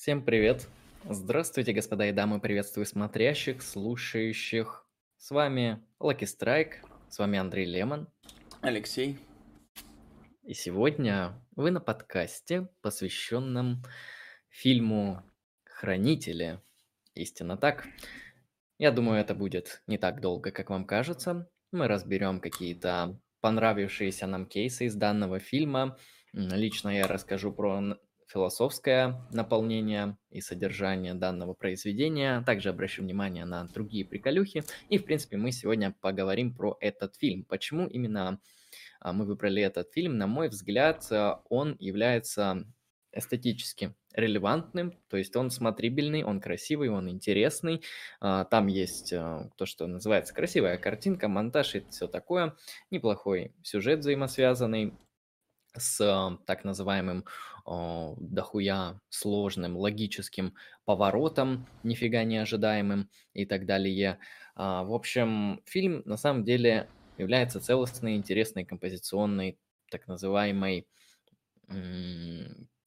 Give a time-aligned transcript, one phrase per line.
[0.00, 0.68] Всем привет!
[1.10, 4.86] Здравствуйте, господа и дамы, приветствую смотрящих, слушающих.
[5.16, 6.74] С вами Lucky Strike,
[7.10, 8.06] с вами Андрей Лемон.
[8.60, 9.18] Алексей.
[10.44, 13.82] И сегодня вы на подкасте, посвященном
[14.48, 15.24] фильму
[15.64, 16.62] «Хранители».
[17.14, 17.84] Истинно так.
[18.78, 21.50] Я думаю, это будет не так долго, как вам кажется.
[21.72, 25.98] Мы разберем какие-то понравившиеся нам кейсы из данного фильма.
[26.32, 27.98] Лично я расскажу про
[28.28, 32.42] философское наполнение и содержание данного произведения.
[32.42, 34.64] Также обращу внимание на другие приколюхи.
[34.88, 37.44] И, в принципе, мы сегодня поговорим про этот фильм.
[37.44, 38.40] Почему именно
[39.00, 40.18] а, мы выбрали этот фильм?
[40.18, 42.64] На мой взгляд, а, он является
[43.10, 47.82] эстетически релевантным, то есть он смотрибельный, он красивый, он интересный.
[48.20, 52.54] А, там есть то, что называется красивая картинка, монтаж и все такое.
[52.90, 54.92] Неплохой сюжет взаимосвязанный
[55.78, 57.24] с так называемым
[57.64, 60.54] о, дохуя сложным логическим
[60.84, 64.18] поворотом, нифига не ожидаемым и так далее.
[64.54, 69.58] А, в общем, фильм на самом деле является целостной, интересной, композиционной,
[69.90, 70.88] так называемой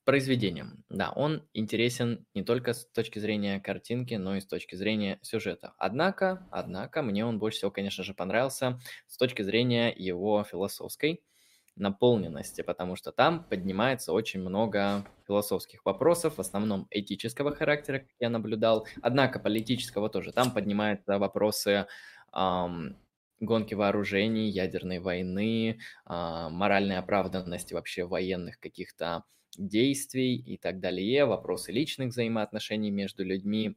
[0.03, 0.83] произведением.
[0.89, 5.73] Да, он интересен не только с точки зрения картинки, но и с точки зрения сюжета.
[5.77, 11.23] Однако, однако, мне он больше всего, конечно же, понравился с точки зрения его философской
[11.81, 18.29] наполненности, потому что там поднимается очень много философских вопросов, в основном этического характера, как я
[18.29, 20.31] наблюдал, однако политического тоже.
[20.31, 21.87] Там поднимаются вопросы
[22.33, 22.95] эм,
[23.41, 29.23] гонки вооружений, ядерной войны, э, моральной оправданности вообще военных каких-то
[29.57, 33.75] действий и так далее, вопросы личных взаимоотношений между людьми,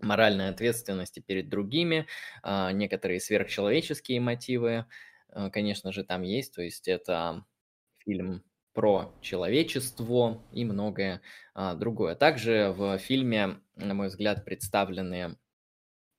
[0.00, 2.06] моральной ответственности перед другими,
[2.42, 4.86] э, некоторые сверхчеловеческие мотивы,
[5.52, 6.54] конечно же, там есть.
[6.54, 7.44] То есть это
[7.98, 8.42] фильм
[8.72, 11.20] про человечество и многое
[11.54, 12.14] а, другое.
[12.14, 15.36] Также в фильме, на мой взгляд, представлены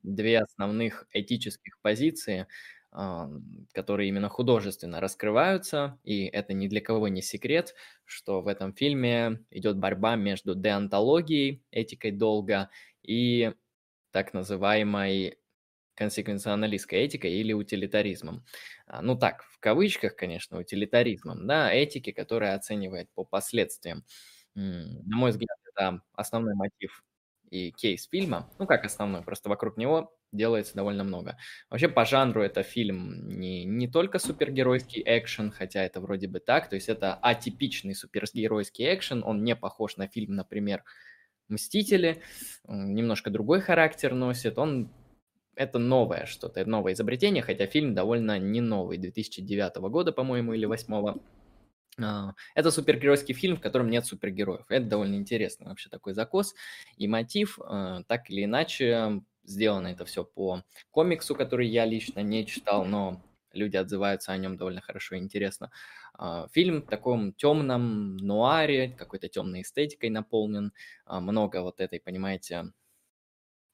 [0.03, 2.47] две основных этических позиции,
[2.91, 3.29] а,
[3.73, 7.73] которые именно художественно раскрываются, и это ни для кого не секрет,
[8.03, 12.69] что в этом фильме идет борьба между деонтологией, этикой долга,
[13.01, 13.53] и
[14.11, 15.37] так называемой
[15.95, 18.43] консеквенционалистской этикой или утилитаризмом.
[18.87, 24.03] А, ну так, в кавычках, конечно, утилитаризмом, да, этики, которая оценивает по последствиям.
[24.55, 27.03] На мой взгляд, это основной мотив
[27.49, 28.49] и кейс фильма.
[28.59, 31.37] Ну, как основной, просто вокруг него делается довольно много.
[31.69, 36.69] Вообще, по жанру это фильм не, не только супергеройский экшен, хотя это вроде бы так,
[36.69, 40.83] то есть это атипичный супергеройский экшен, он не похож на фильм, например,
[41.49, 42.23] «Мстители»,
[42.65, 44.89] немножко другой характер носит, он
[45.55, 50.65] это новое что-то, это новое изобретение, хотя фильм довольно не новый, 2009 года, по-моему, или
[50.65, 51.19] 2008.
[52.01, 54.65] А, это супергеройский фильм, в котором нет супергероев.
[54.69, 56.55] Это довольно интересный вообще такой закос
[56.97, 57.59] и мотив.
[57.63, 63.21] А, так или иначе, сделано это все по комиксу, который я лично не читал, но
[63.53, 65.71] люди отзываются о нем довольно хорошо и интересно.
[66.13, 70.71] А, фильм в таком темном нуаре, какой-то темной эстетикой наполнен.
[71.07, 72.71] Много вот этой, понимаете,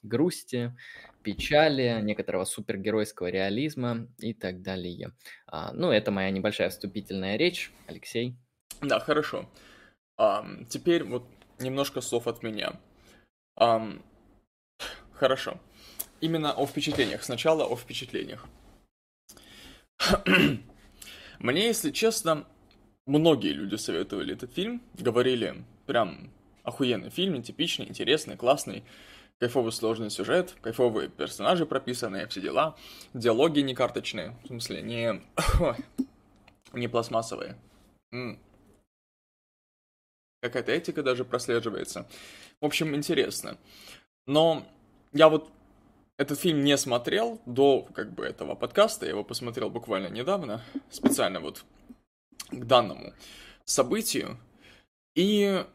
[0.08, 0.76] грусти,
[1.24, 5.12] печали, некоторого супергеройского реализма и так далее.
[5.46, 7.72] А, ну, это моя небольшая вступительная речь.
[7.88, 8.36] Алексей.
[8.82, 9.50] Да, хорошо.
[10.18, 11.28] А, теперь вот
[11.60, 12.80] немножко слов от меня.
[13.56, 13.88] А,
[15.14, 15.60] хорошо.
[16.22, 17.24] Именно о впечатлениях.
[17.24, 18.48] Сначала о впечатлениях.
[21.40, 22.48] Мне, если честно,
[23.06, 24.82] многие люди советовали этот фильм.
[24.96, 26.32] Говорили, прям
[26.64, 28.84] охуенный фильм, типичный, интересный, классный
[29.40, 32.76] кайфовый сложный сюжет, кайфовые персонажи прописанные, все дела,
[33.14, 35.22] диалоги не карточные, в смысле, не,
[36.74, 37.58] не пластмассовые.
[40.42, 42.08] Какая-то этика даже прослеживается.
[42.62, 43.58] В общем, интересно.
[44.26, 44.66] Но
[45.14, 45.50] я вот
[46.18, 51.40] этот фильм не смотрел до как бы этого подкаста, я его посмотрел буквально недавно, специально
[51.40, 51.64] вот
[52.50, 53.14] к данному
[53.66, 54.38] событию.
[55.16, 55.66] И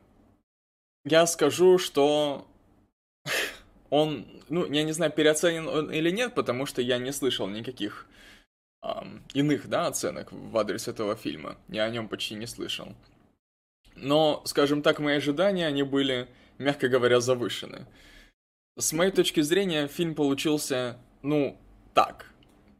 [1.04, 2.46] я скажу, что
[3.92, 8.06] он, ну, я не знаю, переоценен он или нет, потому что я не слышал никаких
[8.82, 11.58] эм, иных, да, оценок в адрес этого фильма.
[11.68, 12.94] Я о нем почти не слышал.
[13.94, 17.86] Но, скажем так, мои ожидания, они были, мягко говоря, завышены.
[18.78, 21.58] С моей точки зрения, фильм получился, ну,
[21.92, 22.32] так.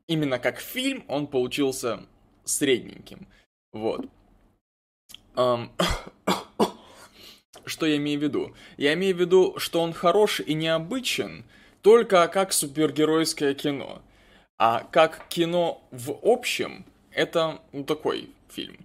[0.07, 2.07] Именно как фильм он получился
[2.45, 3.29] средненьким.
[3.75, 4.07] Вот.
[5.35, 5.71] Um,
[7.67, 8.55] что я имею в виду?
[8.77, 11.45] Я имею в виду, что он хорош и необычен
[11.83, 14.03] только как супергеройское кино.
[14.59, 18.79] А как кино в общем, это ну, такой фильм.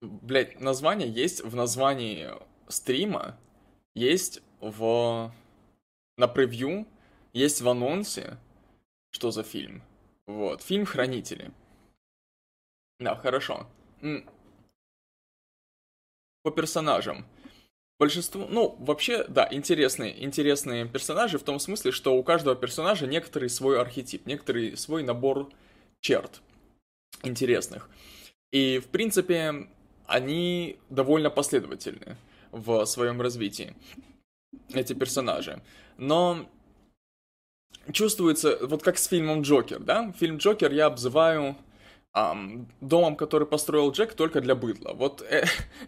[0.00, 2.28] Блять, название есть в названии
[2.68, 3.38] стрима,
[3.94, 5.32] есть в...
[6.16, 6.86] на превью,
[7.32, 8.36] есть в анонсе,
[9.10, 9.82] что за фильм.
[10.26, 11.52] Вот, фильм «Хранители».
[13.00, 13.66] Да, хорошо.
[16.44, 17.24] По персонажам.
[17.98, 23.48] Большинство, ну, вообще, да, интересные, интересные персонажи в том смысле, что у каждого персонажа некоторый
[23.48, 25.48] свой архетип, некоторый свой набор
[26.00, 26.42] черт
[27.22, 27.88] интересных.
[28.52, 29.68] И, в принципе,
[30.06, 32.18] они довольно последовательны
[32.52, 33.74] в своем развитии,
[34.74, 35.62] эти персонажи.
[35.96, 36.46] Но
[37.90, 40.12] чувствуется, вот как с фильмом Джокер, да?
[40.18, 41.56] Фильм Джокер я обзываю
[42.14, 44.92] эм, домом, который построил Джек только для быдла.
[44.94, 45.44] Вот э,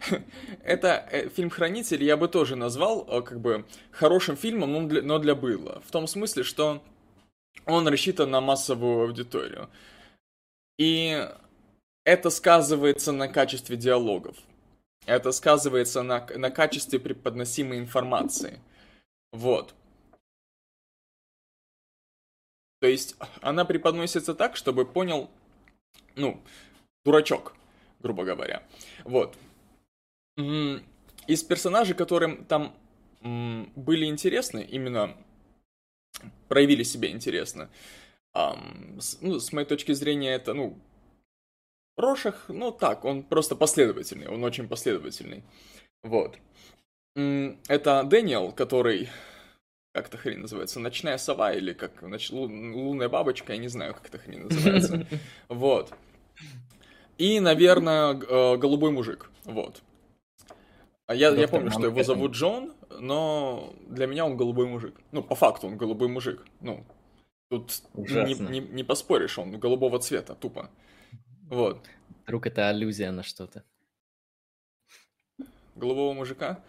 [0.63, 5.01] это э, фильм Хранитель я бы тоже назвал э, как бы хорошим фильмом, но для,
[5.01, 5.81] но для быдла.
[5.85, 6.83] В том смысле, что
[7.65, 9.69] он рассчитан на массовую аудиторию.
[10.77, 11.27] И
[12.05, 14.37] это сказывается на качестве диалогов.
[15.05, 18.59] Это сказывается на, на качестве преподносимой информации.
[19.31, 19.73] Вот.
[22.79, 25.29] То есть она преподносится так, чтобы понял,
[26.17, 26.41] ну,
[27.05, 27.55] дурачок,
[27.99, 28.63] грубо говоря.
[29.05, 29.37] Вот.
[30.35, 32.75] Из персонажей, которым там
[33.21, 35.15] были интересны, именно
[36.47, 37.69] проявили себя интересно,
[38.33, 40.77] ну, с моей точки зрения, это, ну,
[41.97, 45.43] Рошах, ну так, он просто последовательный, он очень последовательный.
[46.03, 46.37] Вот.
[47.15, 49.09] Это Дэниел, который,
[49.93, 52.29] как это хрень называется, ночная сова или как нач...
[52.29, 55.07] лунная бабочка, я не знаю, как это хрень называется.
[55.49, 55.91] Вот.
[57.17, 59.31] И, наверное, э, голубой мужик.
[59.45, 59.81] Вот.
[61.07, 64.93] А я, я помню, что его зовут Джон, но для меня он голубой мужик.
[65.11, 66.45] Ну, по факту он голубой мужик.
[66.59, 66.85] Ну,
[67.49, 70.69] тут не, не, не поспоришь, он голубого цвета, тупо.
[71.49, 71.79] Вот.
[72.23, 73.63] Вдруг это аллюзия на что-то.
[75.75, 76.61] Голубого мужика?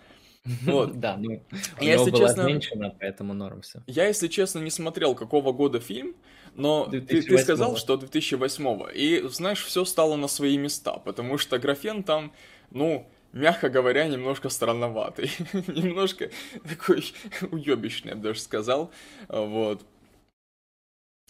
[0.63, 0.99] Вот.
[0.99, 1.43] Да, ну,
[1.81, 3.83] я, если честно, женщина, поэтому норм все.
[3.87, 6.15] Я, если честно, не смотрел, какого года фильм,
[6.55, 11.59] но ты, ты сказал, что 2008 И, знаешь, все стало на свои места, потому что
[11.59, 12.33] графен там,
[12.71, 15.31] ну, мягко говоря, немножко странноватый.
[15.67, 16.31] немножко
[16.69, 17.05] такой
[17.51, 18.91] уебищный, я бы даже сказал.
[19.29, 19.85] Вот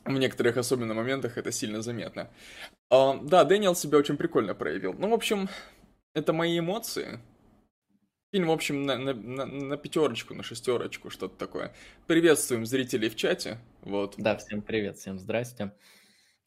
[0.05, 2.31] в некоторых особенно моментах это сильно заметно.
[2.91, 4.95] А, да, Дэниел себя очень прикольно проявил.
[4.95, 5.49] Ну, в общем,
[6.15, 7.21] это мои эмоции.
[8.31, 11.75] Фильм, в общем, на, на, на, пятерочку, на шестерочку, что-то такое.
[12.07, 13.57] Приветствуем зрителей в чате.
[13.81, 14.17] Вот.
[14.19, 15.73] Да, всем привет, всем здрасте.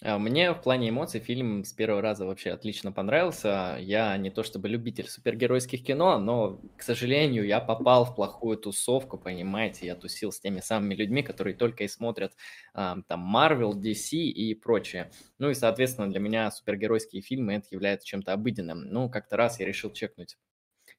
[0.03, 3.77] А, мне в плане эмоций фильм с первого раза вообще отлично понравился.
[3.79, 9.17] Я не то чтобы любитель супергеройских кино, но, к сожалению, я попал в плохую тусовку,
[9.17, 9.87] понимаете.
[9.87, 12.33] Я тусил с теми самыми людьми, которые только и смотрят
[12.75, 15.09] а, там Marvel, DC и прочее.
[15.39, 18.81] Ну и, соответственно, для меня супергеройские фильмы это является чем-то обыденным.
[18.81, 20.37] Ну, как-то раз я решил чекнуть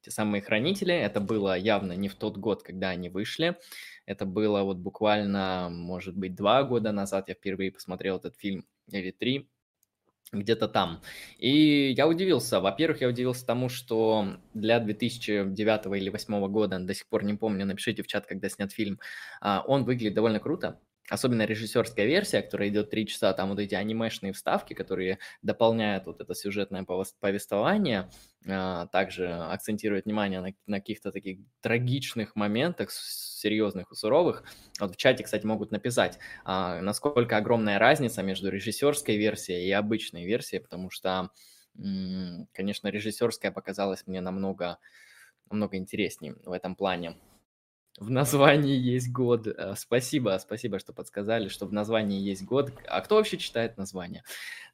[0.02, 0.94] те самые хранители.
[0.94, 3.58] Это было явно не в тот год, когда они вышли.
[4.06, 9.12] Это было вот буквально, может быть, два года назад я впервые посмотрел этот фильм или
[9.12, 9.48] три,
[10.32, 11.02] где-то там.
[11.38, 12.60] И я удивился.
[12.60, 17.66] Во-первых, я удивился тому, что для 2009 или 2008 года, до сих пор не помню,
[17.66, 18.98] напишите в чат, когда снят фильм,
[19.40, 20.80] а, он выглядит довольно круто.
[21.12, 26.22] Особенно режиссерская версия, которая идет три часа, там вот эти анимешные вставки, которые дополняют вот
[26.22, 26.86] это сюжетное
[27.20, 28.08] повествование,
[28.48, 34.44] а, также акцентирует внимание на, на каких-то таких трагичных моментах, серьезных и суровых.
[34.80, 40.24] Вот в чате, кстати, могут написать, а, насколько огромная разница между режиссерской версией и обычной
[40.24, 41.28] версией, потому что,
[41.74, 44.78] конечно, режиссерская показалась мне намного,
[45.50, 47.18] намного интереснее в этом плане.
[47.98, 49.46] В названии есть год.
[49.46, 52.72] Э, спасибо, спасибо, что подсказали, что в названии есть год.
[52.86, 54.22] А кто вообще читает название?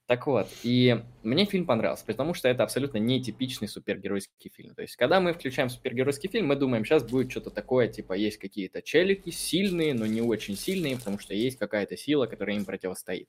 [0.06, 4.74] Так вот, и мне фильм понравился, потому что это абсолютно нетипичный супергеройский фильм.
[4.74, 8.38] То есть, когда мы включаем супергеройский фильм, мы думаем, сейчас будет что-то такое, типа, есть
[8.38, 13.28] какие-то челики сильные, но не очень сильные, потому что есть какая-то сила, которая им противостоит.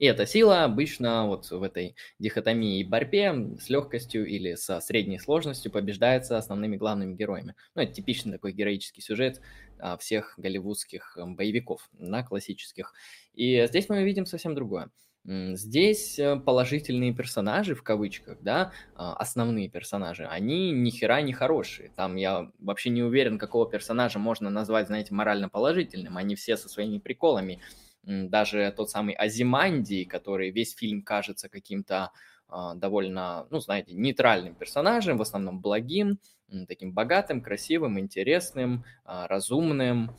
[0.00, 5.18] И эта сила обычно вот в этой дихотомии и борьбе с легкостью или со средней
[5.18, 7.54] сложностью побеждается основными главными героями.
[7.74, 9.42] Ну, это типичный такой героический сюжет
[9.78, 12.94] а, всех голливудских боевиков, на классических.
[13.34, 14.88] И здесь мы видим совсем другое.
[15.26, 21.92] Здесь э, положительные персонажи, в кавычках, да, а, основные персонажи, они ни хера не хорошие.
[21.94, 26.16] Там я вообще не уверен, какого персонажа можно назвать, знаете, морально положительным.
[26.16, 27.60] Они все со своими приколами
[28.02, 32.12] даже тот самый Азиманди, который весь фильм кажется каким-то
[32.48, 36.18] а, довольно, ну, знаете, нейтральным персонажем, в основном благим,
[36.66, 40.16] таким богатым, красивым, интересным, а, разумным,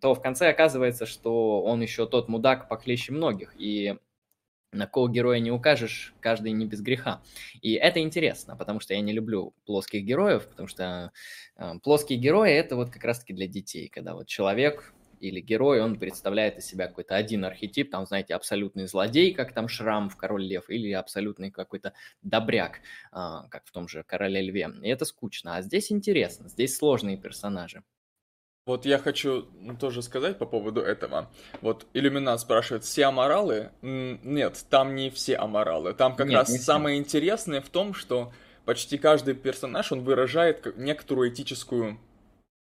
[0.00, 3.54] то в конце оказывается, что он еще тот мудак похлеще многих.
[3.56, 3.96] И
[4.72, 7.22] на кого героя не укажешь, каждый не без греха.
[7.60, 11.12] И это интересно, потому что я не люблю плоских героев, потому что
[11.56, 15.98] э, плоские герои это вот как раз-таки для детей, когда вот человек или герой, он
[15.98, 20.44] представляет из себя какой-то один архетип, там, знаете, абсолютный злодей, как там Шрам в Король
[20.44, 22.80] Лев, или абсолютный какой-то добряк,
[23.12, 23.16] э,
[23.50, 24.70] как в том же Короле Льве.
[24.82, 25.56] И это скучно.
[25.56, 27.82] А здесь интересно, здесь сложные персонажи.
[28.66, 29.48] Вот я хочу
[29.80, 31.30] тоже сказать по поводу этого.
[31.60, 33.70] Вот Иллюминат спрашивает, все аморалы?
[33.82, 35.94] Нет, там не все аморалы.
[35.94, 38.32] Там как Нет, раз самое интересное в том, что
[38.64, 41.98] почти каждый персонаж, он выражает некоторую этическую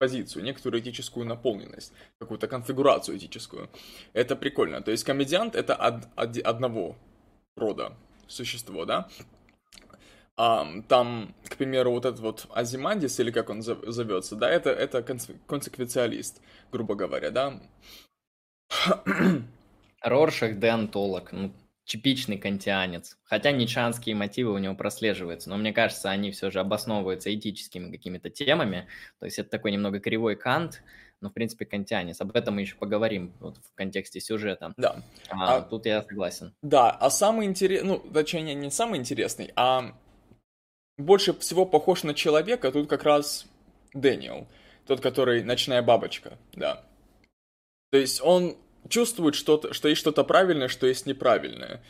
[0.02, 3.68] позицию, некоторую этическую наполненность, какую-то конфигурацию этическую.
[4.14, 4.82] Это прикольно.
[4.82, 6.96] То есть комедиант это од, од, одного
[7.56, 7.92] рода
[8.26, 9.08] существо, да?
[10.36, 15.02] А, там, к примеру, вот этот вот Азимандис, или как он зовется, да, это, это
[15.46, 16.40] консеквенциалист,
[16.72, 17.60] грубо говоря, да.
[20.02, 21.52] Роршах деонтолог, ну,
[21.92, 23.18] типичный кантианец.
[23.22, 28.30] Хотя ничанские мотивы у него прослеживаются, но мне кажется, они все же обосновываются этическими какими-то
[28.30, 28.88] темами.
[29.18, 30.82] То есть это такой немного кривой кант,
[31.20, 32.18] но в принципе кантианец.
[32.22, 34.72] Об этом мы еще поговорим вот, в контексте сюжета.
[34.78, 35.02] Да.
[35.28, 36.54] А, а, тут я согласен.
[36.62, 39.94] Да, а самый интересный, ну, точнее, не самый интересный, а
[40.96, 43.44] больше всего похож на человека, тут как раз
[43.92, 44.48] Дэниел.
[44.86, 46.82] Тот, который ночная бабочка, да.
[47.90, 48.56] То есть он
[48.92, 51.82] чувствует, что, что есть что-то правильное, что есть неправильное.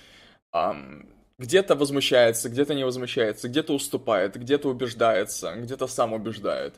[0.55, 6.75] Um, где-то возмущается, где-то не возмущается, где-то уступает, где-то убеждается, где-то сам убеждает.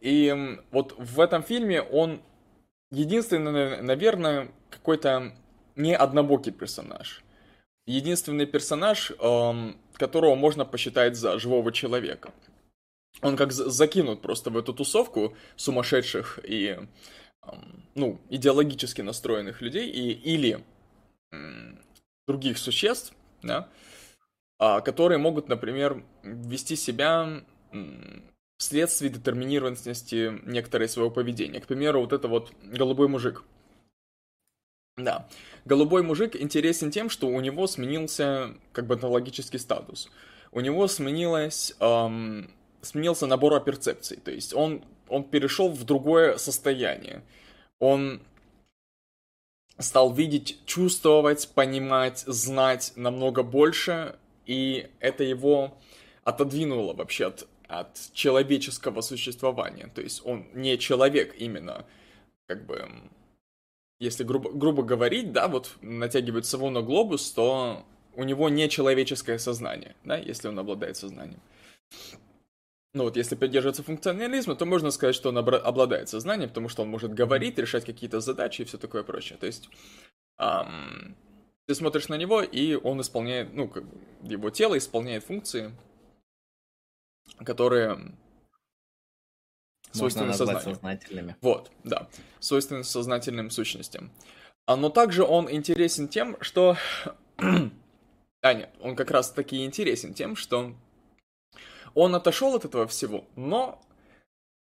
[0.00, 2.22] И вот в этом фильме он
[2.92, 5.32] единственный, наверное, какой-то
[5.74, 7.24] не однобокий персонаж.
[7.86, 12.30] Единственный персонаж, эм, которого можно посчитать за живого человека.
[13.22, 16.78] Он как закинут просто в эту тусовку сумасшедших и,
[17.94, 20.64] ну, идеологически настроенных людей и, или
[22.26, 23.68] других существ, да,
[24.58, 27.42] а, которые могут, например, вести себя
[28.58, 31.60] вследствие детерминированности некоторой своего поведения.
[31.60, 33.42] К примеру, вот это вот голубой мужик.
[34.96, 35.28] Да.
[35.64, 40.10] Голубой мужик интересен тем, что у него сменился как бы онтологический статус.
[40.52, 42.50] У него сменилось, эм,
[42.82, 44.18] сменился набор перцепций.
[44.18, 47.22] То есть он, он перешел в другое состояние.
[47.78, 48.22] Он
[49.78, 54.16] стал видеть, чувствовать, понимать, знать намного больше,
[54.46, 55.76] и это его
[56.24, 59.90] отодвинуло вообще от, от человеческого существования.
[59.94, 61.84] То есть он не человек именно,
[62.46, 62.88] как бы
[63.98, 69.38] если грубо, грубо говорить, да, вот натягивает сову на глобус, то у него не человеческое
[69.38, 71.40] сознание, да, если он обладает сознанием.
[72.94, 76.88] Ну вот, если придерживаться функционализма, то можно сказать, что он обладает сознанием, потому что он
[76.88, 79.38] может говорить, решать какие-то задачи и все такое прочее.
[79.38, 79.70] То есть,
[80.38, 81.16] эм,
[81.66, 85.74] ты смотришь на него, и он исполняет, ну, как бы, его тело исполняет функции,
[87.38, 88.12] которые
[89.92, 90.74] свойственны сознанию.
[90.74, 91.36] сознательными.
[91.40, 92.08] Вот, да,
[92.40, 94.10] свойственны сознательным сущностям.
[94.66, 96.76] А, но также он интересен тем, что...
[97.38, 100.74] а нет, он как раз таки интересен тем, что
[101.94, 103.80] он отошел от этого всего, но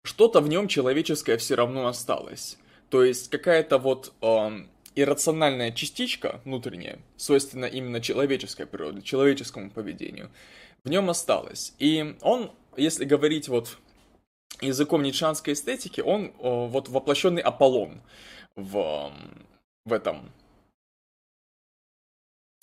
[0.04, 2.59] что-то в нем человеческое все равно осталось.
[2.90, 4.64] То есть какая-то вот э,
[4.95, 10.31] иррациональная частичка внутренняя, свойственна именно человеческой природе, человеческому поведению,
[10.85, 11.75] в нем осталась.
[11.78, 13.78] И он, если говорить вот
[14.61, 18.02] языком ницшанской эстетики, он о, вот воплощенный Аполлон
[18.57, 19.12] в,
[19.85, 20.31] в этом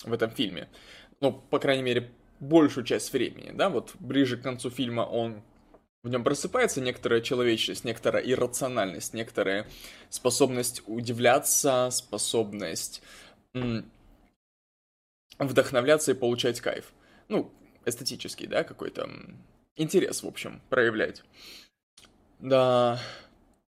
[0.04, 0.68] в этом фильме.
[1.20, 2.10] Ну, по крайней мере,
[2.42, 5.42] большую часть времени, да, вот ближе к концу фильма он
[6.02, 9.68] в нем просыпается некоторая человечность, некоторая иррациональность, некоторая
[10.10, 13.02] способность удивляться, способность
[15.38, 16.92] вдохновляться и получать кайф.
[17.28, 17.52] Ну,
[17.84, 19.08] эстетический, да, какой-то
[19.76, 21.22] интерес, в общем, проявлять.
[22.40, 22.98] Да.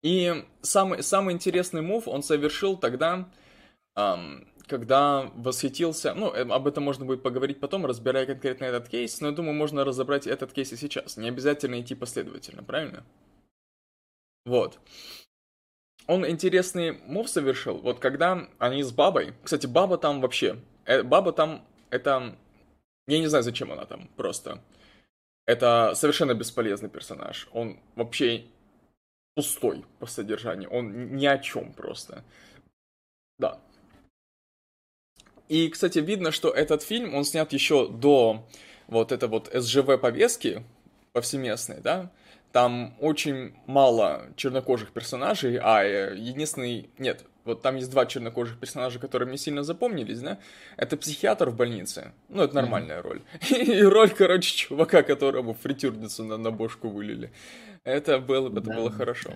[0.02, 3.28] И самый, самый интересный мув он совершил тогда,
[3.96, 6.14] эм, когда восхитился...
[6.14, 9.54] Ну, э, об этом можно будет поговорить потом, разбирая конкретно этот кейс, но я думаю,
[9.54, 11.16] можно разобрать этот кейс и сейчас.
[11.16, 13.04] Не обязательно идти последовательно, правильно?
[14.44, 14.78] Вот.
[16.06, 19.34] Он интересный мув совершил, вот когда они с бабой...
[19.42, 20.58] Кстати, баба там вообще...
[20.84, 22.36] Э, баба там, это...
[23.08, 24.60] Я не знаю, зачем она там, просто.
[25.46, 27.48] Это совершенно бесполезный персонаж.
[27.52, 28.46] Он вообще
[29.34, 32.24] пустой по содержанию, он ни о чем просто.
[33.38, 33.60] Да.
[35.48, 38.46] И, кстати, видно, что этот фильм, он снят еще до
[38.88, 40.64] вот этой вот СЖВ-повестки
[41.12, 42.10] повсеместной, да,
[42.52, 46.88] там очень мало чернокожих персонажей, а э, единственный...
[46.98, 50.38] Нет, вот там есть два чернокожих персонажа, которые мне сильно запомнились, да?
[50.76, 52.12] Это психиатр в больнице.
[52.28, 53.02] Ну, это нормальная mm-hmm.
[53.02, 53.22] роль.
[53.50, 57.30] И роль, короче, чувака, которому фритюрницу на, на бошку вылили.
[57.84, 59.34] Это было, это да, было хорошо.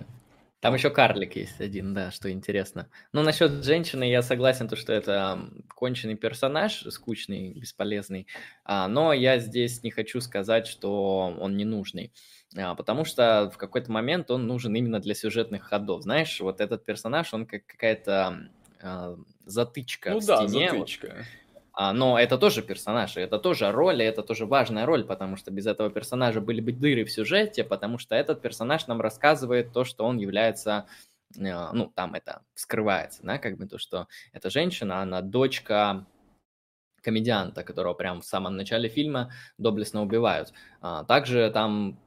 [0.61, 2.87] Там еще карлик есть один, да, что интересно.
[3.13, 8.27] Ну, насчет женщины я согласен, то, что это конченый персонаж, скучный, бесполезный.
[8.63, 12.13] А, но я здесь не хочу сказать, что он не нужный.
[12.55, 16.03] А, потому что в какой-то момент он нужен именно для сюжетных ходов.
[16.03, 18.47] Знаешь, вот этот персонаж, он как какая-то
[18.83, 20.69] а, затычка ну, в да, стене.
[20.69, 21.07] Затычка.
[21.07, 21.25] Вот
[21.77, 25.67] но это тоже персонаж, это тоже роль, и это тоже важная роль, потому что без
[25.67, 30.05] этого персонажа были бы дыры в сюжете, потому что этот персонаж нам рассказывает то, что
[30.05, 30.87] он является,
[31.37, 36.05] э, ну, там это скрывается, да, как бы то, что эта женщина, она дочка
[37.01, 40.53] комедианта, которого прям в самом начале фильма доблестно убивают.
[40.81, 41.99] А, также там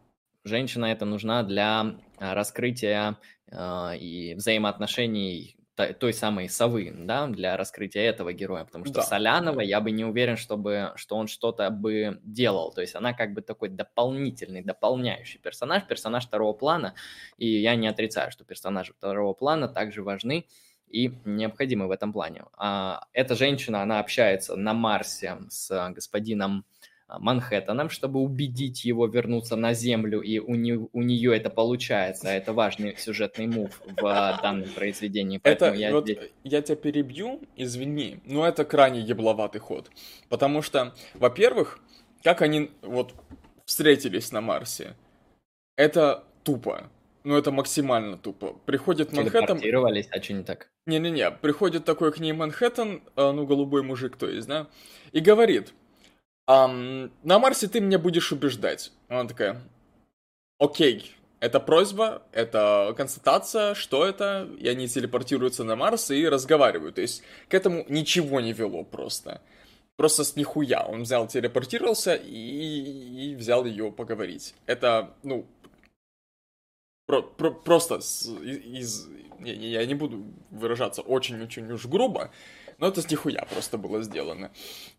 [0.44, 3.18] женщина это нужна для раскрытия
[3.50, 9.02] э, и взаимоотношений той самой совы, да, для раскрытия этого героя, потому что да.
[9.02, 13.35] Солянова я бы не уверен, чтобы, что он что-то бы делал, то есть она как
[13.35, 16.95] бы такой дополнительный, дополняющий персонаж, персонаж второго плана,
[17.38, 20.47] и я не отрицаю, что персонажи второго плана также важны
[20.88, 22.45] и необходимы в этом плане.
[22.57, 26.64] А, эта женщина, она общается на Марсе с господином
[27.08, 32.28] Манхэттеном, чтобы убедить его вернуться на Землю, и у, не, у нее это получается.
[32.28, 35.40] Это важный сюжетный мув в а, данном произведении.
[35.42, 36.18] Это, я, вот, здесь...
[36.44, 39.90] я тебя перебью, извини, но это крайне ебловатый ход.
[40.28, 41.80] Потому что, во-первых,
[42.23, 43.14] как они вот
[43.66, 44.96] встретились на Марсе,
[45.76, 46.90] это тупо.
[47.25, 48.54] Ну, это максимально тупо.
[48.66, 49.58] Приходит Манхэттен...
[50.11, 50.68] а что не так?
[50.87, 54.68] Не-не-не, приходит такой к ней Манхэттен, а, ну, голубой мужик, то есть, да,
[55.12, 55.73] и говорит,
[56.46, 58.92] Um, на Марсе ты меня будешь убеждать.
[59.08, 59.62] Она такая,
[60.58, 66.96] окей, это просьба, это констатация, что это, и они телепортируются на Марс и разговаривают.
[66.96, 69.40] То есть к этому ничего не вело просто.
[69.96, 70.84] Просто с нихуя.
[70.84, 74.54] Он взял, телепортировался и, и взял ее поговорить.
[74.66, 75.46] Это, ну,
[77.06, 79.08] про, про, просто с, из...
[79.40, 82.30] Я, я не буду выражаться очень-очень уж грубо,
[82.78, 84.50] но это с нихуя просто было сделано.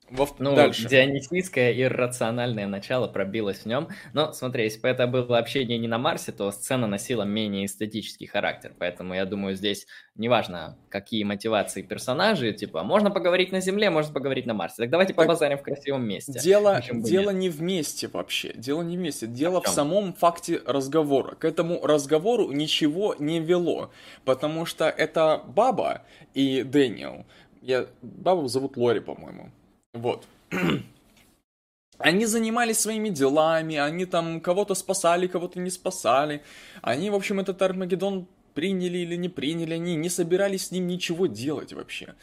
[0.09, 0.27] Во...
[0.37, 0.87] Ну, Дальше.
[0.87, 3.87] дионисийское иррациональное начало пробилось в нем.
[4.13, 8.27] Но смотри, если бы это было общение не на Марсе, то сцена носила менее эстетический
[8.27, 8.73] характер.
[8.77, 14.45] Поэтому я думаю, здесь неважно, какие мотивации персонажей, типа, можно поговорить на Земле, можно поговорить
[14.45, 14.75] на Марсе.
[14.77, 16.39] Так давайте так побазарим в красивом месте.
[16.39, 18.53] Дело, дело не вместе вообще.
[18.53, 19.25] Дело не вместе.
[19.25, 21.33] Дело в, в самом факте разговора.
[21.35, 23.91] К этому разговору ничего не вело.
[24.23, 26.03] Потому что это баба
[26.35, 27.25] и Дэниел.
[27.65, 27.87] Я...
[28.03, 29.49] Бабу зовут Лори, по-моему.
[29.93, 30.27] Вот.
[31.97, 36.43] Они занимались своими делами, они там кого-то спасали, кого-то не спасали.
[36.81, 41.27] Они, в общем, этот Армагеддон приняли или не приняли, они не собирались с ним ничего
[41.27, 42.15] делать вообще.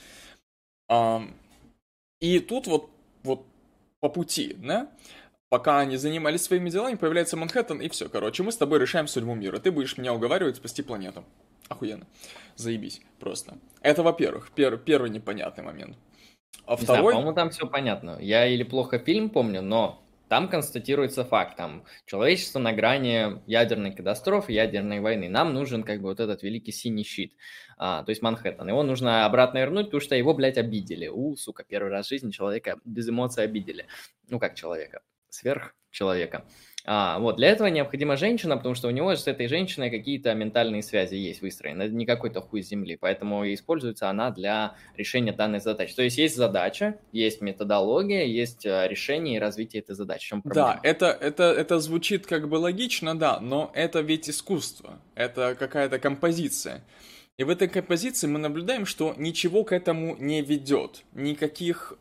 [0.91, 1.23] А,
[2.21, 2.91] и тут вот,
[3.23, 3.47] вот
[4.01, 4.91] по пути, да,
[5.49, 9.35] пока они занимались своими делами, появляется Манхэттен, и все, короче, мы с тобой решаем судьбу
[9.35, 9.59] мира.
[9.59, 11.25] Ты будешь меня уговаривать спасти планету.
[11.69, 12.07] Охуенно.
[12.57, 13.59] Заебись просто.
[13.81, 15.97] Это, во-первых, пер первый непонятный момент.
[16.67, 17.13] А не второй...
[17.13, 18.19] по-моему, там все понятно.
[18.21, 24.53] Я или плохо фильм помню, но там констатируется факт, там человечество на грани ядерной катастрофы,
[24.53, 25.29] ядерной войны.
[25.29, 27.35] Нам нужен как бы вот этот великий синий щит,
[27.77, 28.67] а, то есть Манхэттен.
[28.67, 31.07] Его нужно обратно вернуть, потому что его, блядь, обидели.
[31.09, 33.87] У, сука, первый раз в жизни человека без эмоций обидели.
[34.31, 36.47] Ну, как человека, сверх человека.
[36.85, 40.83] А, вот, для этого необходима женщина, потому что у него с этой женщиной какие-то ментальные
[40.83, 45.95] связи есть выстроены, это не какой-то хуй земли, поэтому используется она для решения данной задачи.
[45.95, 50.27] То есть есть задача, есть методология, есть э, решение и развитие этой задачи.
[50.27, 50.43] В чем?
[50.45, 55.99] Да, это, это, это звучит как бы логично, да, но это ведь искусство, это какая-то
[55.99, 56.83] композиция.
[57.39, 61.95] И в этой композиции мы наблюдаем, что ничего к этому не ведет, никаких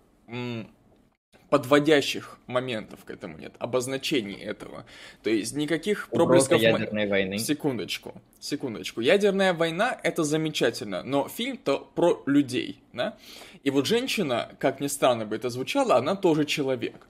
[1.51, 4.85] подводящих моментов к этому нет, обозначений этого.
[5.21, 6.61] То есть никаких проблесков...
[6.61, 7.37] ядерной войны.
[7.39, 9.01] Секундочку, секундочку.
[9.01, 13.17] Ядерная война— это замечательно, но фильм-то про людей, да?
[13.63, 17.05] И вот женщина, как ни странно бы это звучало, она тоже человек.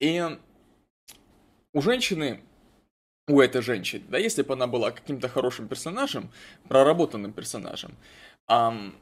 [0.00, 0.24] И
[1.72, 2.40] у женщины
[3.28, 6.30] у этой женщины, да, если бы она была каким-то хорошим персонажем,
[6.66, 7.92] проработанным персонажем,
[8.48, 8.96] эм,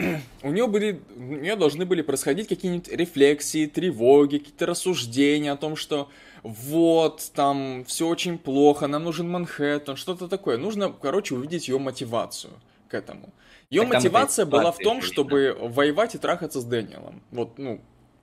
[0.42, 5.76] у нее были, у нее должны были происходить какие-нибудь рефлексии, тревоги, какие-то рассуждения о том,
[5.76, 6.08] что
[6.42, 10.56] вот, там, все очень плохо, нам нужен Манхэттен, что-то такое.
[10.56, 12.52] Нужно, короче, увидеть ее мотивацию
[12.88, 13.32] к этому.
[13.68, 17.22] Ее так мотивация была в том, чтобы воевать и трахаться с Дэниелом.
[17.30, 17.80] Вот, ну,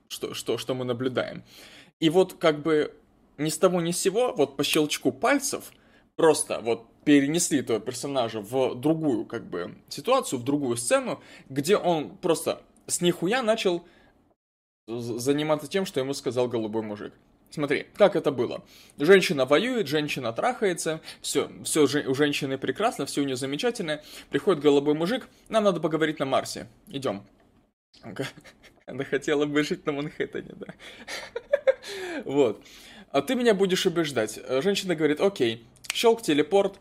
[0.07, 1.43] что, что, что мы наблюдаем.
[1.99, 2.93] И вот, как бы,
[3.37, 5.71] ни с того ни с сего, вот по щелчку пальцев,
[6.17, 12.17] просто вот перенесли этого персонажа в другую, как бы, ситуацию, в другую сцену, где он
[12.17, 13.85] просто с нихуя начал
[14.87, 17.13] заниматься тем, что ему сказал голубой мужик.
[17.49, 18.65] Смотри, как это было.
[18.97, 24.01] Женщина воюет, женщина трахается, все, все у женщины прекрасно, все у нее замечательно.
[24.29, 26.67] Приходит голубой мужик, нам надо поговорить на Марсе.
[26.87, 27.23] Идем.
[28.85, 30.67] Она хотела бы жить на Манхэттене, да.
[32.25, 32.61] Вот.
[33.11, 34.39] А ты меня будешь убеждать.
[34.61, 35.65] Женщина говорит, окей,
[35.97, 36.79] щелк, телепорт.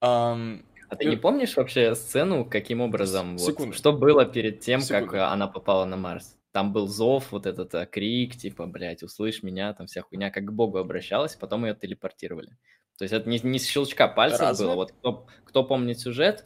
[0.00, 5.12] А ты не помнишь вообще сцену, каким образом, вот, что было перед тем, Секунду.
[5.12, 6.36] как она попала на Марс?
[6.54, 10.44] там был зов, вот этот а, крик, типа, блядь, услышь меня, там вся хуйня, как
[10.44, 12.50] к Богу обращалась, потом ее телепортировали.
[12.96, 14.66] То есть это не, не с щелчка пальцев Разве?
[14.66, 14.76] было.
[14.76, 16.44] Вот кто, кто помнит сюжет,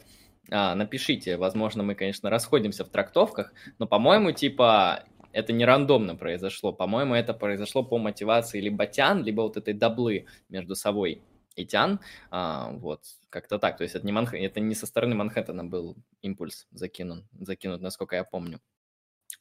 [0.49, 1.37] а, напишите.
[1.37, 6.73] Возможно, мы, конечно, расходимся в трактовках, но, по-моему, типа, это не рандомно произошло.
[6.73, 11.21] По-моему, это произошло по мотивации либо Тян, либо вот этой даблы между собой
[11.59, 11.99] и Тян.
[12.31, 13.77] А, вот, как-то так.
[13.77, 14.33] То есть это не, Манх...
[14.33, 18.59] это не со стороны Манхэттена был импульс закинут, закинут, насколько я помню.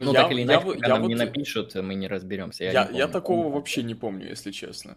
[0.01, 1.09] Ну, я, так или иначе, я, пока я нам вот...
[1.09, 2.65] не напишут, мы не разберемся.
[2.65, 4.97] Я, я, я такого вообще не помню, если честно.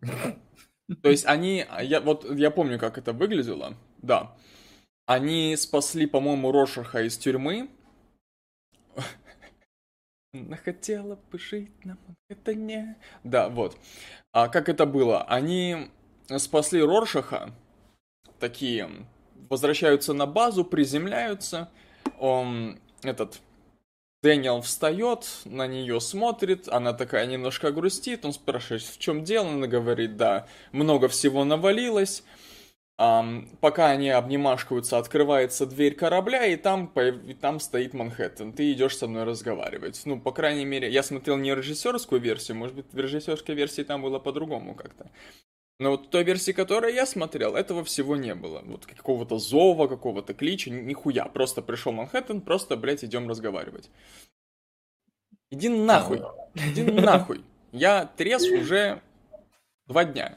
[1.02, 4.36] То есть они, я вот я помню, как это выглядело, да.
[5.06, 7.70] Они спасли, по-моему, Рошаха из тюрьмы.
[10.64, 12.96] Хотела бы жить на Манхэттене.
[13.24, 13.78] Да, вот.
[14.32, 15.22] А как это было?
[15.22, 15.90] Они
[16.36, 17.54] спасли Роршаха,
[18.38, 18.90] такие,
[19.48, 21.70] возвращаются на базу, приземляются.
[22.18, 23.40] Он, этот,
[24.22, 29.66] Дэниел встает, на нее смотрит, она такая немножко грустит, он спрашивает, в чем дело, она
[29.66, 32.24] говорит, да, много всего навалилось.
[33.00, 38.52] Um, пока они обнимашкаются, открывается дверь корабля, и там, и там стоит Манхэттен.
[38.52, 40.02] Ты идешь со мной разговаривать.
[40.04, 44.02] Ну, по крайней мере, я смотрел не режиссерскую версию, может быть, в режиссерской версии там
[44.02, 45.12] было по-другому как-то.
[45.78, 48.62] Но вот в той версии, которую я смотрел, этого всего не было.
[48.64, 51.26] Вот какого-то зова, какого-то клича, нихуя.
[51.26, 53.88] Просто пришел Манхэттен, просто, блядь, идем разговаривать.
[55.50, 56.22] Иди нахуй.
[56.54, 57.44] Иди нахуй.
[57.70, 59.02] Я трезв уже
[59.86, 60.36] два дня.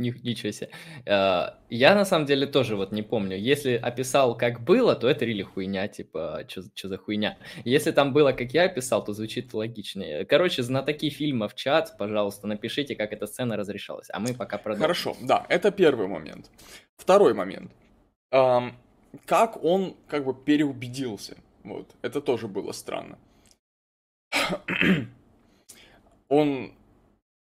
[0.00, 0.70] Ничего себе.
[1.04, 3.36] Э, я на самом деле тоже вот не помню.
[3.36, 7.36] Если описал, как было, то это рили хуйня, типа, что за хуйня.
[7.64, 10.24] Если там было, как я описал, то звучит логичнее.
[10.24, 14.08] Короче, знатоки фильма в чат, пожалуйста, напишите, как эта сцена разрешалась.
[14.10, 14.82] А мы пока продолжим.
[14.82, 16.50] Хорошо, да, это первый момент.
[16.96, 17.70] Второй момент.
[18.30, 18.74] Эм,
[19.26, 21.36] как он как бы переубедился.
[21.62, 23.18] Вот, это тоже было странно.
[26.28, 26.72] он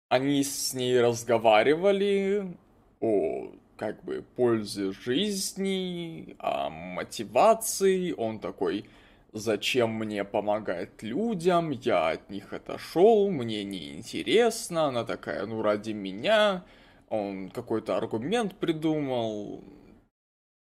[0.08, 2.56] они с ней разговаривали
[3.00, 8.12] о как бы пользе жизни, о мотивации.
[8.16, 8.86] Он такой,
[9.32, 14.86] зачем мне помогать людям, я от них отошел, мне не интересно.
[14.86, 16.64] Она такая, ну ради меня.
[17.08, 19.62] Он какой-то аргумент придумал.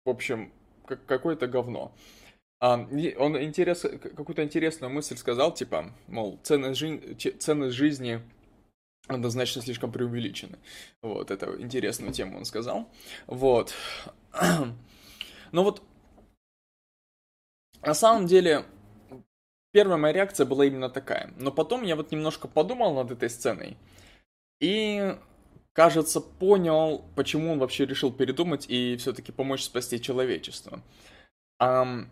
[0.06, 0.52] В общем,
[0.86, 1.93] как какое-то говно.
[2.60, 2.76] А,
[3.17, 6.98] он интерес, какую-то интересную мысль сказал, типа, мол, ценность, жи
[7.38, 8.22] ценность жизни
[9.08, 10.58] однозначно слишком преувеличены.
[11.02, 12.89] Вот, это интересную тему он сказал.
[13.28, 13.74] Вот.
[15.52, 15.84] Но вот,
[17.82, 18.66] на самом деле,
[19.72, 21.34] первая моя реакция была именно такая.
[21.38, 23.78] Но потом я вот немножко подумал над этой сценой.
[24.60, 25.18] И,
[25.74, 30.82] кажется, понял, почему он вообще решил передумать и все-таки помочь спасти человечество.
[31.62, 32.08] Um,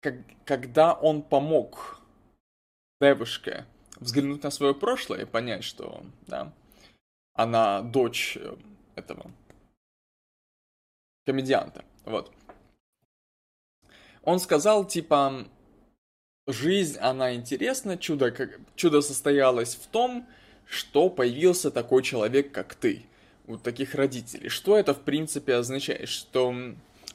[0.00, 2.00] как, когда он помог
[3.00, 6.52] девушке взглянуть на свое прошлое и понять, что, да,
[7.34, 8.56] она дочь э,
[8.94, 9.30] этого
[11.24, 12.32] комедианта, вот.
[14.22, 15.46] Он сказал, типа,
[16.46, 20.26] жизнь, она интересна, чудо, как, чудо состоялось в том,
[20.64, 23.06] что появился такой человек, как ты,
[23.46, 24.48] у таких родителей.
[24.48, 26.08] Что это, в принципе, означает?
[26.08, 26.54] Что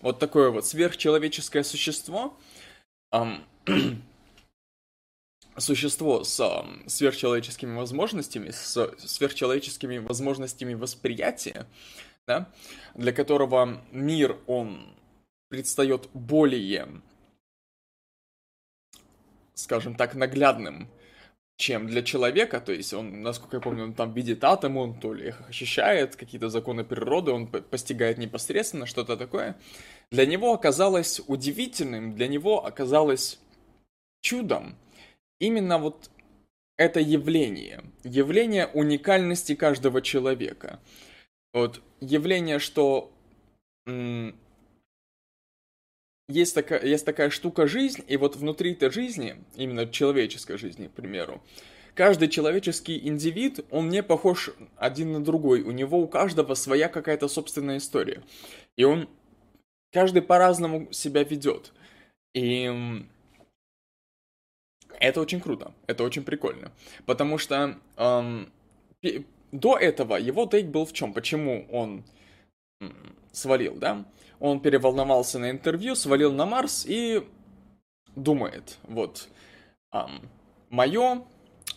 [0.01, 2.37] вот такое вот сверхчеловеческое существо,
[3.11, 3.43] эм,
[5.57, 11.67] существо с сверхчеловеческими возможностями, с сверхчеловеческими возможностями восприятия,
[12.27, 12.51] да,
[12.95, 14.95] для которого мир, он
[15.49, 16.87] предстает более,
[19.53, 20.89] скажем так, наглядным,
[21.57, 25.13] чем для человека, то есть он, насколько я помню, он там видит атом, он то
[25.13, 29.55] ли их ощущает, какие-то законы природы, он постигает непосредственно что-то такое.
[30.09, 33.39] Для него оказалось удивительным, для него оказалось
[34.21, 34.75] чудом,
[35.41, 36.09] именно вот
[36.77, 40.79] это явление, явление уникальности каждого человека.
[41.53, 43.11] Вот явление, что
[46.29, 50.91] есть такая, есть такая штука жизнь, и вот внутри этой жизни, именно человеческой жизни, к
[50.91, 51.43] примеру,
[51.93, 55.61] каждый человеческий индивид, он не похож один на другой.
[55.61, 58.23] У него у каждого своя какая-то собственная история.
[58.77, 59.09] И он
[59.91, 61.73] каждый по-разному себя ведет.
[62.33, 63.03] И
[64.99, 66.71] это очень круто, это очень прикольно.
[67.05, 68.51] Потому что эм,
[69.51, 71.13] до этого его тейк был в чем?
[71.13, 72.03] Почему он
[73.31, 74.05] свалил, да?
[74.39, 77.27] Он переволновался на интервью, свалил на Марс и
[78.15, 79.29] думает, вот,
[79.93, 80.29] эм,
[80.69, 81.23] мое,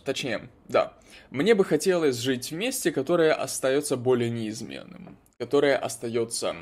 [0.05, 0.95] точнее, да,
[1.31, 6.57] мне бы хотелось жить в месте, которое остается более неизменным, которое остается,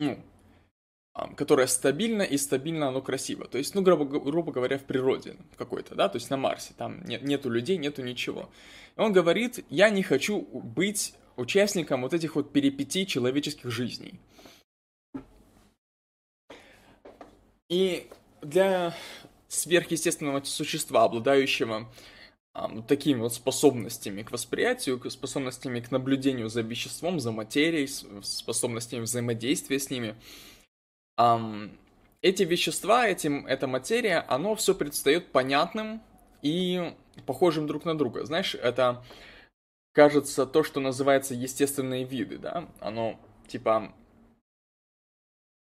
[0.00, 0.18] ну,
[1.36, 3.46] которое стабильно и стабильно оно красиво.
[3.46, 7.02] То есть, ну, грубо, грубо говоря, в природе какой-то, да, то есть на Марсе, там
[7.04, 8.50] нет, нету людей, нету ничего.
[8.96, 14.20] И он говорит, я не хочу быть участником вот этих вот перипетий человеческих жизней.
[17.68, 18.08] И
[18.42, 18.94] для
[19.48, 21.90] сверхъестественного существа, обладающего
[22.52, 27.88] а, такими вот способностями к восприятию, способностями к наблюдению за веществом, за материей,
[28.22, 30.14] способностями взаимодействия с ними,
[31.18, 31.70] Um,
[32.22, 36.02] эти вещества, этим, эта материя, оно все предстает понятным
[36.42, 38.24] и похожим друг на друга.
[38.24, 39.04] Знаешь, это
[39.92, 42.68] кажется то, что называется естественные виды, да?
[42.80, 43.92] Оно типа...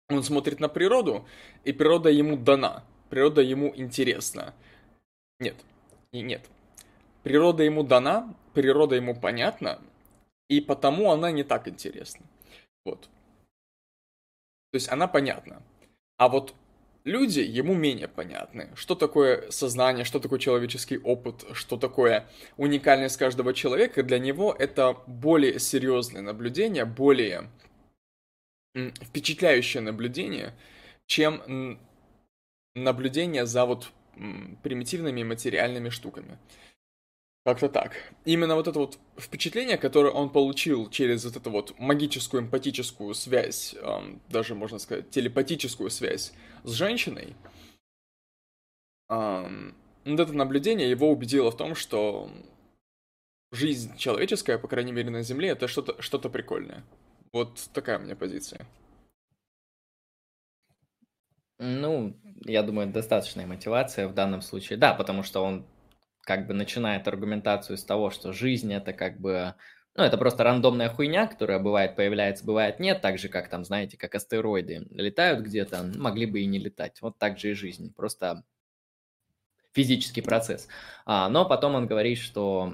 [0.09, 1.27] Он смотрит на природу,
[1.65, 4.53] и природа ему дана, природа ему интересна.
[5.39, 5.55] Нет,
[6.13, 6.49] и нет.
[7.23, 9.81] Природа ему дана, природа ему понятна,
[10.47, 12.25] и потому она не так интересна.
[12.85, 13.09] Вот.
[14.71, 15.61] То есть она понятна.
[16.17, 16.53] А вот
[17.03, 18.69] люди ему менее понятны.
[18.75, 22.27] Что такое сознание, что такое человеческий опыт, что такое
[22.57, 27.49] уникальность каждого человека, для него это более серьезное наблюдение, более
[28.75, 30.53] впечатляющее наблюдение,
[31.07, 31.79] чем
[32.75, 33.89] наблюдение за вот
[34.63, 36.37] примитивными материальными штуками.
[37.47, 37.93] Как-то так.
[38.25, 43.73] Именно вот это вот впечатление, которое он получил через вот эту вот магическую эмпатическую связь,
[43.79, 46.33] эм, даже можно сказать телепатическую связь
[46.65, 47.37] с женщиной,
[49.09, 52.29] эм, вот это наблюдение его убедило в том, что
[53.53, 56.83] жизнь человеческая, по крайней мере на Земле, это что-то что прикольное.
[57.31, 58.67] Вот такая у меня позиция.
[61.59, 64.77] Ну, я думаю, достаточная мотивация в данном случае.
[64.77, 65.65] Да, потому что он
[66.27, 69.55] как бы начинает аргументацию с того, что жизнь это как бы,
[69.95, 73.97] ну, это просто рандомная хуйня, которая бывает появляется, бывает нет, так же, как там, знаете,
[73.97, 77.01] как астероиды летают где-то, могли бы и не летать.
[77.01, 78.43] Вот так же и жизнь, просто
[79.71, 80.67] физический процесс.
[81.05, 82.73] А, но потом он говорит, что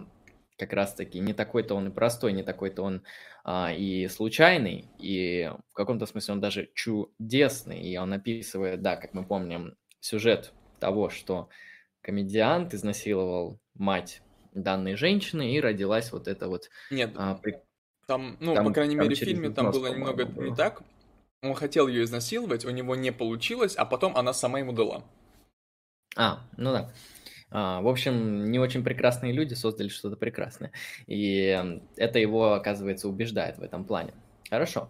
[0.58, 3.04] как раз-таки не такой-то он и простой, не такой-то он
[3.44, 7.82] а, и случайный, и в каком-то смысле он даже чудесный.
[7.82, 11.50] И он описывает, да, как мы помним, сюжет того, что
[12.04, 14.22] комедиант изнасиловал мать
[14.54, 16.70] данной женщины, и родилась вот эта вот...
[16.92, 17.60] Нет, а, при...
[18.06, 20.44] там, ну, там, по крайней мере, в фильме там было немного было.
[20.44, 20.84] не так.
[21.42, 25.04] Он хотел ее изнасиловать, у него не получилось, а потом она сама ему дала.
[26.16, 26.94] А, ну да.
[27.50, 30.72] А, в общем, не очень прекрасные люди создали что-то прекрасное.
[31.08, 34.14] И это его, оказывается, убеждает в этом плане.
[34.50, 34.90] Хорошо.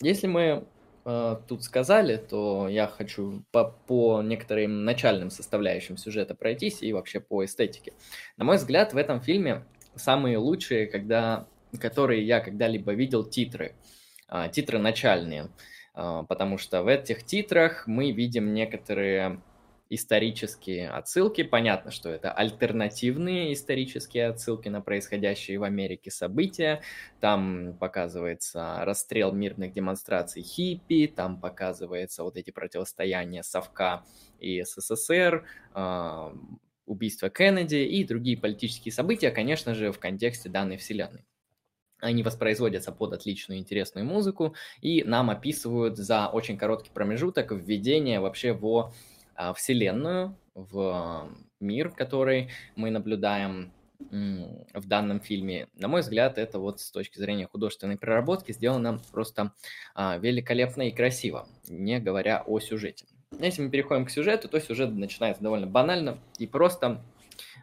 [0.00, 0.66] Если мы
[1.04, 7.20] э, тут сказали, то я хочу по, по некоторым начальным составляющим сюжета пройтись и вообще
[7.20, 7.92] по эстетике.
[8.36, 9.64] На мой взгляд, в этом фильме
[9.94, 11.46] самые лучшие, когда,
[11.80, 13.74] которые я когда-либо видел титры.
[14.28, 15.50] Э, титры начальные.
[15.94, 19.40] Э, потому что в этих титрах мы видим некоторые
[19.90, 21.42] исторические отсылки.
[21.42, 26.82] Понятно, что это альтернативные исторические отсылки на происходящие в Америке события.
[27.20, 34.04] Там показывается расстрел мирных демонстраций хиппи, там показывается вот эти противостояния Совка
[34.40, 36.34] и СССР, а,
[36.86, 41.24] убийство Кеннеди и другие политические события, конечно же, в контексте данной вселенной.
[42.00, 48.52] Они воспроизводятся под отличную интересную музыку и нам описывают за очень короткий промежуток введение вообще
[48.52, 48.92] в а,
[49.54, 51.28] Вселенную, в
[51.60, 53.72] мир, который мы наблюдаем
[54.10, 55.68] в данном фильме.
[55.74, 59.54] На мой взгляд, это вот с точки зрения художественной проработки сделано просто
[59.94, 63.06] а, великолепно и красиво, не говоря о сюжете.
[63.38, 67.02] Если мы переходим к сюжету, то сюжет начинается довольно банально и просто.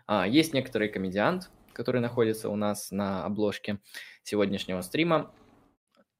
[0.07, 3.79] А, есть некоторый комедиант, который находится у нас на обложке
[4.23, 5.31] сегодняшнего стрима.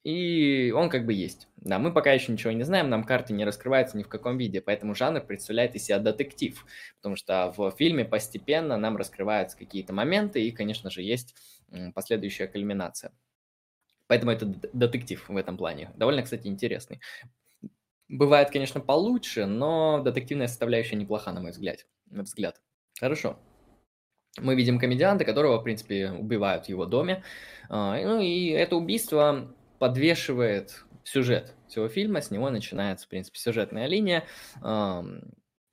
[0.04, 1.48] И он как бы есть.
[1.58, 4.60] Да, мы пока еще ничего не знаем, нам карты не раскрываются ни в каком виде,
[4.60, 6.66] поэтому жанр представляет из себя детектив,
[6.98, 11.36] потому что в фильме постепенно нам раскрываются какие-то моменты, и, конечно же, есть
[11.94, 13.12] последующая кульминация.
[14.08, 15.92] Поэтому это детектив в этом плане.
[15.96, 17.00] Довольно, кстати, интересный.
[18.10, 21.86] Бывает, конечно, получше, но детективная составляющая неплоха, на мой взгляд.
[22.08, 22.60] На взгляд.
[23.00, 23.40] Хорошо.
[24.38, 27.24] мы видим комедианта, которого, в принципе, убивают в его доме.
[27.70, 33.88] А, ну и это убийство подвешивает сюжет всего фильма, с него начинается, в принципе, сюжетная
[33.88, 34.28] линия.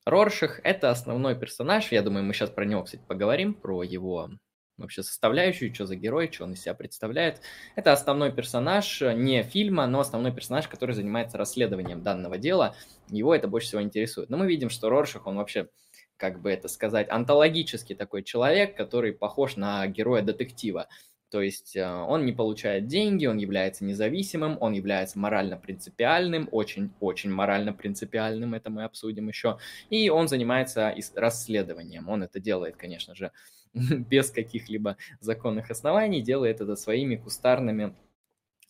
[0.07, 4.31] Роршах– это основной персонаж, я думаю, мы сейчас про него, кстати, поговорим, про его
[4.79, 7.43] вообще составляющую, что за герой, что он из себя представляет.
[7.77, 12.75] Это основной персонаж не фильма, но основной персонаж, который занимается расследованием данного дела.
[13.09, 14.31] Его это больше всего интересует.
[14.31, 15.69] Но мы видим, что Роршах, он вообще
[16.17, 20.89] как бы это сказать, антологический такой человек, который похож на героя детектива.
[21.31, 27.31] То есть э, он не получает деньги, он является независимым, он является морально принципиальным, очень-очень
[27.31, 29.59] морально принципиальным, это мы обсудим еще.
[29.91, 32.09] И он занимается расследованием.
[32.09, 33.33] Он это делает, конечно же,
[33.75, 37.95] без каких-либо законных оснований, делает это своими кустарными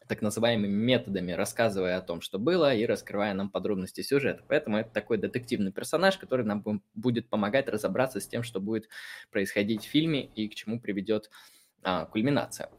[0.09, 4.43] так называемыми методами, рассказывая о том, что было, и раскрывая нам подробности сюжета.
[4.49, 8.89] Поэтому это такой детективный персонаж, который нам будет помогать разобраться с тем, что будет
[9.31, 11.31] происходить в фильме и к чему приведет
[11.83, 12.71] а, кульминация.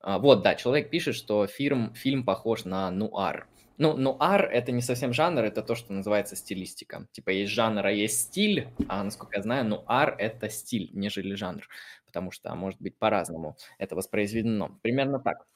[0.00, 3.48] А, вот, да, человек пишет, что фильм, фильм похож на нуар.
[3.76, 7.08] Ну, нуар— это не совсем жанр, это то, что называется стилистика.
[7.10, 11.66] Типа есть жанр, а есть стиль, а, насколько я знаю, нуар— это стиль, нежели жанр,
[12.06, 14.78] потому что, может быть, по-разному это воспроизведено.
[14.82, 15.46] Примерно так.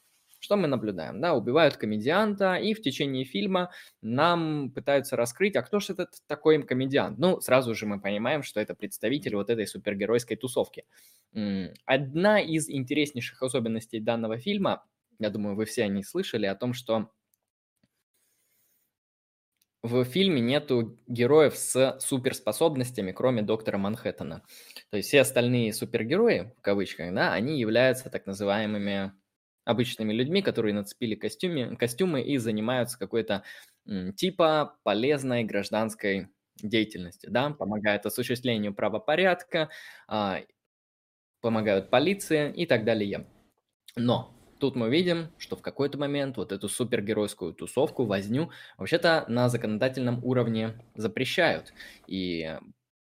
[0.40, 1.20] Что мы наблюдаем?
[1.20, 3.72] Да, убивают комедианта, и в течение фильма
[4.02, 7.18] нам пытаются раскрыть, а кто же этот такой комедиант?
[7.18, 10.84] Ну, сразу же мы понимаем, что это представитель вот этой супергеройской тусовки.
[11.84, 14.84] Одна из интереснейших особенностей данного фильма,
[15.18, 17.10] я думаю, вы все они слышали, о том, что
[19.82, 24.42] в фильме нету героев с суперспособностями, кроме доктора Манхэттена.
[24.90, 29.12] То есть все остальные супергерои, в кавычках, да, они являются так называемыми
[29.68, 33.44] обычными людьми, которые нацепили костюме, костюмы и занимаются какой-то
[34.16, 36.28] типа полезной гражданской
[36.62, 39.68] деятельности, да, помогают осуществлению правопорядка,
[40.08, 40.40] а,
[41.40, 43.26] помогают полиции и так далее.
[43.96, 49.48] Но тут мы видим, что в какой-то момент вот эту супергеройскую тусовку, возню, вообще-то на
[49.48, 51.72] законодательном уровне запрещают.
[52.06, 52.58] И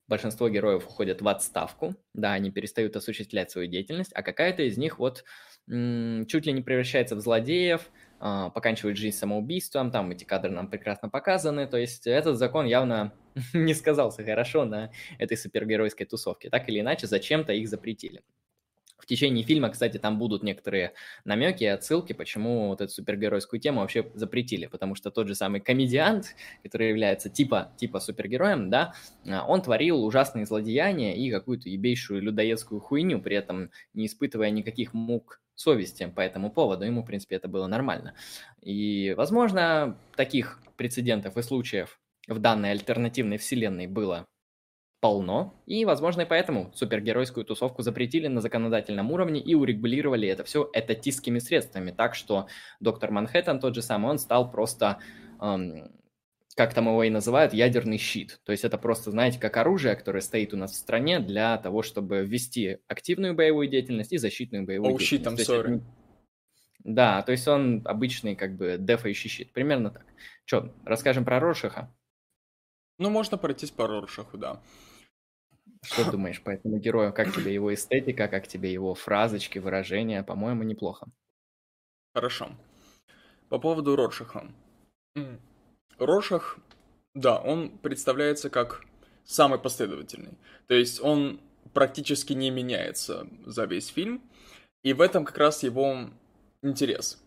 [0.09, 4.99] большинство героев уходят в отставку, да, они перестают осуществлять свою деятельность, а какая-то из них
[4.99, 5.25] вот
[5.69, 11.09] чуть ли не превращается в злодеев, а, поканчивает жизнь самоубийством, там эти кадры нам прекрасно
[11.09, 13.13] показаны, то есть этот закон явно
[13.55, 16.51] не сказался хорошо на этой супергеройской тусовке.
[16.51, 18.23] Так или иначе, зачем-то их запретили.
[18.99, 20.95] В течение фильма, кстати, там будут некоторые
[21.27, 24.67] намеки и отсылки, почему вот эту супергеройскую тему вообще запретили.
[24.67, 28.95] Потому что тот же самый комедиант, который является типа, типа супергероем, да,
[29.27, 34.95] а, он творил ужасные злодеяния и какую-то ебейшую людоедскую хуйню, при этом не испытывая никаких
[34.95, 36.85] мук совести по этому поводу.
[36.85, 38.15] Ему, в принципе, это было нормально.
[38.61, 44.27] И, возможно, таких прецедентов и случаев в данной альтернативной вселенной было
[45.05, 50.67] полно, и, возможно, и поэтому супергеройскую тусовку запретили на законодательном уровне и урегулировали это все
[50.73, 52.47] этатистскими средствами, так что
[52.81, 55.01] доктор Манхэттен, тот же самый, он стал просто,
[55.43, 55.93] эм,
[56.55, 58.41] как там его и называют, ядерный щит.
[58.45, 61.83] То есть это просто, знаете, как оружие, которое стоит у нас в стране для того,
[61.83, 65.41] чтобы ввести активную боевую деятельность и защитную боевую oh, деятельность.
[65.41, 65.77] Щит, sorry.
[65.77, 65.85] Это...
[66.85, 70.07] Да, то есть он обычный как бы дефающий щит, примерно так.
[70.45, 71.93] Что, расскажем про Роршаха?
[72.99, 74.63] Ну, можно пройтись по Роршаху, да.
[75.83, 77.13] Что думаешь по этому герою?
[77.13, 80.23] Как тебе его эстетика, как тебе его фразочки, выражения?
[80.23, 81.09] По-моему, неплохо.
[82.15, 82.51] Хорошо.
[83.49, 84.53] По поводу Роршаха.
[85.99, 86.59] Роршах,
[87.15, 88.85] да, он представляется как
[89.25, 90.39] самый последовательный.
[90.67, 91.41] То есть он
[91.73, 94.23] практически не меняется за весь фильм.
[94.83, 96.11] И в этом как раз его
[96.63, 97.23] интерес.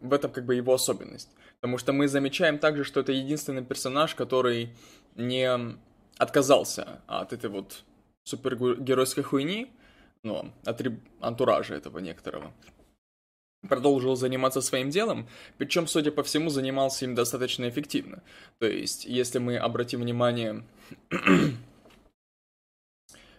[0.00, 1.28] В этом как бы его особенность.
[1.60, 4.74] Потому что мы замечаем также, что это единственный персонаж, который
[5.14, 5.76] не
[6.18, 7.84] отказался от этой вот
[8.24, 9.70] супергеройской хуйни,
[10.22, 10.82] ну, от
[11.20, 12.52] антуража этого некоторого.
[13.68, 18.22] Продолжил заниматься своим делом, причем, судя по всему, занимался им достаточно эффективно.
[18.58, 20.64] То есть, если мы обратим внимание,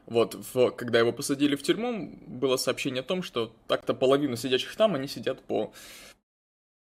[0.06, 4.76] вот, в, когда его посадили в тюрьму, было сообщение о том, что так-то половину сидящих
[4.76, 5.74] там, они сидят по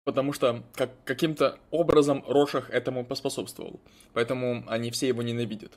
[0.07, 3.81] потому что как, каким-то образом Рошах этому поспособствовал.
[4.13, 5.73] Поэтому они все его ненавидят,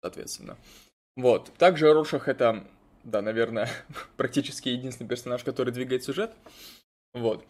[0.00, 0.56] соответственно.
[1.14, 1.52] Вот.
[1.58, 2.66] Также Рошах это,
[3.04, 3.68] да, наверное,
[4.16, 6.32] практически единственный персонаж, который двигает сюжет.
[7.16, 7.46] Вот.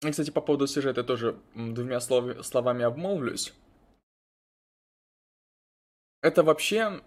[0.00, 3.52] И, кстати, по поводу сюжета тоже двумя слов, словами обмолвлюсь.
[6.22, 7.02] Это вообще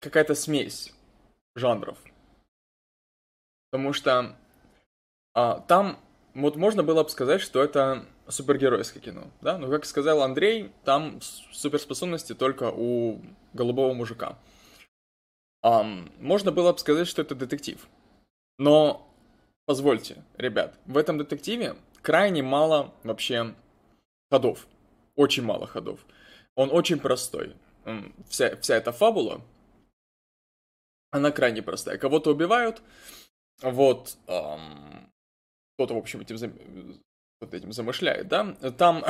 [0.00, 0.94] какая-то смесь
[1.54, 1.98] жанров.
[3.70, 4.36] Потому что
[5.34, 6.00] а, там
[6.34, 9.58] вот можно было бы сказать, что это супергеройское кино, да?
[9.58, 13.20] Но, как сказал Андрей, там суперспособности только у
[13.52, 14.38] голубого мужика.
[15.62, 17.86] Um, можно было бы сказать, что это детектив.
[18.58, 19.07] Но,
[19.68, 23.54] позвольте, ребят, в этом детективе крайне мало вообще
[24.30, 24.66] ходов.
[25.14, 26.00] Очень мало ходов.
[26.54, 27.54] Он очень простой.
[28.30, 29.42] Вся, вся эта фабула,
[31.10, 31.98] она крайне простая.
[31.98, 32.80] Кого-то убивают,
[33.60, 35.12] вот, эм,
[35.74, 36.38] кто-то, в общем, этим,
[37.38, 38.54] вот этим замышляет, да.
[38.78, 39.04] Там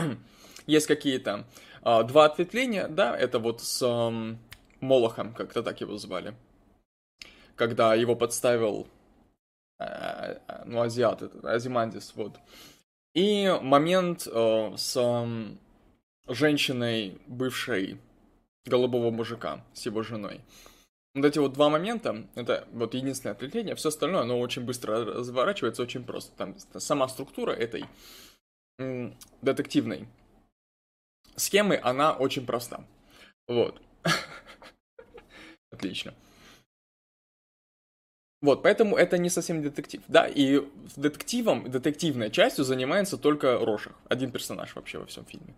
[0.66, 1.46] есть какие-то
[1.82, 4.36] э, два ответвления, да, это вот с э,
[4.82, 6.34] Молохом, как-то так его звали.
[7.56, 8.86] Когда его подставил,
[9.78, 12.38] ну, азиат, этот, Азимандис, вот.
[13.14, 18.00] И момент э, с э, женщиной, бывшей
[18.66, 20.40] голубого мужика, с его женой.
[21.14, 25.82] Вот эти вот два момента, это вот единственное отвлечение, все остальное, оно очень быстро разворачивается,
[25.82, 26.32] очень просто.
[26.36, 27.84] Там сама структура этой
[29.42, 30.08] детективной
[31.36, 32.84] схемы, она очень проста.
[33.46, 33.80] Вот.
[35.70, 36.14] Отлично.
[38.44, 40.02] Вот, поэтому это не совсем детектив.
[40.06, 40.60] Да, и
[40.96, 43.94] детективом, детективной частью занимается только Рошах.
[44.10, 45.54] Один персонаж вообще во всем фильме.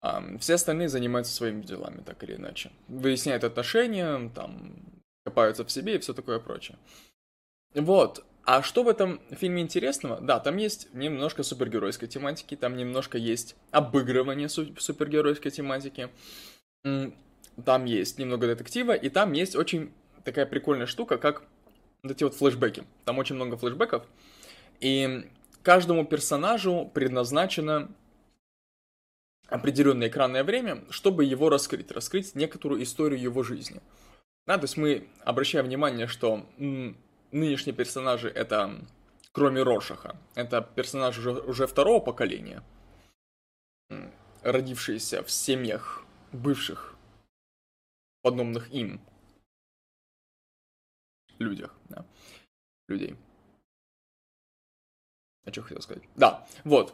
[0.00, 2.72] А, все остальные занимаются своими делами, так или иначе.
[2.88, 4.74] Выясняют отношения, там,
[5.24, 6.76] копаются в себе и все такое прочее.
[7.76, 8.24] Вот.
[8.44, 10.20] А что в этом фильме интересного?
[10.20, 16.08] Да, там есть немножко супергеройской тематики, там немножко есть обыгрывание супергеройской тематики,
[16.82, 19.92] там есть немного детектива, и там есть очень
[20.24, 21.44] такая прикольная штука, как
[22.02, 22.84] вот эти вот флешбеки.
[23.04, 24.06] Там очень много флешбеков.
[24.80, 25.28] И
[25.62, 27.90] каждому персонажу предназначено
[29.48, 33.80] определенное экранное время, чтобы его раскрыть, раскрыть некоторую историю его жизни.
[34.46, 38.80] Да, то есть мы обращаем внимание, что нынешние персонажи это,
[39.32, 42.62] кроме Рошаха, это персонажи уже, уже второго поколения,
[44.42, 46.96] родившиеся в семьях бывших
[48.22, 49.00] подобных им
[51.38, 52.04] людях, да,
[52.88, 53.16] людей.
[55.44, 56.02] А что хотел сказать?
[56.14, 56.92] Да, вот.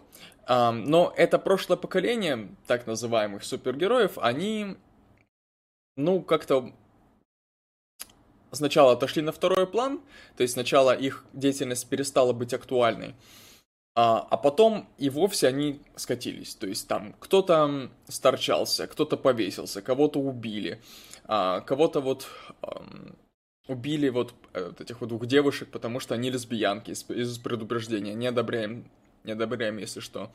[0.49, 4.77] Но это прошлое поколение, так называемых супергероев, они,
[5.97, 6.73] ну, как-то
[8.53, 10.01] сначала отошли на второй план,
[10.37, 13.15] то есть сначала их деятельность перестала быть актуальной,
[13.97, 16.55] а, а потом и вовсе они скатились.
[16.55, 20.81] То есть там кто-то сторчался, кто-то повесился, кого-то убили,
[21.25, 22.29] а, кого-то вот
[23.67, 28.15] убили вот, э, вот этих вот двух девушек, потому что они лесбиянки из, из предупреждения.
[28.15, 28.91] Не одобряем,
[29.25, 30.33] не одобряем, если что,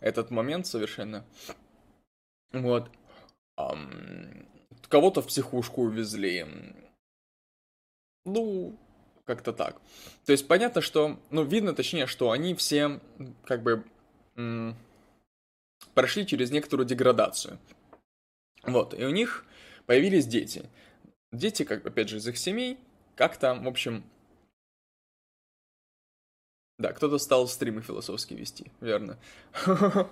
[0.00, 1.24] этот момент совершенно.
[2.52, 2.90] Вот.
[3.58, 4.46] Um,
[4.88, 6.46] кого-то в психушку увезли.
[8.24, 8.76] Ну,
[9.24, 9.80] как-то так.
[10.26, 13.00] То есть понятно, что, ну, видно точнее, что они все
[13.44, 13.84] как бы
[14.36, 14.76] м-
[15.94, 17.58] прошли через некоторую деградацию.
[18.62, 19.44] Вот, и у них
[19.86, 20.68] появились дети.
[21.32, 22.78] Дети, как, опять же, из их семей,
[23.14, 24.04] как-то, в общем...
[26.78, 29.18] Да, кто-то стал стримы философски вести, верно.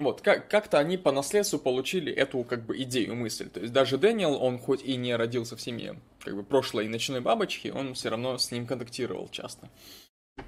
[0.00, 3.48] Вот, как- как-то они по наследству получили эту, как бы, идею, мысль.
[3.48, 7.20] То есть даже Дэниел, он хоть и не родился в семье, как бы, прошлой ночной
[7.20, 9.70] бабочки, он все равно с ним контактировал часто.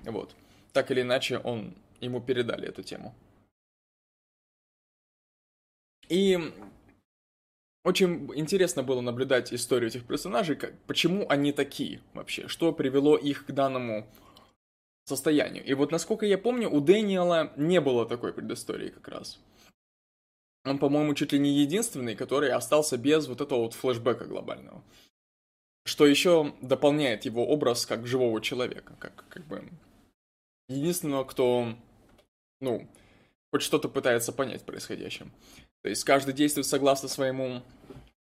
[0.05, 0.35] Вот.
[0.73, 3.15] Так или иначе, он, ему передали эту тему.
[6.09, 6.39] И
[7.87, 13.47] очень интересно было наблюдать историю этих персонажей, как, почему они такие вообще, что привело их
[13.47, 14.09] к данному
[15.05, 15.65] состоянию.
[15.65, 19.39] И вот насколько я помню, у Дэниела не было такой предыстории как раз.
[20.65, 24.83] Он, по-моему, чуть ли не единственный, который остался без вот этого вот флешбека глобального.
[25.85, 29.71] Что еще дополняет его образ как живого человека, как, как бы
[30.69, 31.77] единственного, кто,
[32.61, 32.89] ну,
[33.53, 35.31] хоть что-то пытается понять в происходящем.
[35.87, 37.63] То есть каждый действует согласно своему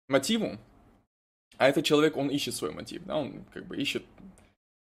[0.09, 0.57] мотиву,
[1.55, 4.03] а этот человек, он ищет свой мотив, да, он как бы ищет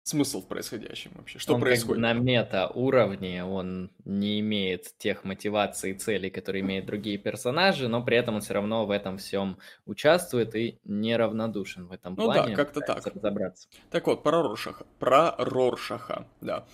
[0.03, 2.03] смысл в происходящем вообще, что он происходит.
[2.03, 7.87] Как бы на мета-уровне он не имеет тех мотиваций и целей, которые имеют другие персонажи,
[7.87, 12.25] но при этом он все равно в этом всем участвует и неравнодушен в этом ну
[12.25, 12.41] плане.
[12.41, 13.07] Ну да, как-то так.
[13.07, 13.69] Разобраться.
[13.91, 14.85] Так вот, про Роршаха.
[14.99, 16.65] Про Роршаха, да.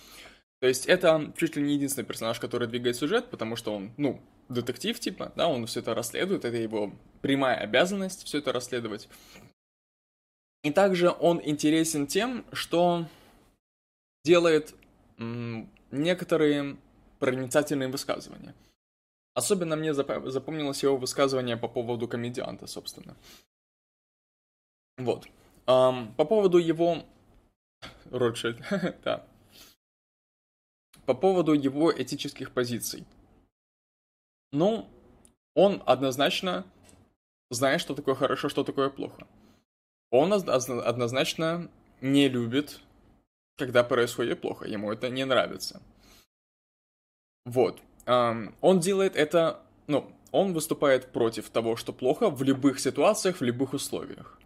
[0.58, 4.20] То есть это чуть ли не единственный персонаж, который двигает сюжет, потому что он, ну,
[4.48, 6.92] детектив типа, да, он все это расследует, это его
[7.22, 9.08] прямая обязанность все это расследовать.
[10.62, 13.06] И также он интересен тем, что
[14.24, 14.74] делает
[15.90, 16.76] некоторые
[17.18, 18.54] проницательные высказывания.
[19.34, 23.16] Особенно мне запомнилось его высказывание по поводу комедианта, собственно.
[24.96, 25.26] Вот.
[25.66, 27.04] Um, по поводу его...
[28.10, 28.58] Ротшильд,
[29.04, 29.26] да.
[31.04, 33.04] По поводу его этических позиций.
[34.54, 34.86] Ну,
[35.54, 36.64] он однозначно
[37.50, 39.26] знает, что такое хорошо, что такое плохо.
[40.10, 41.68] он однозначно
[42.00, 42.80] не любит,
[43.56, 44.64] когда происходит плохо.
[44.66, 45.82] Ему это не нравится.
[47.44, 47.80] Вот.
[48.06, 53.72] Он делает это, ну, он выступает против того, что плохо в любых ситуациях, в любых
[53.72, 54.38] условиях.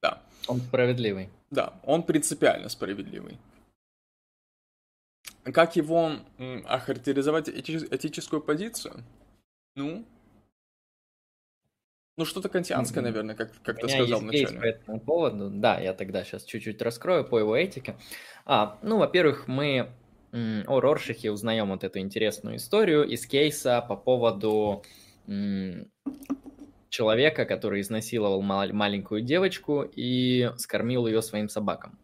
[0.00, 0.22] Да.
[0.46, 1.28] Он справедливый.
[1.50, 3.38] Да, он принципиально справедливый.
[5.44, 6.12] Как его
[6.64, 9.04] охарактеризовать эти, этическую позицию?
[9.74, 10.04] Ну,
[12.18, 14.60] ну что-то кантианское, наверное, как, как ты сказал вначале.
[14.60, 15.50] по этому поводу.
[15.50, 17.96] Да, я тогда сейчас чуть-чуть раскрою по его этике.
[18.44, 19.90] А, ну, во-первых, мы
[20.32, 24.82] о Роршихе узнаем вот эту интересную историю из кейса по поводу
[26.88, 31.98] человека, который изнасиловал маленькую девочку и скормил ее своим собакам.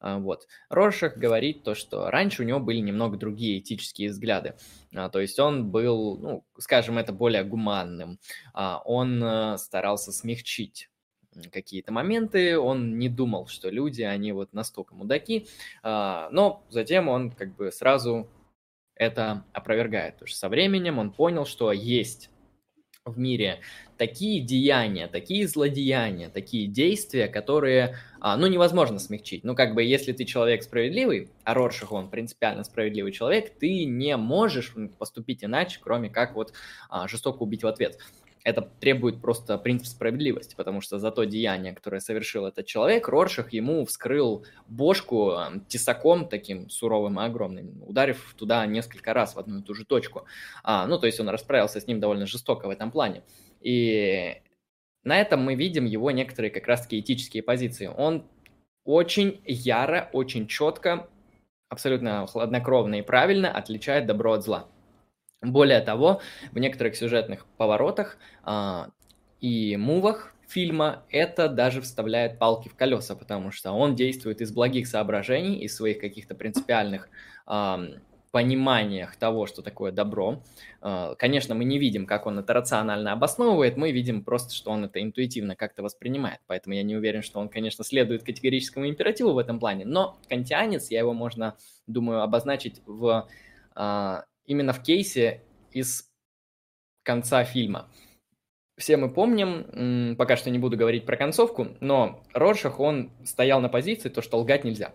[0.00, 0.46] А, вот.
[0.68, 4.54] Роршах говорит то, что раньше у него были немного другие этические взгляды.
[4.94, 8.18] А, то есть он был, ну, скажем, это более гуманным.
[8.52, 10.90] А, он э, старался смягчить
[11.52, 15.46] какие-то моменты, он не думал, что люди, они вот настолько мудаки,
[15.82, 18.26] но затем он как бы сразу
[18.94, 22.30] это опровергает, потому что со временем он понял, что есть
[23.04, 23.60] в мире
[23.96, 27.96] такие деяния, такие злодеяния, такие действия, которые,
[28.26, 29.44] а, ну, невозможно смягчить.
[29.44, 34.16] Ну, как бы, если ты человек справедливый, а Роршах, он принципиально справедливый человек, ты не
[34.16, 36.52] можешь поступить иначе, кроме как вот
[36.90, 37.98] а, жестоко убить в ответ
[38.42, 43.52] это требует просто принцип справедливости, потому что за то деяние, которое совершил этот человек, Роршах
[43.52, 45.34] ему вскрыл бошку
[45.66, 50.26] тесаком таким суровым и огромным, ударив туда несколько раз в одну и ту же точку.
[50.62, 53.24] А, ну, то есть он расправился с ним довольно жестоко в этом плане.
[53.62, 54.36] И
[55.06, 57.86] на этом мы видим его некоторые как раз-таки этические позиции.
[57.86, 58.26] Он
[58.84, 61.08] очень яро, очень четко,
[61.68, 64.66] абсолютно хладнокровно и правильно отличает добро от зла.
[65.42, 68.88] Более того, в некоторых сюжетных поворотах а,
[69.40, 74.88] и мувах фильма это даже вставляет палки в колеса, потому что он действует из благих
[74.88, 77.08] соображений, из своих каких-то принципиальных
[77.46, 77.80] а,
[78.36, 80.42] пониманиях того, что такое добро.
[80.82, 84.84] А, конечно, мы не видим, как он это рационально обосновывает, мы видим просто, что он
[84.84, 86.40] это интуитивно как-то воспринимает.
[86.46, 90.90] Поэтому я не уверен, что он, конечно, следует категорическому императиву в этом плане, но кантианец,
[90.90, 91.56] я его можно,
[91.86, 93.26] думаю, обозначить в
[93.74, 95.40] а, именно в кейсе
[95.72, 96.10] из
[97.04, 97.88] конца фильма.
[98.76, 103.70] Все мы помним, пока что не буду говорить про концовку, но Роршах, он стоял на
[103.70, 104.92] позиции, то, что лгать нельзя.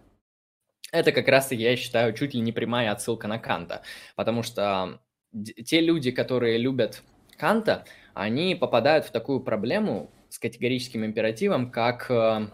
[0.92, 3.82] Это как раз, я считаю, чуть ли не прямая отсылка на Канта,
[4.16, 5.00] потому что
[5.66, 7.02] те люди, которые любят
[7.38, 12.48] Канта, они попадают в такую проблему с категорическим императивом, как э,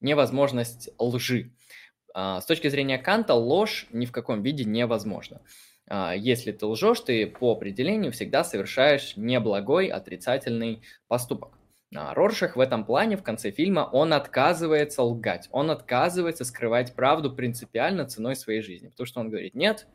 [0.00, 1.52] невозможность лжи.
[2.12, 5.40] А, с точки зрения Канта ложь ни в каком виде невозможна.
[5.88, 11.58] А, если ты лжешь, ты по определению всегда совершаешь неблагой, отрицательный поступок.
[11.94, 17.32] А Роршах в этом плане в конце фильма, он отказывается лгать, он отказывается скрывать правду
[17.32, 19.86] принципиально ценой своей жизни, потому что он говорит, нет,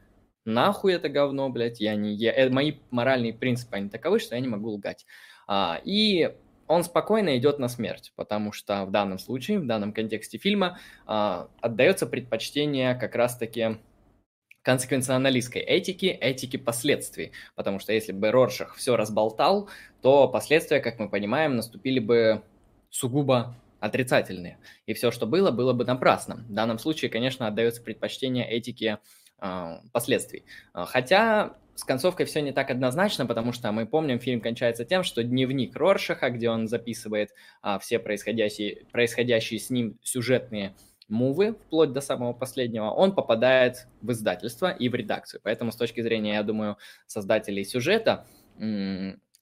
[0.46, 4.42] нахуй это говно, блядь, я не, я, э, мои моральные принципы, они таковы, что я
[4.42, 5.06] не могу лгать.
[5.48, 6.34] А, и
[6.68, 11.50] он спокойно идет на смерть, потому что в данном случае, в данном контексте фильма а,
[11.62, 13.80] отдается предпочтение как раз-таки
[14.64, 17.32] консеквенционалистской этики, этики последствий.
[17.56, 19.70] Потому что если бы Роршах все разболтал,
[20.02, 22.44] то последствия, как мы понимаем, наступили бы
[22.90, 24.58] сугубо отрицательные.
[24.86, 26.46] И все, что было, было бы напрасно.
[26.50, 29.00] В данном случае, конечно, отдается предпочтение этике
[29.42, 30.44] э, последствий.
[30.74, 35.04] А, хотя с концовкой все не так однозначно, потому что мы помним, фильм кончается тем,
[35.04, 37.30] что дневник Роршаха, где он записывает
[37.62, 40.76] а, все происходящие, происходящие с ним сюжетные
[41.10, 45.42] мувы, вплоть до самого последнего, он попадает в издательство и в редакцию.
[45.44, 48.26] Поэтому с точки зрения, я думаю, создателей сюжета,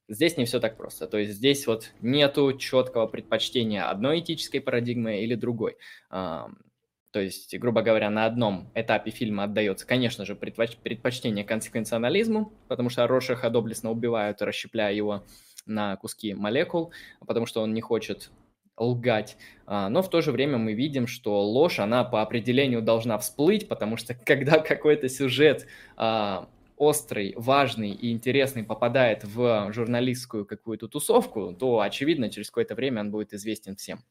[0.07, 1.07] здесь не все так просто.
[1.07, 5.77] То есть здесь вот нету четкого предпочтения одной этической парадигмы или другой.
[6.09, 12.89] То есть, грубо говоря, на одном этапе фильма отдается, конечно же, предпоч- предпочтение консеквенционализму, потому
[12.89, 15.23] что Рошиха доблестно убивают, расщепляя его
[15.65, 16.91] на куски молекул,
[17.25, 18.29] потому что он не хочет
[18.77, 19.37] лгать.
[19.65, 23.67] А, но в то же время мы видим, что ложь, она по определению должна всплыть,
[23.67, 31.53] потому что когда какой-то сюжет а, острый, важный и интересный попадает в журналистскую какую-то тусовку,
[31.53, 34.03] то, очевидно, через какое-то время он будет известен всем.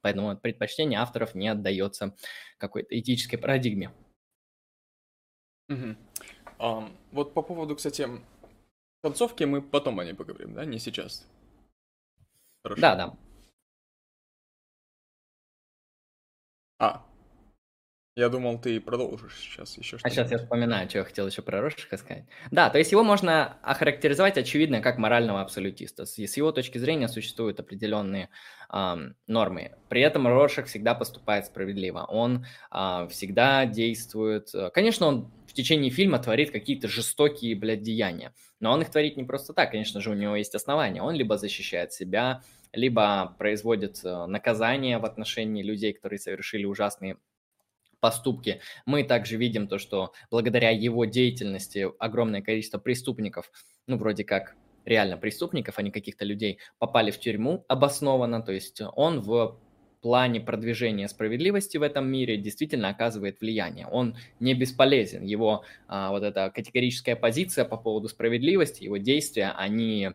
[0.00, 2.14] Поэтому предпочтение авторов не отдается
[2.56, 3.90] какой-то этической парадигме.
[5.68, 5.96] Угу.
[6.60, 8.08] Um, вот по поводу, кстати,
[9.02, 11.26] концовки мы потом о ней поговорим, да, не сейчас.
[12.62, 12.80] Хорошо.
[12.80, 13.16] Да, да.
[16.78, 17.04] А.
[18.18, 20.08] Я думал, ты продолжишь сейчас еще что-то.
[20.08, 22.24] А сейчас я вспоминаю, что я хотел еще про Рошиха сказать.
[22.50, 26.04] Да, то есть его можно охарактеризовать, очевидно, как морального абсолютиста.
[26.04, 28.28] С его точки зрения существуют определенные
[28.72, 28.96] э,
[29.28, 29.76] нормы.
[29.88, 32.06] При этом Роших всегда поступает справедливо.
[32.08, 34.52] Он э, всегда действует...
[34.52, 38.34] Э, конечно, он в течение фильма творит какие-то жестокие, блядь, деяния.
[38.58, 39.70] Но он их творит не просто так.
[39.70, 41.02] Конечно же, у него есть основания.
[41.02, 42.42] Он либо защищает себя,
[42.72, 47.16] либо производит э, наказание в отношении людей, которые совершили ужасные
[48.00, 48.60] поступки.
[48.86, 53.50] Мы также видим то, что благодаря его деятельности огромное количество преступников,
[53.86, 58.80] ну, вроде как реально преступников, а не каких-то людей, попали в тюрьму обоснованно, то есть
[58.94, 59.60] он в
[60.00, 63.86] плане продвижения справедливости в этом мире действительно оказывает влияние.
[63.88, 65.24] Он не бесполезен.
[65.24, 70.10] Его а, вот эта категорическая позиция по поводу справедливости, его действия, они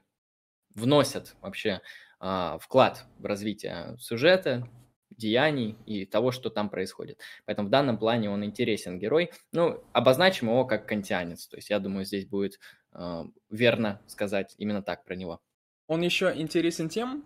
[0.73, 1.81] вносят вообще
[2.25, 4.65] а, вклад в развитие сюжета,
[5.09, 7.19] деяний и того, что там происходит.
[7.43, 9.31] Поэтому в данном плане он интересен герой.
[9.51, 11.47] Ну, обозначим его как кантианец.
[11.47, 12.61] То есть я думаю, здесь будет
[12.93, 15.41] э, верно сказать именно так про него.
[15.87, 17.25] Он еще интересен тем,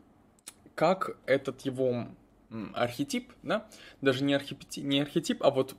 [0.73, 2.07] как этот его
[2.73, 3.69] архетип, да,
[4.01, 5.75] даже не архетип, не архетип, а вот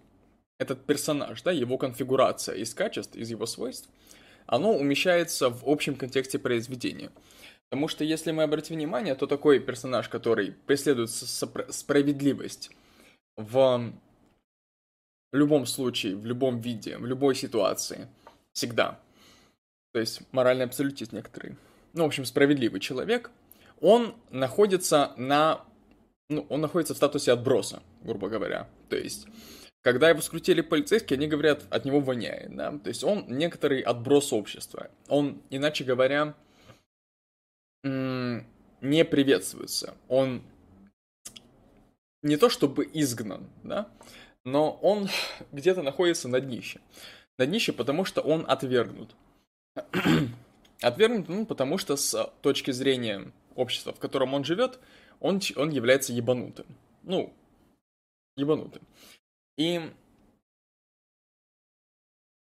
[0.58, 3.90] этот персонаж, да, его конфигурация из качеств, из его свойств,
[4.46, 7.10] оно умещается в общем контексте произведения.
[7.70, 12.70] Потому что, если мы обратим внимание, то такой персонаж, который преследует справедливость
[13.36, 13.92] в
[15.32, 18.08] любом случае, в любом виде, в любой ситуации,
[18.54, 18.98] всегда.
[19.92, 21.56] То есть моральный абсолютист некоторый.
[21.92, 23.30] Ну, в общем, справедливый человек,
[23.80, 25.64] он находится на...
[26.30, 28.68] Ну, он находится в статусе отброса, грубо говоря.
[28.88, 29.26] То есть,
[29.82, 32.78] когда его скрутили полицейские, они говорят, от него воняет, да.
[32.78, 34.90] То есть, он некоторый отброс общества.
[35.08, 36.34] Он, иначе говоря,
[37.82, 39.96] не приветствуется.
[40.08, 40.42] Он
[42.22, 43.90] не то чтобы изгнан, да,
[44.44, 45.08] но он
[45.52, 46.80] где-то находится на днище.
[47.38, 49.14] На днище, потому что он отвергнут.
[50.82, 54.78] отвергнут, ну, потому что с точки зрения общества, в котором он живет,
[55.20, 56.66] он, он является ебанутым.
[57.02, 57.32] Ну,
[58.36, 58.82] ебанутым.
[59.56, 59.80] И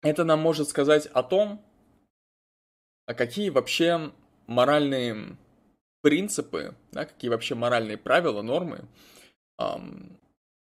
[0.01, 1.63] это нам может сказать о том,
[3.07, 4.11] а какие вообще
[4.48, 5.38] моральные
[6.02, 8.86] принципы, да, какие вообще моральные правила, нормы
[9.60, 10.20] эм,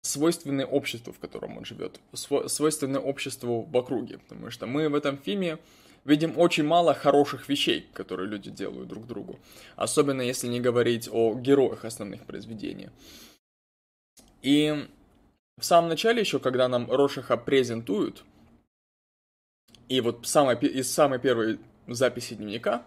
[0.03, 5.18] свойственны обществу, в котором он живет, свойственны обществу в округе, потому что мы в этом
[5.18, 5.59] фильме
[6.05, 9.39] видим очень мало хороших вещей, которые люди делают друг другу,
[9.74, 12.91] особенно если не говорить о героях основных произведений.
[14.43, 14.89] И
[15.59, 18.24] в самом начале еще, когда нам Рошиха презентуют,
[19.89, 22.85] и вот самой, из самой первой записи дневника,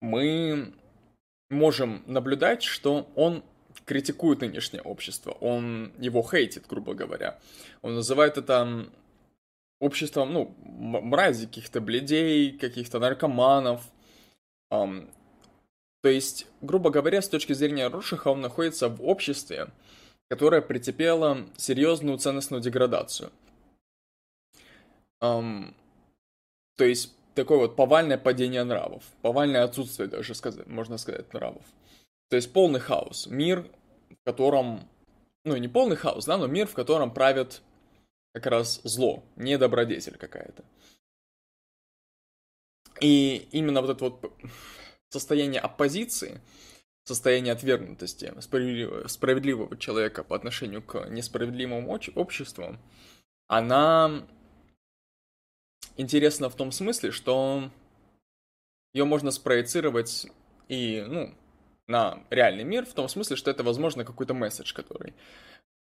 [0.00, 0.72] мы
[1.50, 3.42] можем наблюдать, что он
[3.84, 7.38] критикует нынешнее общество, он его хейтит, грубо говоря.
[7.82, 8.90] Он называет это
[9.80, 13.82] обществом, ну, мрази, каких-то бледей, каких-то наркоманов.
[14.72, 15.10] Um,
[16.02, 19.68] то есть, грубо говоря, с точки зрения Рошиха, он находится в обществе,
[20.28, 23.30] которое претерпело серьезную ценностную деградацию.
[25.22, 25.74] Um,
[26.76, 31.62] то есть, такое вот повальное падение нравов, повальное отсутствие даже, сказать, можно сказать, нравов.
[32.30, 33.26] То есть полный хаос.
[33.28, 33.70] Мир,
[34.10, 34.88] в котором,
[35.44, 37.62] ну не полный хаос, да, но мир, в котором правит
[38.32, 40.64] как раз зло, не добродетель какая-то.
[43.00, 44.32] И именно вот это вот
[45.10, 46.40] состояние оппозиции,
[47.04, 52.78] состояние отвергнутости справедливого, справедливого человека по отношению к несправедливому обществу,
[53.46, 54.26] она
[55.96, 57.70] интересно в том смысле, что
[58.92, 60.26] ее можно спроецировать
[60.68, 61.34] и, ну,
[61.86, 65.14] на реальный мир, в том смысле, что это, возможно, какой-то месседж, который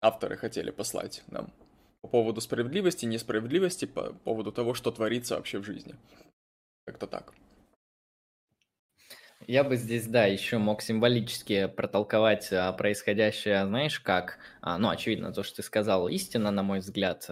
[0.00, 1.52] авторы хотели послать нам
[2.00, 5.96] по поводу справедливости, несправедливости, по поводу того, что творится вообще в жизни.
[6.84, 7.32] Как-то так.
[9.46, 15.32] Я бы здесь, да, еще мог символически протолковать а, происходящее, знаешь, как, а, ну, очевидно,
[15.32, 17.28] то, что ты сказал, истина, на мой взгляд.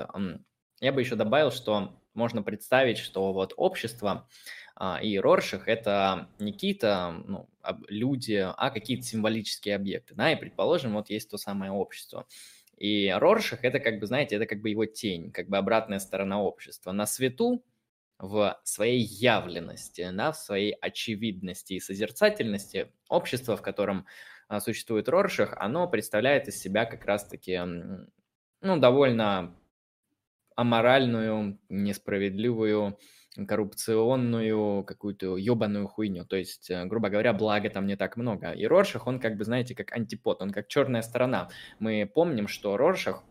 [0.81, 4.29] Я бы еще добавил, что можно представить, что вот общество
[4.77, 7.49] а, и Роршах– это не какие-то ну,
[7.89, 10.15] люди, а какие-то символические объекты.
[10.15, 10.33] Да?
[10.33, 12.27] И, предположим, вот есть то самое общество.
[12.77, 16.43] И Роршах– это, как бы, знаете, это как бы его тень, как бы обратная сторона
[16.43, 16.93] общества.
[16.93, 17.65] На свету,
[18.19, 24.07] в своей явленности, да, в своей очевидности и созерцательности общество, в котором
[24.49, 27.61] а, существует Роршах, оно представляет из себя как раз-таки
[28.61, 29.55] ну, довольно
[30.57, 32.99] аморальную, несправедливую,
[33.49, 36.25] коррупционную, какую-то ебаную хуйню.
[36.25, 38.53] То есть, э, грубо говоря, блага там не так много.
[38.53, 41.49] И Роршах, он как бы, знаете, как антипод, он как черная сторона.
[41.81, 43.25] Мы помним, что Роршах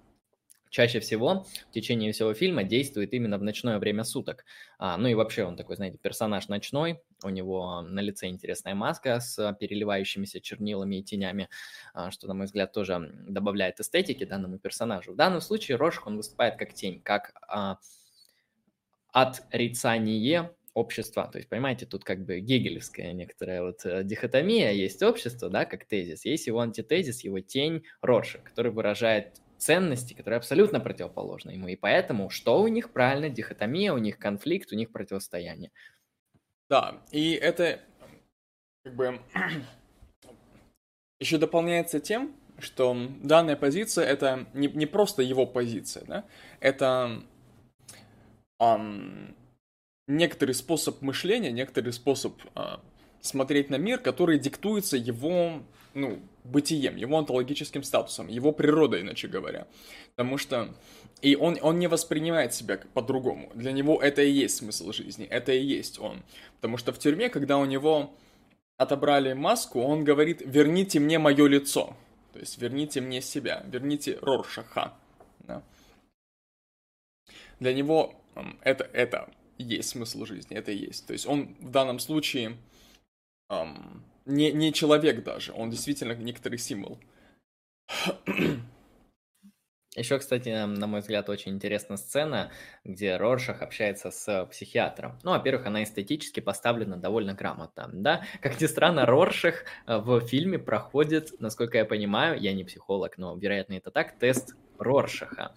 [0.74, 4.44] чаще всего в течение всего фильма действует именно в ночное время суток.
[4.80, 9.20] А, ну и вообще он такой, знаете, персонаж ночной, у него на лице интересная маска
[9.20, 11.48] с переливающимися чернилами и тенями,
[11.94, 15.14] а, что, на мой взгляд, тоже добавляет эстетики данному персонажу.
[15.14, 17.78] В данном случае Рошх, он выступает как тень, как а,
[19.12, 21.30] отрицание общества.
[21.32, 24.72] То есть, понимаете, тут как бы гегелевская некоторая вот э, дихотомия.
[24.72, 30.38] Есть общество, да, как тезис, есть его антитезис, его тень Ротшильд, который выражает ценности, которые
[30.38, 31.68] абсолютно противоположны ему.
[31.68, 33.30] И поэтому что у них правильно?
[33.30, 35.72] Дихотомия, у них конфликт, у них противостояние.
[36.70, 37.80] Да, и это
[38.84, 39.20] как бы
[41.20, 46.26] еще дополняется тем, что данная позиция это не, не просто его позиция, да,
[46.60, 47.24] это
[48.62, 49.36] um,
[50.08, 52.80] некоторый способ мышления, некоторый способ uh,
[53.22, 59.68] смотреть на мир, который диктуется его, ну, бытием, его онтологическим статусом, его природой, иначе говоря.
[60.16, 60.74] Потому что
[61.22, 63.52] и он, он не воспринимает себя по-другому.
[63.56, 66.24] Для него это и есть смысл жизни, это и есть он.
[66.56, 68.14] Потому что в тюрьме, когда у него
[68.78, 71.96] отобрали маску, он говорит, верните мне мое лицо.
[72.34, 74.94] То есть верните мне себя, верните Роршаха.
[75.40, 75.64] Да.
[77.60, 78.16] Для него
[78.62, 81.08] это, это есть смысл жизни, это есть.
[81.08, 82.58] То есть он в данном случае
[83.50, 87.00] эм, не, не человек даже, он действительно некоторый символ.
[89.96, 92.52] Еще, кстати, на мой взгляд, очень интересная сцена,
[92.84, 95.20] где Роршах общается с психиатром.
[95.22, 98.24] Ну, во-первых, она эстетически поставлена довольно грамотно, да.
[98.42, 103.36] Как ни странно, Роршах э, в фильме проходит, насколько я понимаю, я не психолог, но,
[103.38, 105.54] вероятно, это так, тест Роршаха.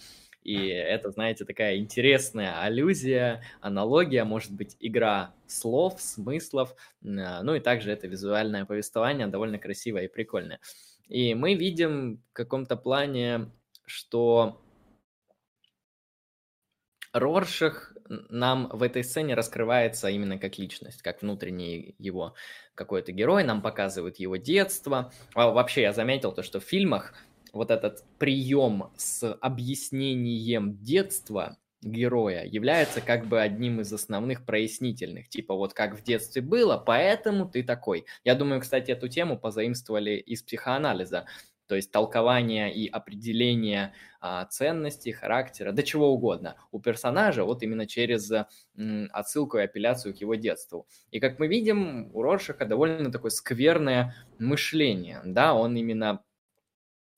[0.47, 6.77] И это, знаете, такая интересная аллюзия, аналогия, может быть, игра слов, смыслов.
[7.03, 10.61] Э, ну и также это визуальное повествование довольно красивое и прикольное.
[11.09, 13.51] И мы видим в каком-то плане
[13.87, 14.61] что
[17.13, 22.35] Роршах нам в этой сцене раскрывается именно как личность, как внутренний его
[22.77, 25.13] какой-то герой, нам показывают его детство.
[25.35, 27.15] А вообще я заметил то, что в фильмах
[27.53, 35.29] вот этот прием с объяснением детства героя является как бы одним из основных прояснительных.
[35.29, 38.07] Типа вот как в детстве было, поэтому ты такой.
[38.25, 41.27] Я думаю, кстати, эту тему позаимствовали из психоанализа
[41.67, 47.87] то есть толкование и определение а, ценностей, характера, да чего угодно у персонажа, вот именно
[47.87, 48.31] через
[48.77, 50.87] м, отсылку и апелляцию к его детству.
[51.11, 56.23] И как мы видим, у Роршаха довольно такое скверное мышление, да, он именно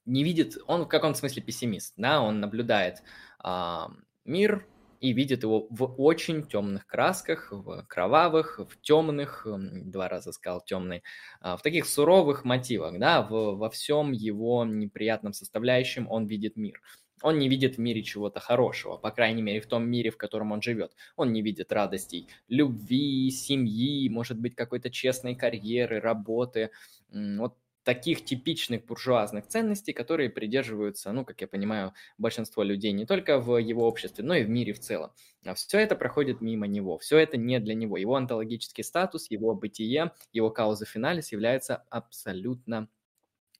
[0.08, 3.02] не видит, он в каком смысле пессимист, да, он наблюдает
[3.38, 3.90] а,
[4.24, 4.66] мир,
[5.00, 11.02] и видит его в очень темных красках, в кровавых, в темных, два раза сказал темный,
[11.40, 16.80] а, в таких суровых мотивах, да, в, во всем его неприятном составляющем он видит мир.
[17.22, 20.52] Он не видит в мире чего-то хорошего, по крайней мере, в том мире, в котором
[20.52, 20.92] он живет.
[21.16, 26.70] Он не видит радостей любви, семьи, может быть, какой-то честной карьеры, работы.
[27.10, 27.56] Вот
[27.88, 33.56] таких типичных буржуазных ценностей, которые придерживаются, ну, как я понимаю, большинство людей не только в
[33.56, 35.10] его обществе, но и в мире в целом.
[35.46, 37.96] А все это проходит мимо него, все это не для него.
[37.96, 42.90] Его онтологический статус, его бытие, его кауза финалис является абсолютно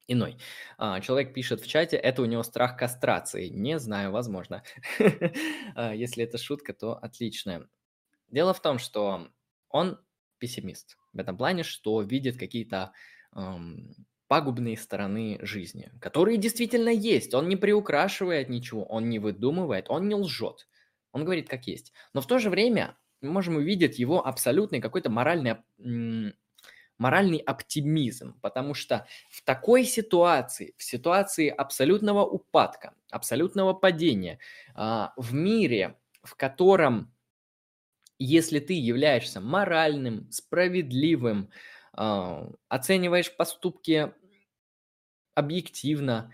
[0.08, 0.36] иной.
[0.76, 3.48] А, человек пишет в чате, это у него страх кастрации.
[3.48, 4.62] Не знаю, возможно.
[5.74, 7.66] А, если это шутка, то отлично.
[8.30, 9.28] Дело в том, что
[9.70, 9.98] он
[10.36, 12.92] пессимист в этом плане, что видит какие-то
[14.28, 17.34] пагубные стороны жизни, которые действительно есть.
[17.34, 20.68] Он не приукрашивает ничего, он не выдумывает, он не лжет.
[21.12, 21.92] Он говорит как есть.
[22.12, 25.56] Но в то же время мы можем увидеть его абсолютный какой-то моральный,
[26.98, 34.38] моральный оптимизм, потому что в такой ситуации, в ситуации абсолютного упадка, абсолютного падения,
[34.74, 37.12] а, в мире, в котором,
[38.18, 41.50] если ты являешься моральным, справедливым,
[41.92, 44.12] оцениваешь поступки
[45.34, 46.32] объективно,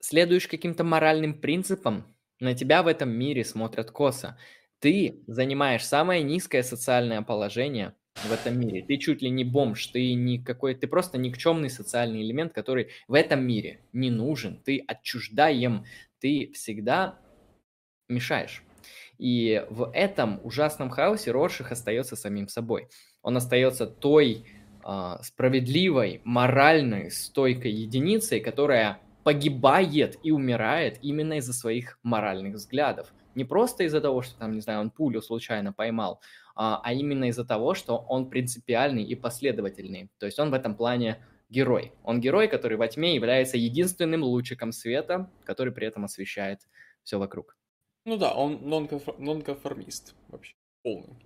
[0.00, 4.38] следуешь каким-то моральным принципам, на тебя в этом мире смотрят косо.
[4.78, 8.84] Ты занимаешь самое низкое социальное положение в этом мире.
[8.84, 13.44] Ты чуть ли не бомж, ты никакой, ты просто никчемный социальный элемент, который в этом
[13.44, 14.62] мире не нужен.
[14.62, 15.84] Ты отчуждаем,
[16.20, 17.18] ты всегда
[18.08, 18.62] мешаешь.
[19.18, 22.88] И в этом ужасном хаосе Рорших остается самим собой.
[23.22, 24.57] Он остается той а,
[25.22, 33.12] справедливой, моральной, стойкой единицей, которая погибает и умирает именно из-за своих моральных взглядов.
[33.34, 36.20] Не просто из-за того, что там, не знаю, он пулю случайно поймал,
[36.56, 40.10] а, а именно из-за того, что он принципиальный и последовательный.
[40.18, 41.18] То есть он в этом плане
[41.50, 41.92] герой.
[42.02, 46.60] Он герой, который во тьме является единственным лучиком света, который при этом освещает
[47.02, 47.56] все вокруг.
[48.04, 48.60] Ну да, он
[49.18, 51.16] нонконформист вообще, полный.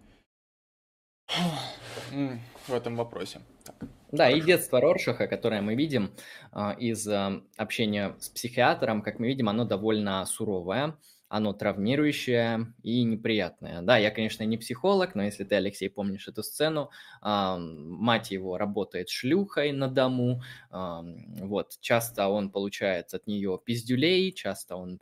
[2.68, 3.40] В этом вопросе.
[3.64, 3.76] Так,
[4.12, 4.36] да, хорошо.
[4.36, 6.12] и детство Роршаха, которое мы видим
[6.52, 10.96] а, из а, общения с психиатром, как мы видим, оно довольно суровое
[11.34, 13.80] оно травмирующее и неприятное.
[13.80, 16.90] Да, я, конечно, не психолог, но если ты, Алексей, помнишь эту сцену,
[17.22, 24.76] э, мать его работает шлюхой на дому, вот, часто он получает от нее пиздюлей, часто
[24.76, 25.00] он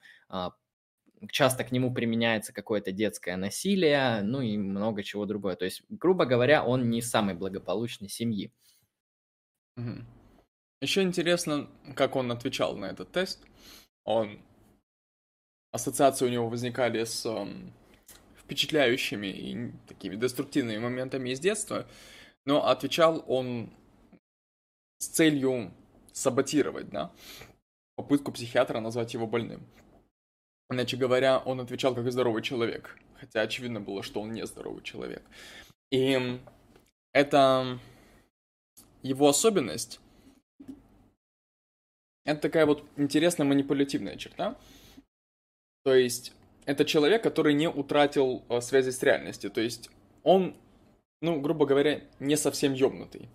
[1.29, 5.57] часто к нему применяется какое-то детское насилие, ну и много чего другое.
[5.57, 8.53] То есть, грубо говоря, он не самой благополучной семьи.
[10.81, 13.45] Еще интересно, как он отвечал на этот тест.
[14.05, 14.41] Он
[15.73, 17.73] ассоциации у него возникали с эм,
[18.39, 21.87] впечатляющими и такими деструктивными моментами из детства,
[22.45, 23.71] но отвечал он
[24.99, 25.73] с целью
[26.13, 27.13] саботировать, да,
[27.95, 29.67] попытку психиатра назвать его больным.
[30.71, 35.23] Иначе говоря, он отвечал как здоровый человек, хотя очевидно было, что он не здоровый человек.
[35.91, 36.41] И
[37.13, 37.79] это
[39.03, 40.01] его особенность,
[42.25, 44.57] это такая вот интересная манипулятивная черта,
[45.83, 46.33] то есть
[46.67, 49.51] это человек, который не утратил э, связи с реальностью.
[49.51, 49.91] То есть
[50.23, 50.57] он,
[51.21, 53.29] ну, грубо говоря, не совсем ёбнутый.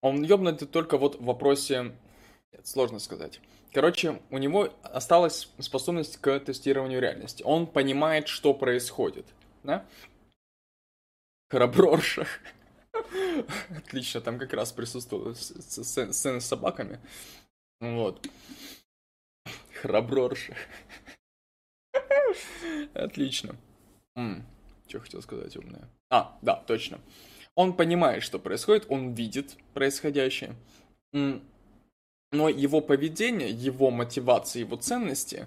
[0.00, 1.94] Он ёбнутый только вот в вопросе...
[2.52, 3.40] Нет, сложно сказать.
[3.76, 7.42] Короче, у него осталась способность к тестированию реальности.
[7.42, 9.26] Он понимает, что происходит.
[9.64, 9.84] Да?
[11.50, 12.26] Храброрша.
[13.76, 17.00] Отлично, там как раз присутствовала сцена с собаками.
[17.80, 18.26] Вот.
[19.82, 20.56] Храброрша.
[22.94, 23.56] Отлично.
[24.88, 25.86] Что хотел сказать умное?
[26.08, 26.98] А, да, точно.
[27.54, 30.56] Он понимает, что происходит, он видит происходящее.
[32.32, 35.46] Но его поведение, его мотивация, его ценности,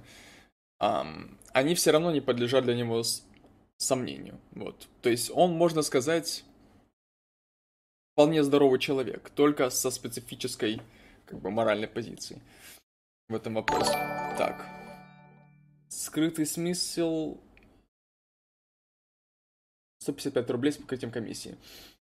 [0.80, 3.04] эм, они все равно не подлежат для него
[3.78, 4.40] сомнению.
[4.52, 4.88] Вот.
[5.02, 6.44] То есть он, можно сказать,
[8.14, 10.82] вполне здоровый человек, только со специфической
[11.26, 12.42] как бы моральной позицией
[13.30, 13.94] в этом вопросе.
[14.38, 14.66] Так.
[15.90, 17.38] Скрытый смысл
[20.00, 21.58] 155 рублей с покрытием комиссии.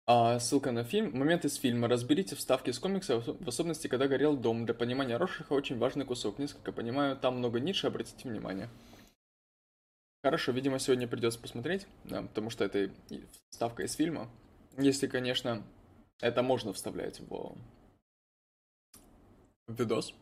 [0.05, 1.17] А, ссылка на фильм.
[1.17, 1.87] Момент из фильма.
[1.87, 4.65] Разберите вставки из комикса, в особенности, когда горел дом.
[4.65, 6.39] Для понимания Рошиха очень важный кусок.
[6.39, 8.69] Несколько понимаю, там много ниши, обратите внимание.
[10.23, 12.89] Хорошо, видимо, сегодня придется посмотреть, да, потому что это
[13.49, 14.29] вставка из фильма.
[14.77, 15.63] Если, конечно,
[16.21, 17.57] это можно вставлять в,
[19.67, 20.13] в видос.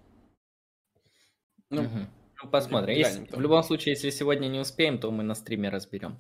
[1.70, 2.50] Ну, угу.
[2.50, 2.98] Посмотрим.
[2.98, 6.20] Если, в любом случае, если сегодня не успеем, то мы на стриме разберем.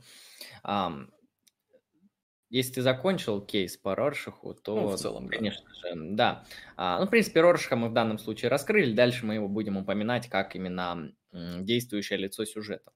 [0.64, 1.12] Um,
[2.52, 5.90] если ты закончил кейс по Роршаху, то, ну, в целом, конечно да.
[5.90, 6.46] же, да.
[6.76, 8.94] А, ну, в принципе, Роршаха мы в данном случае раскрыли.
[8.94, 12.92] Дальше мы его будем упоминать как именно действующее лицо сюжета.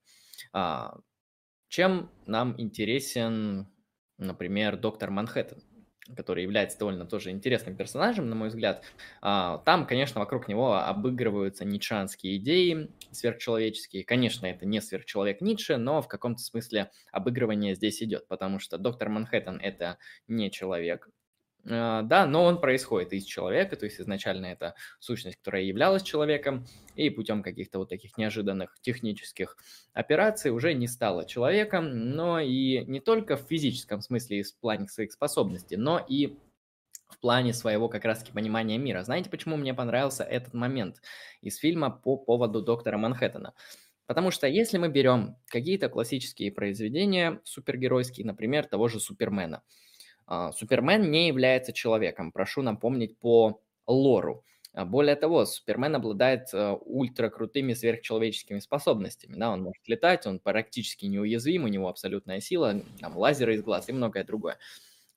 [0.51, 0.97] А,
[1.69, 3.67] чем нам интересен,
[4.17, 5.63] например, доктор Манхэттен?
[6.15, 8.83] Который является довольно тоже интересным персонажем, на мой взгляд.
[9.21, 14.03] А, там, конечно, вокруг него обыгрываются ницшанские идеи сверхчеловеческие.
[14.03, 19.09] Конечно, это не сверхчеловек Ницше, но в каком-то смысле обыгрывание здесь идет, потому что доктор
[19.09, 19.97] Манхэттен– это
[20.27, 21.09] не человек,
[21.65, 27.09] да, но он происходит из человека, то есть изначально это сущность, которая являлась человеком, и
[27.09, 29.57] путем каких-то вот таких неожиданных технических
[29.93, 35.11] операций уже не стала человеком, но и не только в физическом смысле в плане своих
[35.11, 36.37] способностей, но и
[37.09, 39.03] в плане своего как раз-таки понимания мира.
[39.03, 41.01] Знаете, почему мне понравился этот момент
[41.41, 43.55] из фильма по поводу доктора Манхэттена?
[44.05, 49.73] Потому что если мы берем какие-то классические произведения супергеройские, например, того же Супермена– а,
[50.27, 54.43] Супермен не является человеком, прошу напомнить по лору.
[54.75, 59.35] А, более того, Супермен обладает э, ультракрутыми сверхчеловеческими способностями.
[59.37, 63.87] Да, он может летать, он практически неуязвим, у него абсолютная сила, там, лазеры из глаз
[63.87, 64.57] и многое другое.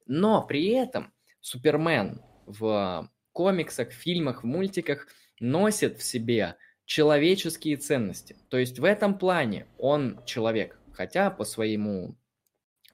[0.07, 5.09] Но при этом Супермен в комиксах, фильмах, в мультиках
[5.41, 8.37] носит в себе человеческие ценности.
[8.49, 12.17] То есть в этом плане он человек, хотя по своему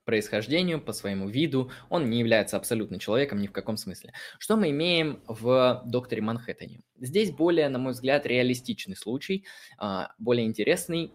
[0.05, 4.12] происхождению, по своему виду, он не является абсолютно человеком ни в каком смысле.
[4.38, 6.80] Что мы имеем в «Докторе Манхэттене»?
[6.98, 9.46] Здесь более, на мой взгляд, реалистичный случай,
[9.78, 11.12] а, более интересный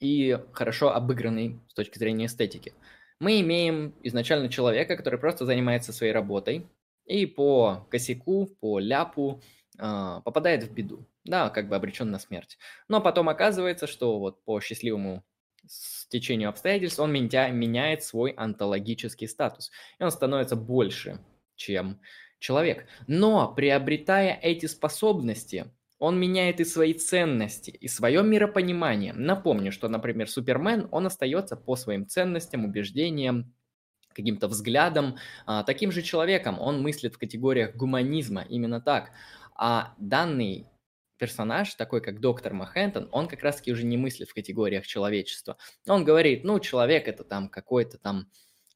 [0.00, 2.74] и хорошо обыгранный с точки зрения эстетики.
[3.20, 6.66] Мы имеем изначально человека, который просто занимается своей работой
[7.06, 9.40] и по косяку, по ляпу
[9.78, 11.06] а, попадает в беду.
[11.24, 12.58] Да, как бы обречен на смерть.
[12.88, 15.22] Но потом оказывается, что вот по счастливому
[15.66, 19.70] с течению обстоятельств он меня, меняет свой онтологический статус.
[19.98, 21.20] И он становится больше,
[21.56, 22.00] чем
[22.38, 22.86] человек.
[23.06, 25.66] Но приобретая эти способности,
[25.98, 29.12] он меняет и свои ценности, и свое миропонимание.
[29.12, 33.54] Напомню, что, например, Супермен, он остается по своим ценностям, убеждениям,
[34.12, 36.58] каким-то взглядом, а, таким же человеком.
[36.60, 39.12] Он мыслит в категориях гуманизма, именно так.
[39.54, 40.66] А данный
[41.22, 45.56] персонаж, такой как доктор Махентон, он как раз-таки уже не мыслит в категориях человечества.
[45.86, 48.26] Он говорит, ну, человек это там какой-то там,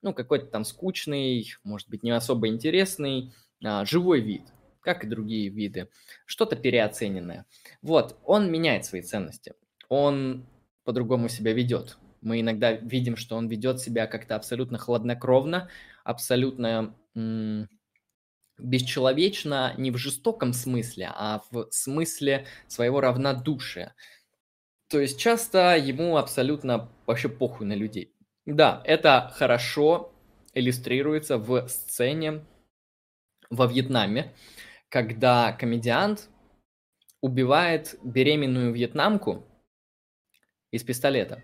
[0.00, 3.32] ну, какой-то там скучный, может быть, не особо интересный,
[3.64, 4.42] а, живой вид
[4.80, 5.88] как и другие виды,
[6.26, 7.46] что-то переоцененное.
[7.82, 9.54] Вот, он меняет свои ценности,
[9.88, 10.46] он
[10.84, 11.98] по-другому себя ведет.
[12.20, 15.68] Мы иногда видим, что он ведет себя как-то абсолютно хладнокровно,
[16.04, 17.68] абсолютно м-
[18.58, 23.94] бесчеловечно не в жестоком смысле, а в смысле своего равнодушия.
[24.88, 28.12] То есть часто ему абсолютно вообще похуй на людей.
[28.44, 30.12] Да, это хорошо
[30.54, 32.44] иллюстрируется в сцене
[33.50, 34.32] во Вьетнаме,
[34.88, 36.28] когда комедиант
[37.20, 39.44] убивает беременную вьетнамку
[40.70, 41.42] из пистолета.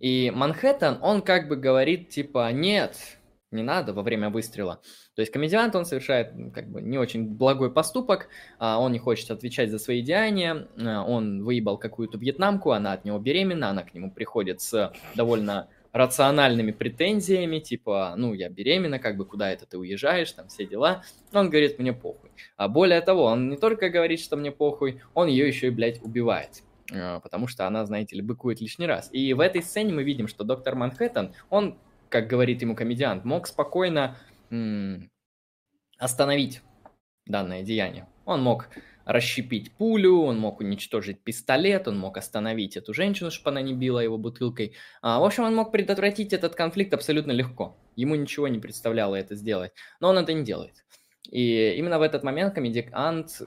[0.00, 3.18] И Манхэттен, он как бы говорит, типа, нет,
[3.54, 4.80] не надо во время выстрела.
[5.14, 8.28] То есть комедиант, он совершает как бы не очень благой поступок,
[8.58, 13.04] а он не хочет отвечать за свои деяния, а он выебал какую-то вьетнамку, она от
[13.04, 19.16] него беременна, она к нему приходит с довольно рациональными претензиями, типа, ну, я беременна, как
[19.16, 21.04] бы, куда это ты уезжаешь, там, все дела.
[21.32, 22.30] Он говорит, мне похуй.
[22.56, 26.02] А более того, он не только говорит, что мне похуй, он ее еще и, блядь,
[26.02, 26.64] убивает.
[26.92, 29.08] А, потому что она, знаете ли, быкует лишний раз.
[29.12, 31.78] И в этой сцене мы видим, что доктор Манхэттен, он,
[32.14, 34.16] как говорит ему комедиант, мог спокойно
[34.48, 35.10] м-
[35.98, 36.62] остановить
[37.26, 38.06] данное деяние.
[38.24, 38.68] Он мог
[39.04, 43.98] расщепить пулю, он мог уничтожить пистолет, он мог остановить эту женщину, чтобы она не била
[43.98, 44.76] его бутылкой.
[45.02, 47.76] А, в общем, он мог предотвратить этот конфликт абсолютно легко.
[47.96, 50.84] Ему ничего не представляло это сделать, но он это не делает.
[51.32, 53.42] И именно в этот момент комедиант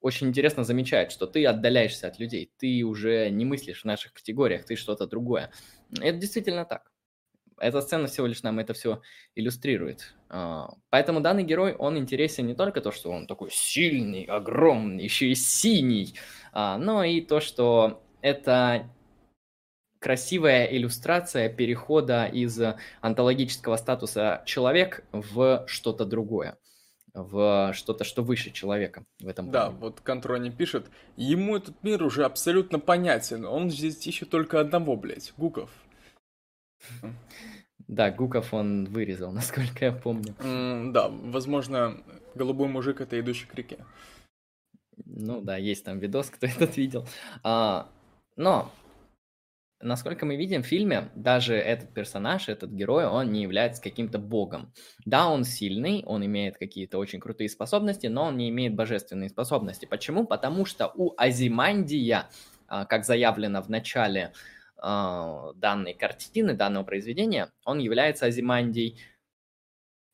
[0.00, 4.64] очень интересно замечает, что ты отдаляешься от людей, ты уже не мыслишь в наших категориях,
[4.64, 5.52] ты что-то другое.
[6.00, 6.90] Это действительно так.
[7.58, 9.00] Эта сцена всего лишь нам это все
[9.34, 10.14] иллюстрирует.
[10.28, 15.28] А, поэтому данный герой, он интересен не только то, что он такой сильный, огромный, еще
[15.28, 16.14] и синий,
[16.52, 18.90] а, но и то, что это
[20.00, 22.60] красивая иллюстрация перехода из
[23.00, 26.58] онтологического статуса человек в что-то другое
[27.16, 32.24] в что-то, что выше человека в этом Да, вот Контрони пишет, ему этот мир уже
[32.24, 35.70] абсолютно понятен, он здесь ищет только одного, блядь, Гуков.
[37.88, 40.34] Да, Гуков он вырезал, насколько я помню.
[40.40, 42.02] Mm, да, возможно,
[42.34, 43.78] голубой мужик это идущий к реке.
[45.04, 47.06] Ну да, есть там видос, кто этот видел.
[47.42, 47.88] А,
[48.36, 48.72] но,
[49.80, 54.72] насколько мы видим в фильме, даже этот персонаж, этот герой, он не является каким-то богом.
[55.04, 59.86] Да, он сильный, он имеет какие-то очень крутые способности, но он не имеет божественные способности.
[59.86, 60.26] Почему?
[60.26, 62.30] Потому что у Азимандия,
[62.66, 64.32] а, как заявлено в начале
[64.80, 68.98] данной картины, данного произведения, он является Азимандией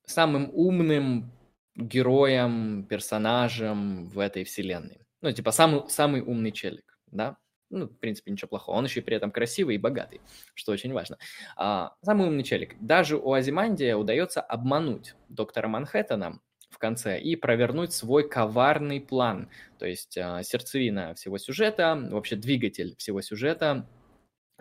[0.07, 1.33] самым умным
[1.75, 4.99] героем, персонажем в этой вселенной.
[5.21, 7.37] Ну, типа, самый, самый умный челик, да?
[7.71, 8.77] Ну, в принципе, ничего плохого.
[8.77, 10.21] Он еще при этом красивый и богатый,
[10.55, 11.17] что очень важно.
[11.57, 12.77] А, самый умный челик.
[12.81, 19.49] Даже у Азимандия удается обмануть доктора Манхэттена в конце и провернуть свой коварный план.
[19.79, 24.02] То есть а, сердцевина всего сюжета, вообще двигатель всего сюжета– а,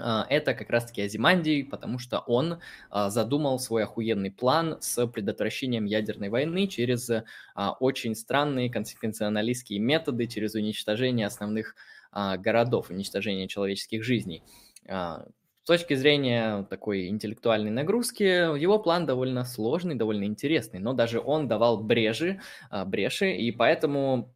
[0.02, 6.30] это как раз-таки Азимандий, потому что он а, задумал свой охуенный план с предотвращением ядерной
[6.30, 11.76] войны через а, очень странные консеквенционалистские методы, через уничтожение основных
[12.14, 14.43] городов, уничтожение человеческих жизней.
[14.86, 18.24] С точки зрения такой интеллектуальной нагрузки,
[18.60, 22.41] его план довольно сложный, довольно интересный, но даже он давал брежи,
[22.88, 24.36] бреши, и поэтому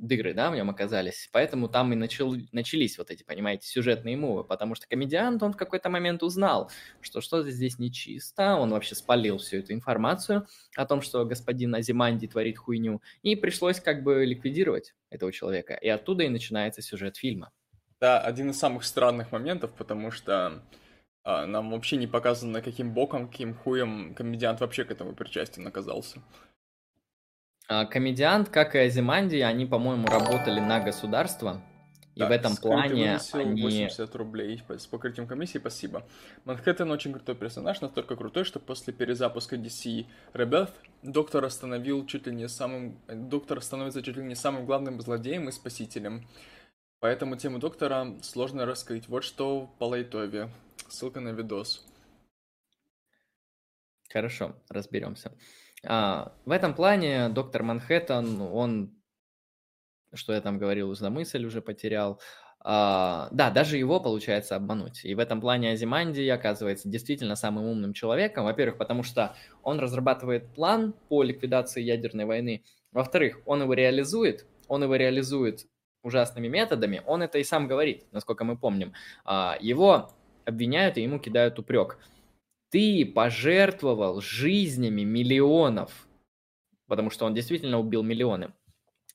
[0.00, 1.28] дыры, да, в нем оказались.
[1.32, 5.56] Поэтому там и начал, начались вот эти, понимаете, сюжетные мувы, потому что комедиант, он в
[5.56, 6.70] какой-то момент узнал,
[7.00, 10.46] что что-то здесь нечисто, он вообще спалил всю эту информацию
[10.76, 15.74] о том, что господин Азиманди творит хуйню, и пришлось как бы ликвидировать этого человека.
[15.74, 17.52] И оттуда и начинается сюжет фильма.
[18.00, 20.62] Да, один из самых странных моментов, потому что
[21.22, 26.22] а, нам вообще не показано, каким боком, каким хуем комедиант вообще к этому причастен оказался.
[27.72, 31.62] А, комедиант, как и Азиманди, они, по-моему, работали на государство.
[32.16, 33.62] И так, в этом плане они...
[33.62, 36.04] 80 рублей с покрытием комиссии, спасибо.
[36.46, 40.04] Манхэттен очень крутой персонаж, настолько крутой, что после перезапуска DC
[40.34, 40.72] Rebirth
[41.04, 42.98] доктор остановил чуть ли не самым...
[43.06, 46.26] Доктор становится чуть ли не самым главным злодеем и спасителем.
[46.98, 49.06] Поэтому тему доктора сложно раскрыть.
[49.06, 50.50] Вот что по лайтове.
[50.88, 51.86] Ссылка на видос.
[54.12, 55.30] Хорошо, разберемся.
[55.86, 59.00] А, в этом плане доктор Манхэттен, он
[60.14, 62.20] что я там говорил, за мысль уже потерял.
[62.62, 65.04] А, да, даже его получается обмануть.
[65.04, 68.44] И в этом плане Азиманди оказывается действительно самым умным человеком.
[68.44, 72.64] Во-первых, потому что он разрабатывает план по ликвидации ядерной войны.
[72.92, 74.46] Во-вторых, он его реализует.
[74.68, 75.66] Он его реализует
[76.02, 77.02] ужасными методами.
[77.06, 78.92] Он это и сам говорит, насколько мы помним.
[79.24, 80.10] А, его
[80.44, 81.98] обвиняют и ему кидают упрек.
[82.70, 86.08] Ты пожертвовал жизнями миллионов,
[86.86, 88.52] потому что он действительно убил миллионы.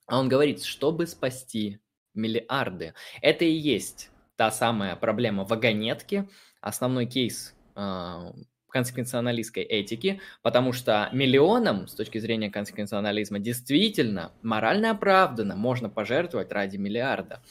[0.08, 1.80] А он говорит, чтобы спасти
[2.14, 2.94] миллиарды.
[3.22, 6.28] Это и есть та самая проблема вагонетки,
[6.62, 8.32] основной кейс э,
[8.70, 16.76] консеквенционалистской этики, потому что миллионам, с точки зрения консеквенционализма, действительно морально оправданно можно пожертвовать ради
[16.76, 17.42] миллиарда.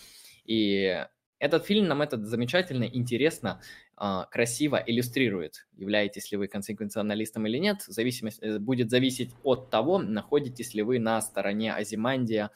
[0.44, 1.02] И
[1.38, 3.62] этот фильм нам это замечательно, интересно,
[3.97, 5.66] красиво иллюстрирует.
[5.76, 10.99] Являетесь ли вы консеквенционалистом или нет, зависимость, э, будет зависеть от того, находитесь ли вы
[10.99, 12.51] на стороне Азимандия,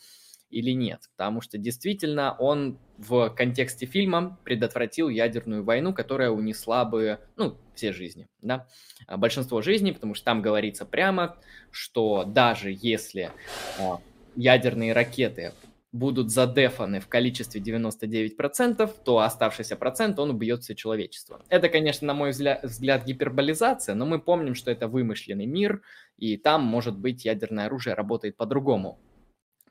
[0.51, 1.09] или нет.
[1.17, 7.93] Потому что действительно он в контексте фильма предотвратил ядерную войну, которая унесла бы, ну, все
[7.93, 8.67] жизни, да,
[9.07, 11.37] а, большинство жизней, потому что там говорится прямо,
[11.71, 13.31] что даже если
[13.79, 14.01] а,
[14.37, 15.53] ядерные ракеты
[15.93, 21.43] будут задефаны в количестве 99%, то оставшийся процент, он убьет все человечество.
[21.49, 25.83] Это, конечно, на мой взгляд, гиперболизация, но мы помним, что это вымышленный мир,
[26.19, 29.01] и там, может быть, ядерное оружие работает по-другому.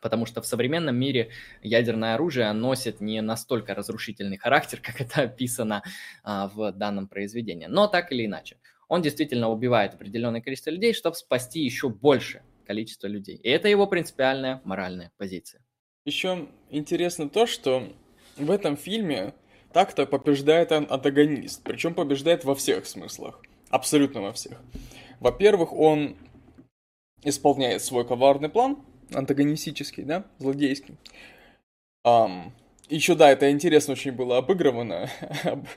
[0.01, 5.83] Потому что в современном мире ядерное оружие носит не настолько разрушительный характер, как это описано
[6.23, 7.67] а, в данном произведении.
[7.67, 8.57] Но так или иначе,
[8.87, 13.35] он действительно убивает определенное количество людей, чтобы спасти еще больше количество людей.
[13.35, 15.61] И это его принципиальная моральная позиция.
[16.07, 17.83] Еще интересно то, что
[18.37, 19.33] в этом фильме
[19.73, 21.61] так-то побеждает антагонист.
[21.65, 23.41] Причем побеждает во всех смыслах.
[23.69, 24.61] Абсолютно во всех.
[25.19, 26.15] Во-первых, он
[27.23, 28.77] исполняет свой коварный план–
[29.13, 30.95] антагонистический, да, злодейский.
[32.05, 32.51] Um,
[32.87, 35.09] еще, да, это интересно очень было обыграно,
[35.43, 35.67] об,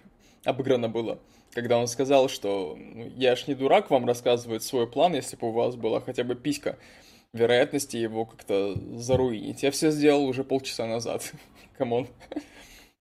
[0.45, 1.18] обыграно было,
[1.55, 5.49] когда он сказал, что ну, я ж не дурак вам рассказывать свой план, если бы
[5.49, 6.78] у вас была хотя бы писька
[7.33, 9.62] вероятности его как-то за ruin ить.
[9.62, 11.33] Я все сделал уже полчаса назад.
[11.78, 12.09] Come on.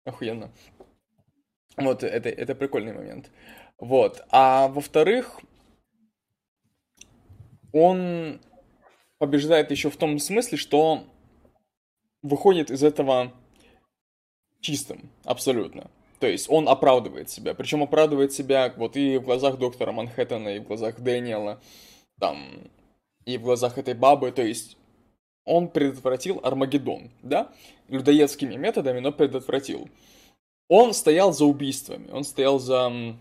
[0.05, 0.51] Охуенно.
[1.77, 3.29] Вот, это, это прикольный момент.
[3.77, 4.23] Вот.
[4.29, 5.39] А во-вторых,
[7.71, 8.41] он
[9.17, 11.05] побеждает еще в том смысле, что
[12.21, 13.33] выходит из этого
[14.59, 15.89] чистым, абсолютно.
[16.19, 17.53] То есть он оправдывает себя.
[17.53, 21.61] Причем оправдывает себя вот и в глазах доктора Манхэттена, и в глазах Дэниела,
[22.19, 22.69] там,
[23.33, 24.31] и в глазах этой бабы.
[24.31, 24.77] То есть
[25.45, 27.51] он предотвратил Армагеддон, да?
[27.87, 29.89] Людоедскими методами, но предотвратил.
[30.67, 33.15] Он стоял за убийствами, он стоял за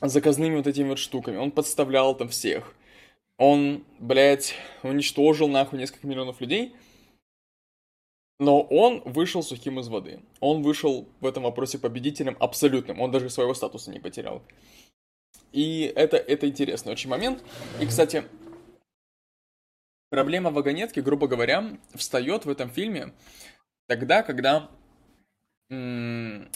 [0.00, 2.74] заказными вот этими вот штуками, он подставлял там всех
[3.38, 6.74] он, блядь, уничтожил нахуй несколько миллионов людей,
[8.38, 10.20] но он вышел сухим из воды.
[10.40, 13.00] Он вышел в этом вопросе победителем абсолютным.
[13.00, 14.42] Он даже своего статуса не потерял.
[15.52, 17.44] И это, это интересный очень момент.
[17.80, 18.24] И, кстати,
[20.14, 23.12] проблема вагонетки, грубо говоря, встает в этом фильме
[23.88, 24.70] тогда, когда
[25.68, 26.46] в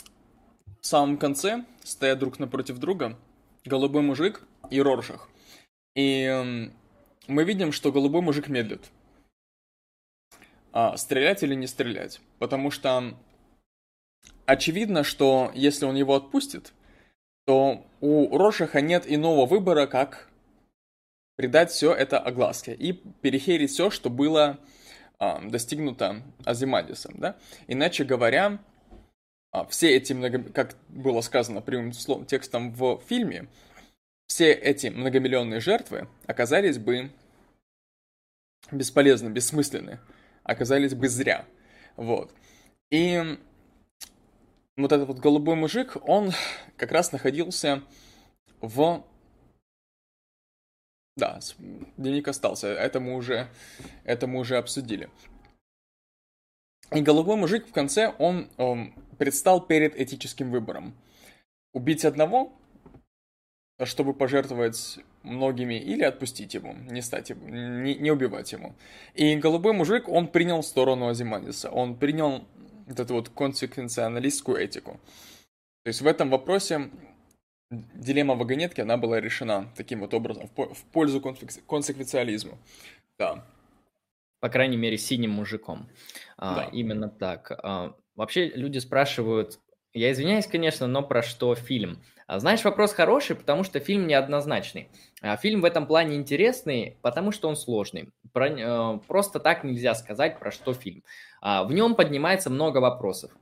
[0.81, 3.19] самом конце стоят друг напротив друга
[3.65, 5.29] голубой мужик и Роршах.
[5.97, 6.71] И
[7.27, 8.93] мы видим, что голубой мужик медлит.
[10.71, 12.21] А, стрелять или не стрелять?
[12.39, 13.19] Потому что
[14.47, 16.73] очевидно, что если он его отпустит,
[17.45, 20.31] то у Рошаха нет иного выбора, как
[21.39, 24.59] придать все это огласке и перехерить все, что было
[25.21, 27.37] а, достигнуто Азимадисом, да?
[27.69, 28.59] Иначе говоря,
[29.53, 30.43] а, все эти, много...
[30.43, 33.47] как было сказано прямым словом, текстом в фильме,
[34.27, 37.13] все эти многомиллионные жертвы оказались бы
[38.73, 40.01] бесполезны, бессмысленны,
[40.43, 41.47] оказались бы зря.
[41.95, 42.35] Вот.
[42.91, 43.39] И
[44.77, 46.33] вот этот вот голубой мужик, он
[46.77, 47.85] как раз находился
[48.61, 49.05] в...
[51.19, 51.41] Да,
[51.97, 53.49] дневник остался, это мы уже,
[54.05, 55.11] это мы уже обсудили.
[56.93, 60.95] И голубой мужик в конце, он, он предстал перед этическим выбором.
[61.75, 62.53] Убить одного
[63.85, 68.75] чтобы пожертвовать многими или отпустить ему, не стать не, не убивать ему.
[69.15, 72.45] И голубой мужик, он принял сторону Азимандиса, он принял
[72.87, 74.99] вот эту вот консеквенционалистскую этику.
[75.85, 76.91] То есть в этом вопросе
[77.71, 82.59] дилемма вагонетки, она была решена таким вот образом, в пользу консеквенциализма.
[83.19, 83.45] Да.
[84.41, 85.89] По крайней мере, синим мужиком.
[86.37, 86.63] А, да.
[86.67, 87.51] А, именно так.
[87.63, 89.59] А, вообще люди спрашивают,
[89.93, 92.03] я извиняюсь, конечно, но про что фильм?
[92.27, 94.91] А знаешь, вопрос хороший, потому что фильм неоднозначный.
[95.23, 98.11] А фильм в этом плане интересный, потому что он сложный.
[98.33, 101.03] Про, э, просто так нельзя сказать, про что фильм.
[101.41, 103.33] А, в нем поднимается много вопросов.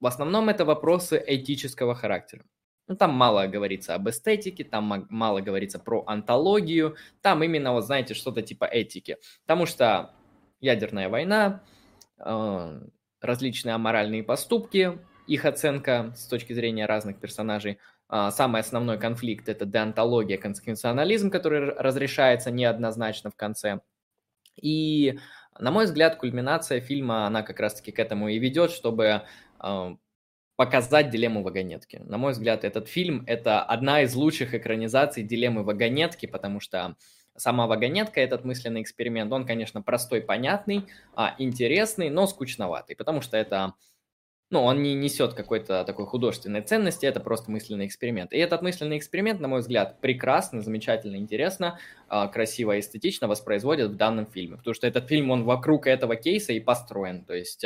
[0.00, 2.44] В основном это вопросы этического характера.
[2.86, 8.12] Ну, там мало говорится об эстетике, там мало говорится про антологию, там именно, вот знаете,
[8.14, 9.16] что-то типа этики.
[9.46, 10.14] Потому что
[10.60, 11.62] ядерная война,
[12.18, 12.80] э,
[13.20, 17.78] различные аморальные поступки, их оценка с точки зрения разных персонажей.
[18.10, 23.80] Э, самый основной конфликт– это деонтология, конституционализм, который разрешается неоднозначно в конце.
[24.60, 25.18] И,
[25.58, 29.22] на мой взгляд, кульминация фильма, она как раз-таки к этому и ведет, чтобы
[29.60, 29.96] э,
[30.56, 32.00] показать дилемму вагонетки.
[32.04, 36.96] На мой взгляд, этот фильм– это одна из лучших экранизаций дилеммы вагонетки, потому что
[37.36, 43.36] сама вагонетка, этот мысленный эксперимент, он, конечно, простой, понятный, а, интересный, но скучноватый, потому что
[43.36, 43.74] это,
[44.50, 48.32] ну, он не несет какой-то такой художественной ценности, это просто мысленный эксперимент.
[48.32, 53.96] И этот мысленный эксперимент, на мой взгляд, прекрасно, замечательно, интересно, а, красиво эстетично воспроизводит в
[53.96, 57.64] данном фильме, потому что этот фильм, он вокруг этого кейса и построен, то есть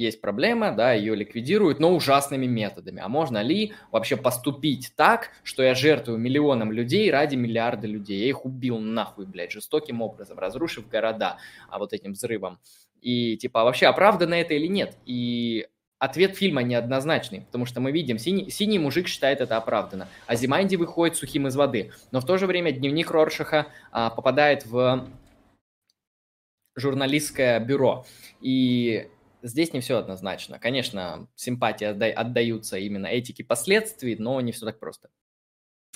[0.00, 3.02] есть проблема, да, ее ликвидируют, но ужасными методами.
[3.02, 8.20] А можно ли вообще поступить так, что я жертвую миллионам людей ради миллиарда людей?
[8.20, 11.36] Я их убил нахуй, блядь, жестоким образом, разрушив города
[11.68, 12.58] а вот этим взрывом.
[13.02, 14.96] И типа, а вообще оправдано это или нет?
[15.04, 15.66] И
[15.98, 20.76] ответ фильма неоднозначный, потому что мы видим, синий, синий мужик считает это оправдано, а Зиманди
[20.76, 21.92] выходит сухим из воды.
[22.10, 25.06] Но в то же время дневник Роршаха а, попадает в
[26.74, 28.06] журналистское бюро.
[28.40, 29.08] И
[29.42, 30.58] здесь не все однозначно.
[30.58, 35.10] Конечно, симпатии отда- отдаются именно этике последствий, но не все так просто.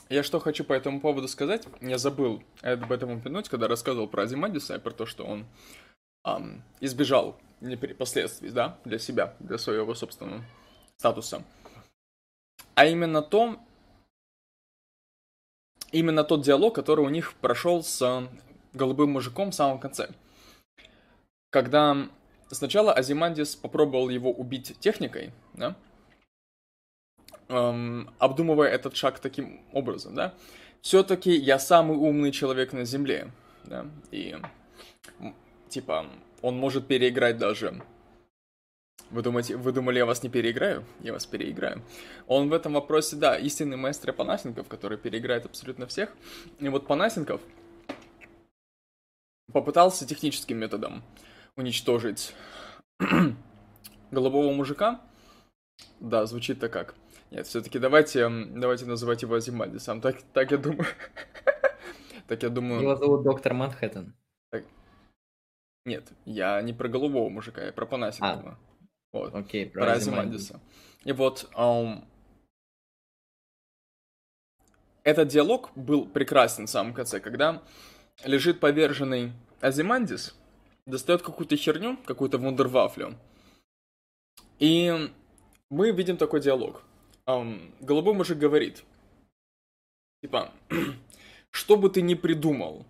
[0.09, 4.25] Я что хочу по этому поводу сказать, я забыл об этом упомянуть, когда рассказывал про
[4.25, 5.47] Азимадиса и про то, что он
[6.27, 7.41] эм, избежал
[7.99, 10.45] последствий, да, для себя, для своего собственного
[10.99, 11.43] статуса.
[12.75, 13.59] А именно то,
[15.91, 18.29] именно тот диалог, который у них прошел с
[18.75, 20.11] голубым мужиком в самом конце.
[21.51, 22.09] Когда
[22.51, 25.77] Сначала Азимандис попробовал его убить техникой, да?
[27.49, 30.35] Эм, обдумывая этот шаг таким образом, да?
[30.81, 33.31] Все-таки я самый умный человек на Земле,
[33.65, 33.87] да?
[34.11, 34.37] И,
[35.69, 36.07] типа,
[36.43, 37.83] он может переиграть даже
[39.11, 40.85] вы думаете, вы думали, я вас не переиграю?
[41.01, 41.83] Я вас переиграю.
[42.27, 46.11] Он в этом вопросе, да, истинный мастер Панасенков, который переиграет абсолютно всех.
[46.59, 47.41] И вот Панасенков
[49.53, 51.05] попытался техническим методом
[51.57, 52.35] уничтожить
[54.11, 55.01] голубого мужика.
[56.01, 56.95] Да, звучит-то как.
[57.31, 60.01] Нет, все-таки давайте, давайте называть его Азимальдисом.
[60.01, 60.87] Так, так я думаю.
[62.29, 62.81] так я думаю...
[62.81, 64.15] Его зовут доктор Манхэттен.
[64.51, 64.65] Так...
[65.85, 68.51] Нет, я не про голубого мужика, я про Панасенкова.
[68.53, 68.59] А,
[69.13, 69.35] вот.
[69.35, 70.61] Окей, про, про Азимальдиса.
[71.05, 72.05] И вот um,
[75.05, 77.63] этот диалог был прекрасен в самом конце, когда
[78.25, 80.35] лежит поверженный Азимандис,
[80.87, 83.17] достает какую-то херню, какую-то вундервафлю.
[84.59, 85.11] И
[85.71, 86.83] мы видим такой диалог.
[87.27, 88.85] Um, голубой мужик говорит,
[90.23, 90.53] типа,
[91.51, 92.87] что бы ты ни придумал,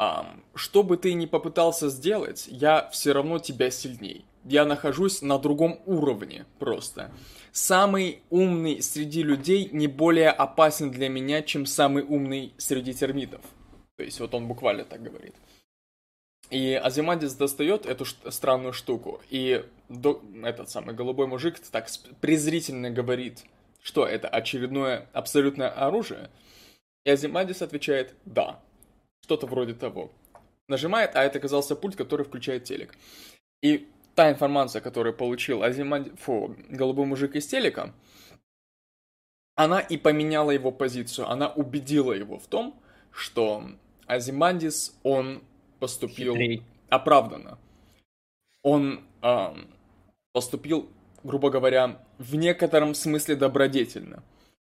[0.00, 4.24] um, что бы ты ни попытался сделать, я все равно тебя сильней.
[4.44, 7.12] Я нахожусь на другом уровне просто.
[7.52, 13.40] Самый умный среди людей не более опасен для меня, чем самый умный среди термитов.
[13.96, 15.34] То есть вот он буквально так говорит.
[16.52, 20.22] И Азимандис достает эту странную штуку, и до...
[20.44, 21.88] этот самый голубой мужик так
[22.20, 23.44] презрительно говорит,
[23.82, 26.28] что это очередное абсолютное оружие.
[27.06, 28.60] И Азимандис отвечает «да».
[29.22, 30.12] Что-то вроде того.
[30.68, 32.94] Нажимает, а это оказался пульт, который включает телек.
[33.62, 37.94] И та информация, которую получил Азимандис, фу, голубой мужик из телека,
[39.54, 41.30] она и поменяла его позицию.
[41.30, 42.78] Она убедила его в том,
[43.10, 43.70] что
[44.06, 45.42] Азимандис, он
[45.82, 46.62] поступил Хитрей.
[46.90, 47.58] оправданно.
[48.62, 49.54] Он э,
[50.32, 50.88] поступил,
[51.24, 54.22] грубо говоря, в некотором смысле добродетельно.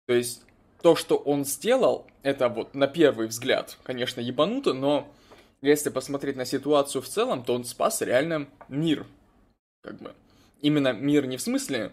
[0.07, 0.43] То есть
[0.81, 5.07] то, что он сделал, это вот на первый взгляд, конечно, ебануто, но
[5.61, 9.07] если посмотреть на ситуацию в целом, то он спас реально мир.
[9.83, 10.15] Как бы.
[10.63, 11.93] Именно мир не в смысле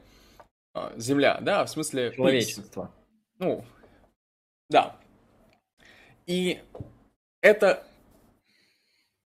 [0.75, 2.13] э, Земля, да, а в смысле...
[2.15, 2.89] Человечество.
[3.37, 3.65] Ну,
[4.69, 4.95] да.
[6.25, 6.61] И
[7.41, 7.85] это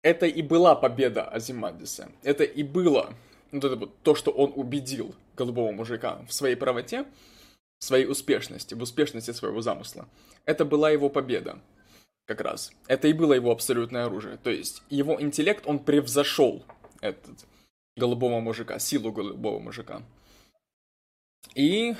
[0.03, 2.11] это и была победа Азимандиса.
[2.23, 3.15] Это и было
[3.53, 7.05] вот это вот то, что он убедил голубого мужика в своей правоте,
[7.79, 10.09] в своей успешности, в успешности своего замысла.
[10.45, 11.59] Это была его победа,
[12.27, 12.73] как раз.
[12.87, 14.39] Это и было его абсолютное оружие.
[14.39, 16.65] То есть его интеллект, он превзошел
[17.01, 17.45] этот
[17.97, 20.03] голубого мужика, силу голубого мужика.
[21.55, 21.95] И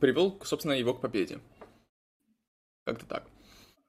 [0.00, 1.40] привел, собственно, его к победе.
[2.84, 3.26] Как-то так.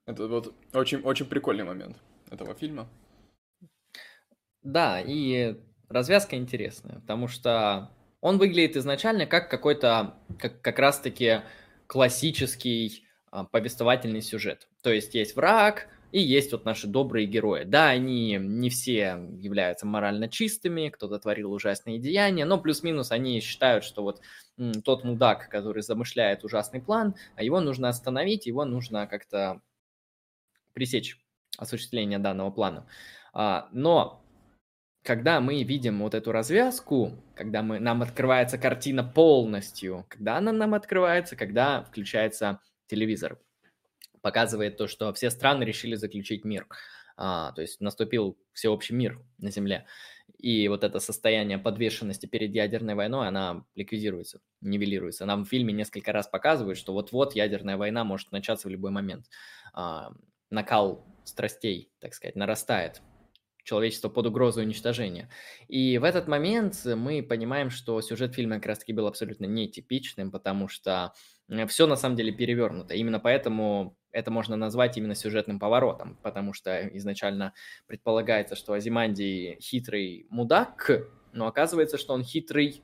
[0.06, 1.98] Это вот очень, очень прикольный момент
[2.32, 2.88] этого фильма.
[4.68, 5.56] Да, и
[5.88, 7.90] развязка интересная, потому что
[8.20, 11.40] он выглядит изначально как какой-то, как, как раз-таки
[11.88, 14.68] классический а, повествовательный сюжет.
[14.84, 17.64] То есть есть враг, и есть вот наши добрые герои.
[17.64, 23.86] Да, они не все являются морально чистыми, кто-то творил ужасные деяния, но плюс-минус они считают,
[23.86, 24.20] что вот
[24.84, 29.62] тот мудак, который замышляет ужасный план, а его нужно остановить, его нужно как-то
[30.74, 31.18] пресечь
[31.58, 32.86] осуществление данного плана.
[33.32, 34.27] А, но
[35.08, 40.74] когда мы видим вот эту развязку, когда мы, нам открывается картина полностью, когда она нам
[40.74, 43.40] открывается, когда включается телевизор,
[44.22, 46.68] показывает то, что все страны решили заключить мир.
[47.16, 49.86] А, то есть наступил всеобщий мир на Земле.
[50.40, 55.26] И вот это состояние подвешенности перед ядерной войной, она ликвидируется, нивелируется.
[55.26, 59.28] Нам в фильме несколько раз показывают, что вот-вот ядерная война может начаться в любой момент.
[59.72, 60.12] А,
[60.50, 63.02] накал страстей, так сказать, нарастает
[63.68, 65.30] человечество под угрозой уничтожения.
[65.68, 70.70] И в этот момент мы понимаем, что сюжет фильма как раз-таки был абсолютно нетипичным, потому
[70.70, 71.14] что
[71.68, 72.94] все на самом деле перевернуто.
[72.94, 77.54] Именно поэтому это можно назвать именно сюжетным поворотом, потому что изначально
[77.88, 80.90] предполагается, что Азимандий хитрый мудак,
[81.34, 82.82] но оказывается, что он хитрый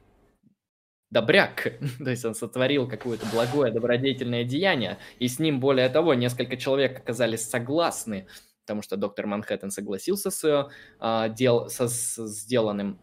[1.10, 6.58] добряк, то есть он сотворил какое-то благое, добродетельное деяние, и с ним, более того, несколько
[6.58, 8.28] человек оказались согласны
[8.64, 10.70] потому что доктор Манхэттен согласился с,
[11.00, 13.00] а, дел, со, с сделанным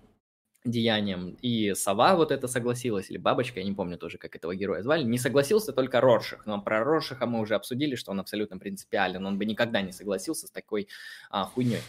[0.64, 4.82] деянием, и сова вот это согласилась, или бабочка, я не помню тоже, как этого героя
[4.82, 9.24] звали, не согласился только Роршах, но про Роршаха мы уже обсудили, что он абсолютно принципиален,
[9.24, 10.88] он бы никогда не согласился с такой
[11.30, 11.82] а, хуйней.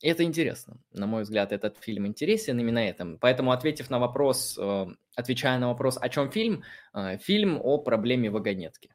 [0.00, 0.76] Это интересно.
[0.92, 3.18] На мой взгляд, этот фильм интересен именно этим.
[3.18, 4.86] Поэтому, ответив на вопрос, э,
[5.16, 6.62] отвечая на вопрос, о чем фильм,
[6.94, 8.90] э, фильм о проблеме вагонетки.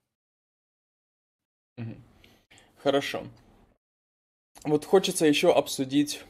[1.78, 2.13] Mm-hmm.
[2.84, 3.24] Хорошо.
[4.66, 6.22] Вот хочется еще обсудить...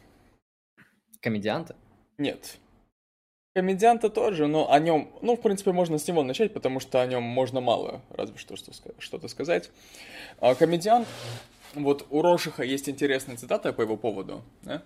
[1.19, 1.75] Комедианта?
[2.19, 2.57] Нет.
[3.55, 7.07] Комедианта тоже, но о нем, ну, в принципе, можно с него начать, потому что о
[7.07, 9.71] нем можно мало, разве что что-то сказать.
[10.39, 11.07] А комедиант,
[11.73, 14.83] вот у Рошиха есть интересная цитата по его поводу, да?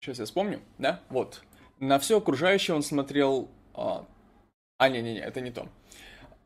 [0.00, 1.00] Сейчас я вспомню, да?
[1.08, 1.42] Вот.
[1.78, 3.48] На все окружающее он смотрел...
[3.74, 4.04] А,
[4.76, 5.66] а не-не-не, это не то.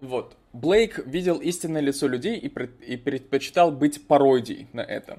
[0.01, 0.37] Вот.
[0.55, 5.19] Блейк видел истинное лицо людей и, пред, и предпочитал быть пародией на это.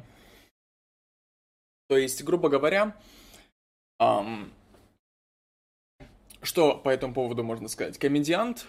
[1.90, 2.96] То есть, грубо говоря,
[4.00, 4.54] эм,
[6.42, 7.98] что по этому поводу можно сказать?
[7.98, 8.66] Комедиант,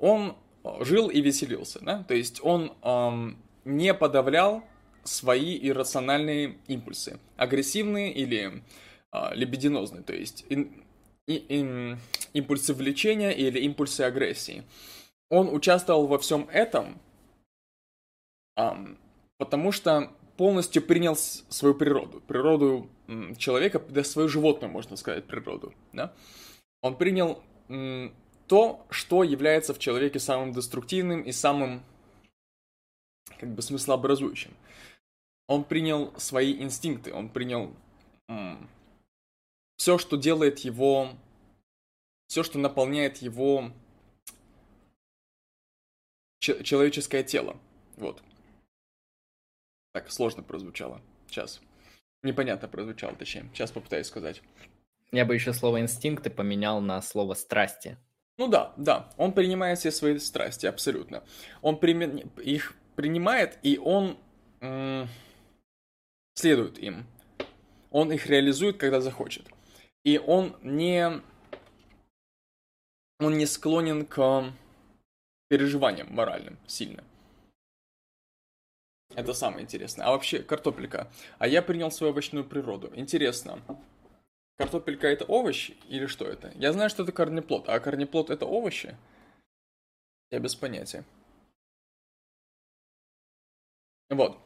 [0.00, 0.36] он
[0.80, 2.02] жил и веселился, да?
[2.02, 4.64] То есть он эм, не подавлял
[5.04, 8.64] свои иррациональные импульсы, агрессивные или
[9.12, 10.44] э, лебединозные, то есть
[11.26, 11.96] и, и,
[12.32, 14.64] импульсы влечения или импульсы агрессии.
[15.30, 17.00] Он участвовал во всем этом,
[19.38, 22.88] потому что полностью принял свою природу, природу
[23.38, 26.12] человека, да свою животную, можно сказать, природу, да?
[26.82, 27.42] Он принял
[28.46, 31.82] то, что является в человеке самым деструктивным и самым,
[33.38, 34.52] как бы, смыслообразующим.
[35.46, 37.72] Он принял свои инстинкты, он принял
[39.76, 41.10] все, что делает его,
[42.26, 43.72] все, что наполняет его
[46.40, 47.56] человеческое тело.
[47.96, 48.22] Вот.
[49.92, 51.00] Так, сложно прозвучало.
[51.28, 51.60] Сейчас.
[52.22, 53.48] Непонятно прозвучало, точнее.
[53.54, 54.42] Сейчас попытаюсь сказать.
[55.12, 57.96] Я бы еще слово инстинкты поменял на слово страсти.
[58.36, 59.12] Ну да, да.
[59.16, 61.22] Он принимает все свои страсти, абсолютно.
[61.62, 62.24] Он прими...
[62.42, 64.18] их принимает, и он
[64.60, 65.08] м-
[66.34, 67.06] следует им.
[67.90, 69.46] Он их реализует, когда захочет.
[70.04, 71.22] И он не...
[73.20, 74.52] Он не склонен к
[75.48, 77.02] переживаниям моральным сильно.
[79.14, 80.06] Это самое интересное.
[80.06, 81.10] А вообще, картопелька.
[81.38, 82.90] А я принял свою овощную природу.
[82.94, 83.60] Интересно.
[84.56, 86.52] Картопелька это овощ или что это?
[86.56, 87.68] Я знаю, что это корнеплод.
[87.68, 88.96] А корнеплод это овощи?
[90.30, 91.04] Я без понятия.
[94.10, 94.38] Вот.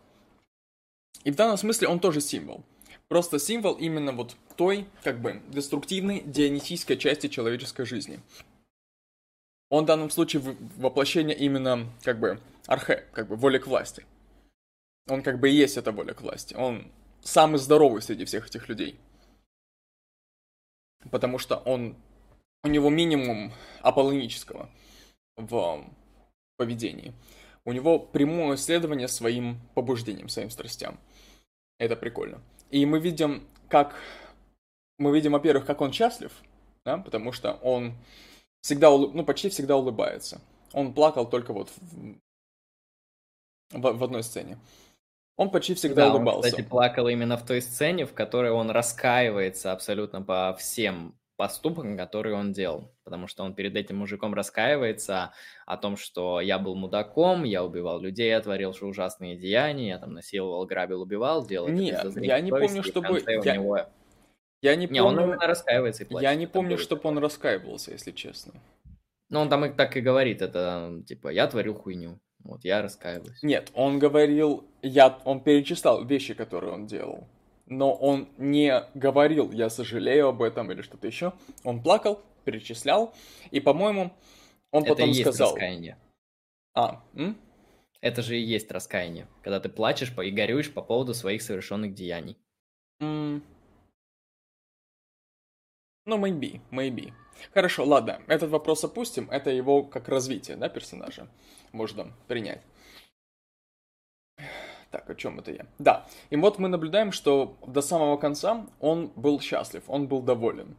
[1.24, 2.62] И в данном смысле он тоже символ.
[3.08, 8.20] Просто символ именно вот той, как бы, деструктивной, дионисийской части человеческой жизни.
[9.70, 10.42] Он в данном случае
[10.76, 14.04] воплощение именно, как бы, архе, как бы, воли к власти.
[15.08, 16.54] Он как бы и есть эта воля к власти.
[16.54, 16.90] Он
[17.22, 18.98] самый здоровый среди всех этих людей.
[21.10, 21.96] Потому что он,
[22.62, 24.68] у него минимум аполлонического
[25.36, 25.84] в
[26.56, 27.14] поведении.
[27.64, 30.98] У него прямое исследование своим побуждениям, своим страстям.
[31.78, 32.42] Это прикольно.
[32.70, 33.96] И мы видим, как...
[34.98, 36.32] Мы видим, во-первых, как он счастлив,
[36.84, 37.94] да, потому что он
[38.62, 40.40] всегда, ну, почти всегда улыбается.
[40.72, 42.18] Он плакал только вот в,
[43.72, 44.58] в, в одной сцене.
[45.36, 46.48] Он почти всегда да, улыбался.
[46.48, 51.96] Он, кстати, плакал именно в той сцене, в которой он раскаивается абсолютно по всем поступкам,
[51.96, 52.92] которые он делал.
[53.04, 55.32] Потому что он перед этим мужиком раскаивается
[55.64, 60.12] о том, что я был мудаком, я убивал людей, я творил ужасные деяния, я там
[60.12, 63.22] насиловал, грабил, убивал, делал Нет, я не помню, чтобы...
[63.26, 63.56] Я...
[63.56, 63.86] Него...
[64.60, 65.22] я не, не помню...
[65.22, 66.28] он именно раскаивается и плачет.
[66.28, 68.54] Я не помню, чтобы он раскаивался, если честно.
[69.30, 72.18] Ну, он там и так и говорит, это типа, я творил хуйню.
[72.42, 73.42] Вот, я раскаиваюсь.
[73.42, 77.28] Нет, он говорил, я, он перечислял вещи, которые он делал.
[77.70, 81.34] Но он не говорил, я сожалею об этом или что-то еще.
[81.64, 83.14] Он плакал, перечислял,
[83.50, 84.12] и, по-моему,
[84.70, 85.50] он Это потом и есть сказал...
[85.50, 85.98] раскаяние.
[86.74, 87.36] А, м?
[88.00, 92.38] Это же и есть раскаяние, когда ты плачешь и горюешь по поводу своих совершенных деяний.
[93.00, 93.42] М.
[96.06, 97.12] Ну, maybe, maybe.
[97.52, 99.30] Хорошо, ладно, этот вопрос опустим.
[99.30, 101.28] Это его как развитие, да, персонажа
[101.72, 102.62] можно принять.
[104.90, 105.66] Так, о чем это я?
[105.78, 110.76] Да, и вот мы наблюдаем, что до самого конца он был счастлив, он был доволен.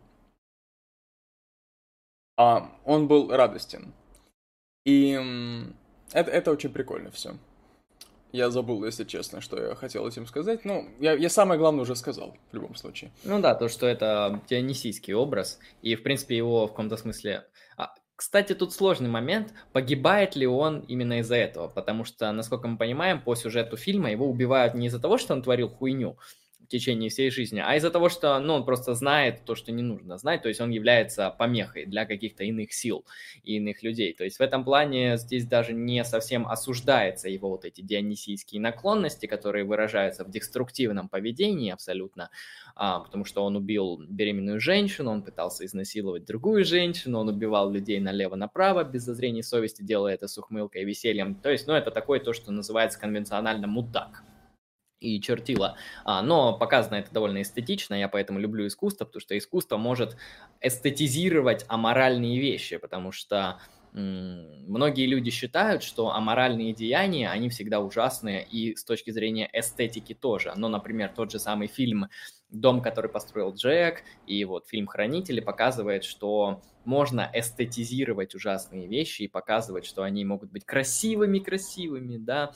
[2.38, 3.94] А, он был радостен.
[4.86, 5.12] И
[6.14, 7.38] это, это очень прикольно все.
[8.32, 10.64] Я забыл, если честно, что я хотел этим сказать.
[10.64, 13.12] Ну, я, я самое главное уже сказал, в любом случае.
[13.24, 17.48] Ну да, то, что это дионисийский образ, и, в принципе, его в каком-то смысле...
[17.76, 22.78] А, кстати, тут сложный момент, погибает ли он именно из-за этого, потому что, насколько мы
[22.78, 26.18] понимаем, по сюжету фильма его убивают не из-за того, что он творил хуйню,
[26.70, 30.18] течение всей жизни, а из-за того, что ну, он просто знает то, что не нужно
[30.18, 33.06] знать, то есть он является помехой для каких-то иных сил
[33.44, 34.14] и иных людей.
[34.14, 39.26] То есть в этом плане здесь даже не совсем осуждается его вот эти дионисийские наклонности,
[39.26, 42.30] которые выражаются в деструктивном поведении абсолютно,
[42.76, 48.00] а, потому что он убил беременную женщину, он пытался изнасиловать другую женщину, он убивал людей
[48.00, 51.36] налево-направо без зазрения совести, делая это с ухмылкой и весельем.
[51.36, 54.24] То есть, ну, это такое то, что называется конвенционально мудак
[55.00, 55.78] и чертила.
[56.06, 60.18] А, но показано это довольно эстетично, я поэтому люблю искусство, потому что искусство может
[60.62, 63.60] эстетизировать аморальные вещи, потому что
[63.92, 70.54] многие люди считают, что аморальные деяния, они всегда ужасные, и с точки зрения эстетики тоже.
[70.56, 72.08] Но, например, тот же самый фильм
[72.52, 79.28] «Дом, который построил Джек», и вот фильм «Хранители» показывает, что можно эстетизировать ужасные вещи и
[79.28, 82.52] показывать, что они могут быть красивыми-красивыми, да,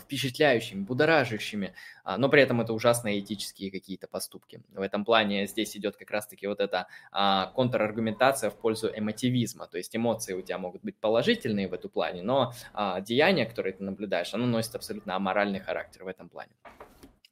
[0.00, 1.74] впечатляющими, будоражащими,
[2.04, 4.62] а, но при этом это ужасные этические какие-то поступки.
[4.72, 9.78] В этом плане здесь идет как раз-таки вот эта а, контраргументация в пользу эмотивизма, то
[9.78, 12.52] есть эмоции у тебя могут быть положительные в эту плане, но
[13.00, 16.50] деяние, которое ты наблюдаешь, оно носит абсолютно аморальный характер в этом плане.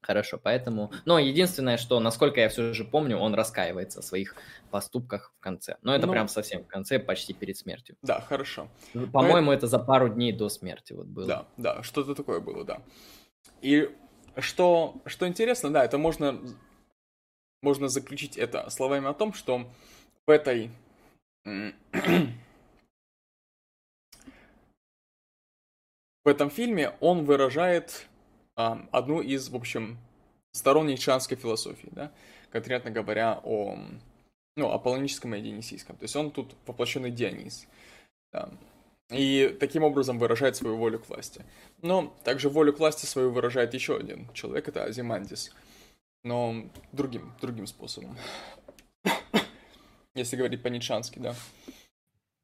[0.01, 0.93] Хорошо, поэтому...
[1.05, 4.37] Но единственное, что, насколько я все же помню, он раскаивается в своих
[4.71, 5.77] поступках в конце.
[5.83, 7.97] Но это ну, прям совсем в конце, почти перед смертью.
[8.03, 8.69] Да, хорошо.
[9.13, 11.27] По-моему, это за пару дней до смерти вот было.
[11.27, 12.81] Да, да, что-то такое было, да.
[13.61, 13.91] И
[14.37, 16.41] что, что интересно, да, это можно,
[17.63, 19.69] можно заключить это словами о том, что
[20.27, 20.71] в этой...
[26.25, 28.07] в этом фильме он выражает
[28.59, 29.99] одну из, в общем,
[30.53, 32.13] сторон ницшанской философии, да,
[32.51, 33.79] конкретно говоря о,
[34.57, 35.97] ну, аполлоническом и дионисийском.
[35.97, 37.67] То есть он тут воплощенный Дионис.
[38.33, 38.51] Да.
[39.11, 41.45] И таким образом выражает свою волю к власти.
[41.81, 45.55] Но также волю к власти свою выражает еще один человек, это Азимандис.
[46.25, 48.19] Но другим, другим способом.
[50.15, 51.35] Если говорить по-нитшански, да.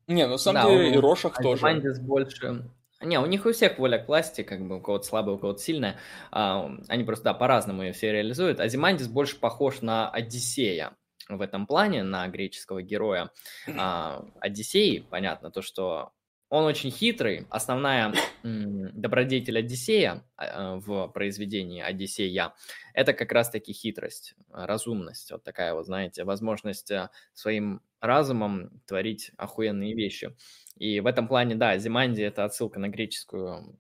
[0.07, 1.67] Не, ну на самом да, деле и Рошах тоже.
[1.67, 2.71] Азимандис больше
[3.05, 5.61] не, у них у всех воля к власти, как бы у кого-то слабая, у кого-то
[5.61, 5.99] сильная.
[6.31, 8.61] А, они просто, да, по-разному ее все реализуют.
[8.61, 10.97] Азимандис больше похож на Одиссея
[11.29, 13.31] в этом плане, на греческого героя.
[13.77, 16.13] А, Одиссей, понятно, то, что
[16.55, 17.47] он очень хитрый.
[17.51, 18.15] Основная
[18.45, 22.55] добродетель Одиссея а, в произведении Одиссея–
[22.95, 25.33] это как раз-таки хитрость, разумность.
[25.33, 30.37] Вот такая вот, знаете, возможность а, своим разумом творить охуенные вещи.
[30.77, 33.77] И в этом плане, да, Зиманди– это отсылка на греческую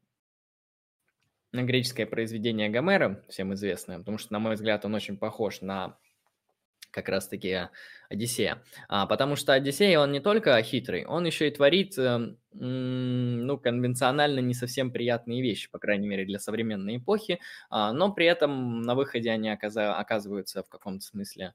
[1.53, 5.97] на греческое произведение Гомера, всем известное, потому что, на мой взгляд, он очень похож на
[6.95, 7.69] как раз-таки
[8.09, 8.63] Одиссея.
[8.89, 14.39] А, потому что Одиссей, он не только хитрый, он еще и творит, э, ну, конвенционально
[14.41, 18.95] не совсем приятные вещи, по крайней мере, для современной эпохи, а, но при этом на
[18.95, 21.55] выходе они оказываются в каком-то смысле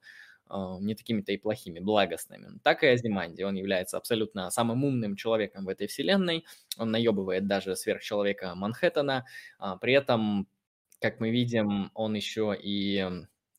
[0.50, 2.60] а, не такими-то и плохими, благостными.
[2.64, 3.44] Так и Азиманди.
[3.44, 6.46] Он является абсолютно самым умным человеком в этой вселенной.
[6.78, 9.26] Он наебывает даже сверхчеловека Манхэттена.
[9.60, 10.48] А, при этом,
[11.00, 13.08] как мы видим, он еще и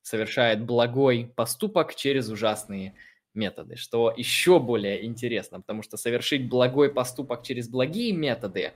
[0.03, 2.95] совершает благой поступок через ужасные
[3.35, 8.73] методы, что еще более интересно, потому что совершить благой поступок через благие методы,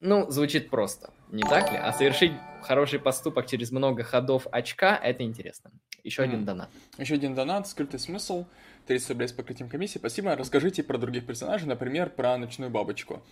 [0.00, 1.78] ну, звучит просто, не так ли?
[1.78, 2.32] А совершить
[2.62, 5.70] хороший поступок через много ходов очка, это интересно.
[6.02, 6.24] Еще mm.
[6.24, 6.70] один донат.
[6.98, 8.44] Еще один донат, скрытый смысл,
[8.86, 9.98] 30 рублей с покрытием комиссии.
[9.98, 10.36] Спасибо.
[10.36, 13.22] Расскажите про других персонажей, например, про ночную бабочку.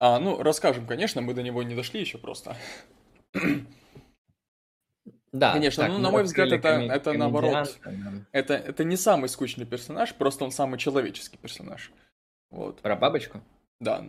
[0.00, 2.56] А, ну, расскажем, конечно, мы до него не дошли еще просто.
[5.34, 7.76] Да, Конечно, так, ну, на мой взгляд, это, это наоборот.
[8.30, 11.90] Это, это не самый скучный персонаж, просто он самый человеческий персонаж.
[12.50, 12.80] Вот.
[12.80, 13.40] Про бабочку?
[13.80, 14.04] Да.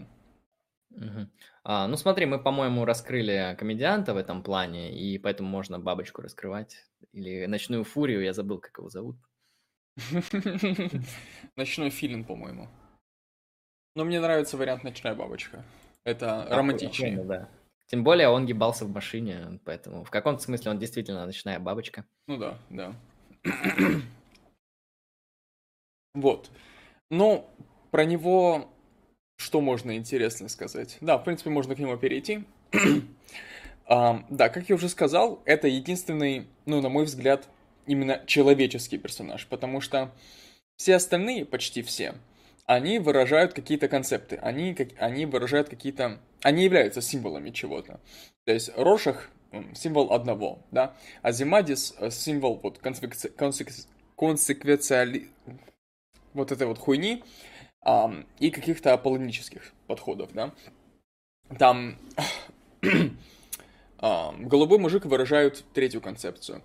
[0.92, 1.28] Угу.
[1.64, 6.86] А, ну смотри, мы, по-моему, раскрыли комедианта в этом плане, и поэтому можно бабочку раскрывать.
[7.12, 9.18] Или ночную фурию, я забыл, как его зовут.
[11.56, 12.70] Ночной филин, по-моему.
[13.96, 15.66] Но мне нравится вариант «Ночная бабочка».
[16.04, 17.24] Это романтичнее.
[17.24, 17.50] Да.
[17.88, 22.06] Тем более он гибался в машине, поэтому в каком-то смысле он действительно ночная бабочка.
[22.28, 22.96] Ну да, да.
[26.16, 26.50] вот.
[27.12, 27.48] Ну,
[27.92, 28.72] про него
[29.38, 30.98] что можно интересно сказать?
[31.02, 32.46] Да, в принципе, можно к нему перейти.
[33.86, 37.48] а, да, как я уже сказал, это единственный, ну, на мой взгляд,
[37.86, 40.12] именно человеческий персонаж, потому что
[40.78, 42.16] все остальные, почти все,
[42.66, 46.20] они выражают какие-то концепты, они, как, они выражают какие-то...
[46.42, 48.00] Они являются символами чего-то.
[48.46, 49.30] То есть Рошах—
[49.74, 53.88] символ одного, да, а Зимадис— символ вот консеквенци...
[54.16, 55.30] консеквенциали...
[56.34, 57.24] вот этой вот хуйни
[57.82, 60.52] а, и каких-то аполлонических подходов, да.
[61.60, 61.98] Там
[64.00, 66.64] а, голубой мужик выражает третью концепцию.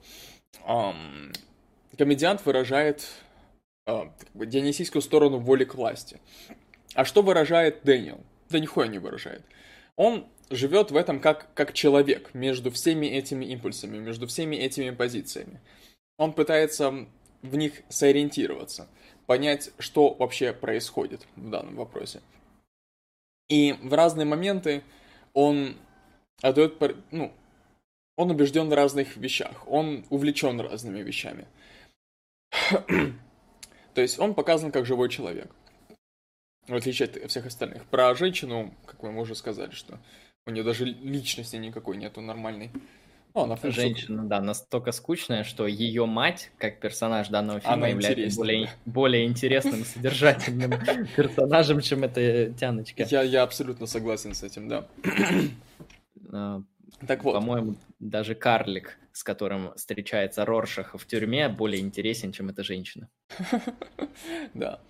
[0.64, 0.94] А,
[1.98, 3.06] комедиант выражает
[4.34, 6.20] дионисийскую сторону воли к власти.
[6.94, 8.20] А что выражает Дэниел?
[8.48, 9.44] Да нихуя не выражает.
[9.96, 15.60] Он живет в этом как, как человек между всеми этими импульсами, между всеми этими позициями.
[16.18, 17.06] Он пытается
[17.42, 18.88] в них сориентироваться,
[19.26, 22.20] понять, что вообще происходит в данном вопросе.
[23.48, 24.82] И в разные моменты
[25.32, 25.76] он
[26.42, 26.74] отдает,
[27.10, 27.32] ну,
[28.16, 31.46] он убежден в разных вещах, он увлечен разными вещами.
[33.94, 35.50] То есть он показан как живой человек.
[36.66, 37.84] В отличие от всех остальных.
[37.86, 39.98] Про женщину, как мы уже сказали, что
[40.46, 42.70] у нее даже личности никакой нету нормальной.
[43.34, 48.36] Ну, она Женщина, да, настолько скучная, что ее мать, как персонаж данного фильма, она является
[48.36, 50.72] более, более интересным, содержательным
[51.16, 53.04] персонажем, чем эта тяночка.
[53.04, 54.88] Я, я абсолютно согласен с этим, да.
[57.06, 57.34] Так вот.
[57.34, 63.08] По-моему, даже карлик, с которым встречается Роршах в тюрьме, более интересен, чем эта женщина.
[64.54, 64.80] Да.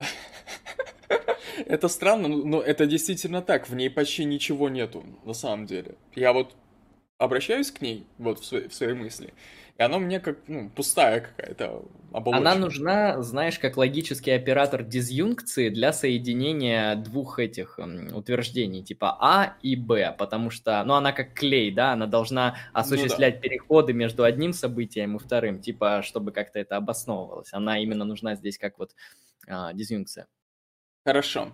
[1.66, 3.68] Это странно, но это действительно так.
[3.68, 5.96] В ней почти ничего нету, на самом деле.
[6.14, 6.56] Я вот
[7.18, 9.32] обращаюсь к ней, вот в свои, в свои мысли,
[9.78, 12.40] и она мне как, ну, пустая какая-то оболочка.
[12.40, 17.78] Она нужна, знаешь, как логический оператор дизъюнкции для соединения двух этих
[18.12, 23.36] утверждений, типа А и Б, потому что, ну, она как клей, да, она должна осуществлять
[23.36, 23.48] ну, да.
[23.48, 27.52] переходы между одним событием и вторым, типа, чтобы как-то это обосновывалось.
[27.52, 28.94] Она именно нужна здесь как вот
[29.48, 30.26] а, дизъюнкция.
[31.04, 31.52] Хорошо.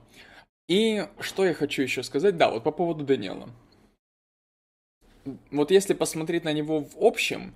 [0.66, 2.36] И что я хочу еще сказать?
[2.36, 3.48] Да, вот по поводу Даниэла.
[5.50, 7.54] Вот если посмотреть на него в общем,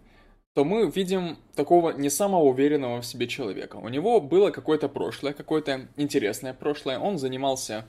[0.54, 3.76] то мы видим такого не самого уверенного в себе человека.
[3.76, 6.98] У него было какое-то прошлое, какое-то интересное прошлое.
[6.98, 7.86] Он занимался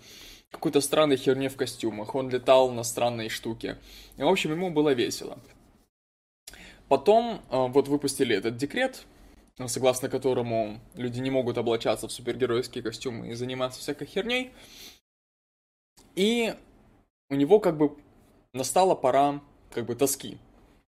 [0.50, 3.78] какой-то странной херней в костюмах, он летал на странные штуки.
[4.18, 5.40] И, в общем, ему было весело.
[6.88, 9.04] Потом э, вот выпустили этот декрет,
[9.66, 14.52] согласно которому люди не могут облачаться в супергеройские костюмы и заниматься всякой херней.
[16.16, 16.56] И
[17.30, 17.98] у него как бы
[18.54, 19.42] настала пора
[19.72, 20.38] как бы тоски.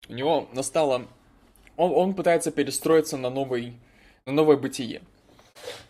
[0.09, 1.09] У него настала
[1.77, 3.79] он, он пытается перестроиться на, новый,
[4.27, 5.03] на новое бытие.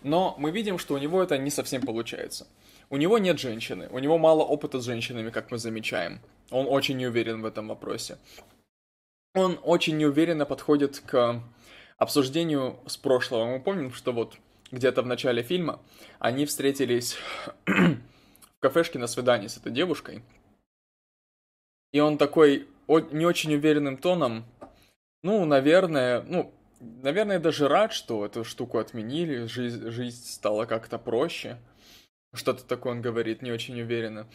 [0.02, 2.46] Но мы видим, что у него это не совсем получается.
[2.88, 6.20] У него нет женщины, у него мало опыта с женщинами, как мы замечаем.
[6.50, 8.18] Он очень неуверен в этом вопросе.
[9.34, 11.42] Он очень неуверенно подходит к
[11.98, 13.46] обсуждению с прошлого.
[13.46, 14.36] Мы помним, что вот
[14.70, 15.80] где-то в начале фильма
[16.18, 17.16] они встретились
[17.66, 20.22] в кафешке на свидании с этой девушкой.
[21.92, 24.44] И он такой не очень уверенным тоном
[25.26, 31.58] ну, наверное, ну, наверное, даже рад, что эту штуку отменили, жизнь, жизнь стала как-то проще.
[32.32, 34.28] Что-то такое он говорит, не очень уверенно.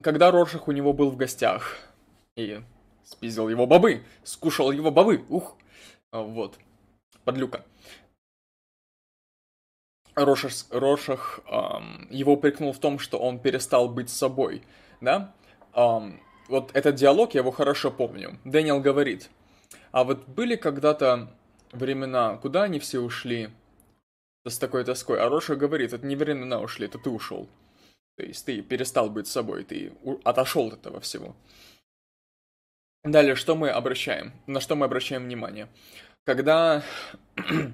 [0.00, 1.78] Когда Роршах у него был в гостях
[2.36, 2.60] и
[3.02, 5.56] спиздил его бобы, скушал его бобы, ух,
[6.12, 6.56] а, вот,
[7.24, 7.64] подлюка.
[10.14, 14.62] Рошах, Рошах эм, его упрекнул в том, что он перестал быть собой,
[15.00, 15.34] да?
[15.74, 18.38] Эм, вот этот диалог, я его хорошо помню.
[18.44, 19.30] Дэниел говорит,
[19.92, 21.30] а вот были когда-то
[21.72, 23.50] времена, куда они все ушли?
[24.44, 25.20] С такой тоской.
[25.20, 27.48] А Роша говорит, это не времена ушли, это ты ушел.
[28.16, 29.92] То есть ты перестал быть собой, ты
[30.24, 31.36] отошел от этого всего.
[33.04, 34.32] Далее, что мы обращаем?
[34.46, 35.68] На что мы обращаем внимание?
[36.24, 36.82] Когда...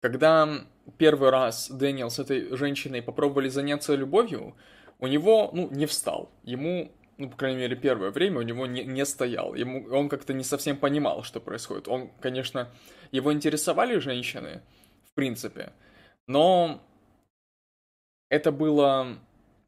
[0.00, 0.66] Когда
[0.98, 4.56] первый раз Дэниел с этой женщиной попробовали заняться любовью,
[5.02, 6.30] у него, ну, не встал.
[6.44, 9.52] Ему, ну, по крайней мере, первое время у него не, не стоял.
[9.54, 11.88] Ему, он как-то не совсем понимал, что происходит.
[11.88, 12.70] Он, конечно,
[13.10, 14.62] его интересовали женщины,
[15.04, 15.72] в принципе,
[16.28, 16.80] но
[18.30, 19.18] это было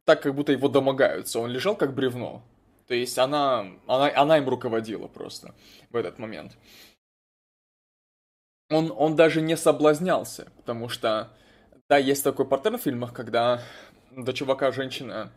[0.04, 1.40] так, как будто его домогаются.
[1.40, 2.44] Он лежал как бревно.
[2.86, 5.52] То есть она, она, она им руководила просто
[5.90, 6.56] в этот момент.
[8.70, 11.32] Он, он даже не соблазнялся, потому что,
[11.88, 13.60] да, есть такой паттерн в фильмах, когда
[14.16, 15.32] до чувака женщина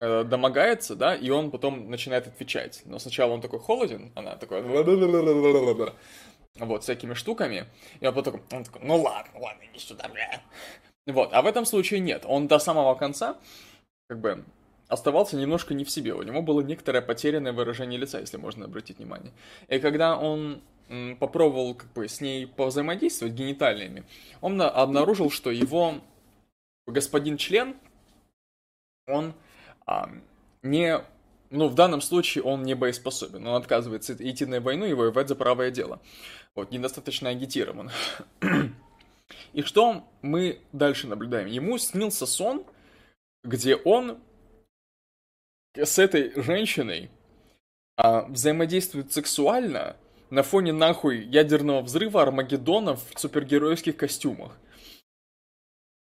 [0.00, 2.82] э, домогается, да, и он потом начинает отвечать.
[2.84, 4.62] Но сначала он такой холоден, она такой
[6.58, 7.66] вот, всякими штуками,
[8.00, 10.40] и он потом он такой, ну ладно, ладно, иди сюда, бля.
[11.06, 13.36] Вот, а в этом случае нет, он до самого конца,
[14.08, 14.44] как бы,
[14.88, 18.98] оставался немножко не в себе, у него было некоторое потерянное выражение лица, если можно обратить
[18.98, 19.32] внимание.
[19.68, 20.62] И когда он
[21.18, 24.04] попробовал как бы с ней повзаимодействовать гениталиями,
[24.40, 25.96] он обнаружил, что его
[26.86, 27.76] господин член,
[29.06, 29.34] он
[29.86, 30.10] а,
[30.62, 31.00] не,
[31.50, 35.36] ну в данном случае он не боеспособен, он отказывается идти на войну и воевать за
[35.36, 36.00] правое дело.
[36.54, 37.90] Вот, недостаточно агитирован.
[39.52, 41.46] И что мы дальше наблюдаем?
[41.46, 42.64] Ему снился сон,
[43.44, 44.18] где он
[45.74, 47.10] с этой женщиной
[47.96, 49.96] а, взаимодействует сексуально
[50.30, 54.56] на фоне нахуй ядерного взрыва Армагеддона в супергеройских костюмах.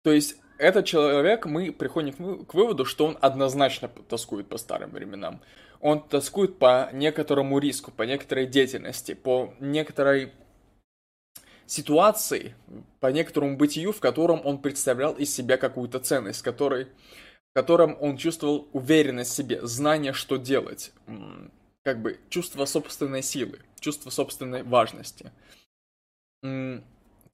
[0.03, 5.41] То есть этот человек, мы приходим к выводу, что он однозначно тоскует по старым временам.
[5.81, 10.33] Он тоскует по некоторому риску, по некоторой деятельности, по некоторой
[11.67, 12.55] ситуации,
[13.01, 16.87] по некоторому бытию, в котором он представлял из себя какую-то ценность, которой
[17.53, 20.93] в котором он чувствовал уверенность в себе, знание, что делать,
[21.83, 25.31] как бы чувство собственной силы, чувство собственной важности.
[26.41, 26.81] То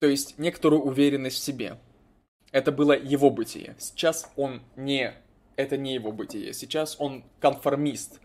[0.00, 1.78] есть некоторую уверенность в себе.
[2.52, 3.76] Это было его бытие.
[3.78, 5.14] Сейчас он не...
[5.56, 6.52] Это не его бытие.
[6.52, 8.20] Сейчас он конформист.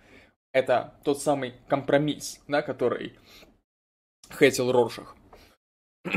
[0.51, 3.17] Это тот самый компромисс, да, который
[4.37, 5.15] хейтил Роршах.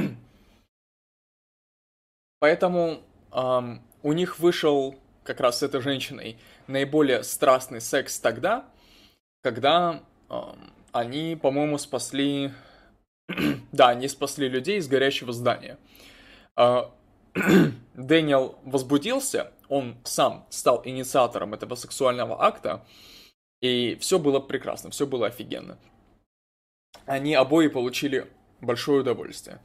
[2.39, 3.03] Поэтому
[3.33, 8.67] эм, у них вышел как раз с этой женщиной наиболее страстный секс тогда,
[9.43, 10.41] когда э,
[10.93, 12.53] они, по-моему, спасли...
[13.73, 15.79] да, они спасли людей из горящего здания.
[16.57, 16.85] Э,
[17.95, 22.87] Дэниел возбудился, он сам стал инициатором этого сексуального акта,
[23.61, 25.79] и все было прекрасно, все было офигенно.
[27.05, 29.61] Они обои получили большое удовольствие.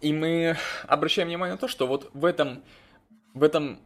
[0.00, 0.56] И мы
[0.86, 2.64] обращаем внимание на то, что вот в этом,
[3.34, 3.80] в этом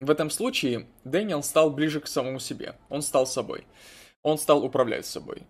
[0.00, 2.76] в этом случае Дэниел стал ближе к самому себе.
[2.90, 3.66] Он стал собой.
[4.22, 5.42] Он стал управлять собой.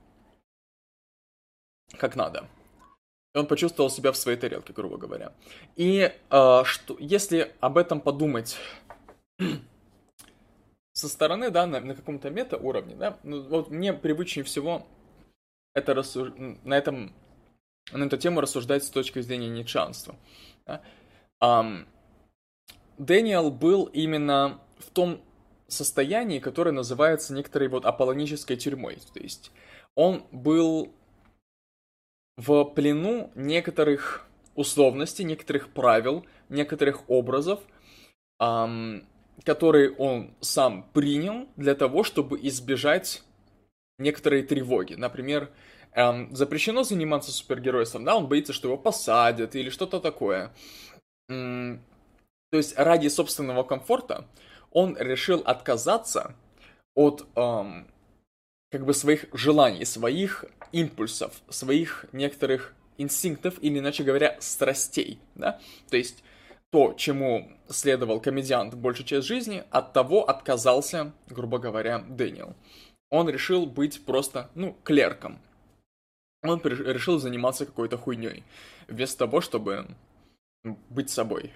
[1.98, 2.48] Как надо.
[3.36, 5.32] Он почувствовал себя в своей тарелке, грубо говоря.
[5.76, 8.56] И э, что, если об этом подумать
[10.92, 14.86] со стороны, да, на, на каком-то мета-уровне, да, ну, вот мне привычнее всего
[15.74, 16.32] это рассуж...
[16.64, 17.12] на этом
[17.92, 20.16] на эту тему рассуждать с точки зрения нечанства.
[20.66, 20.82] Да?
[21.40, 21.86] Um,
[22.98, 25.20] Дэниел был именно в том
[25.68, 28.98] состоянии, которое называется некоторой вот аполлонической тюрьмой.
[29.12, 29.52] То есть
[29.94, 30.92] он был
[32.36, 37.60] в плену некоторых условностей, некоторых правил, некоторых образов,
[38.40, 39.06] эм,
[39.44, 43.22] которые он сам принял для того, чтобы избежать
[43.98, 44.94] некоторые тревоги.
[44.94, 45.50] Например,
[45.92, 50.52] эм, запрещено заниматься супергеройством, да, он боится, что его посадят или что-то такое.
[51.28, 54.26] То есть ради собственного комфорта
[54.70, 56.34] он решил отказаться
[56.94, 57.88] от эм,
[58.76, 65.58] как бы своих желаний, своих импульсов, своих некоторых инстинктов или, иначе говоря, страстей, да?
[65.88, 66.22] То есть
[66.70, 72.54] то, чему следовал комедиант большую часть жизни, от того отказался, грубо говоря, Дэниел.
[73.08, 75.38] Он решил быть просто, ну, клерком.
[76.42, 78.44] Он решил заниматься какой-то хуйней,
[78.88, 79.86] вместо того, чтобы
[80.90, 81.50] быть собой.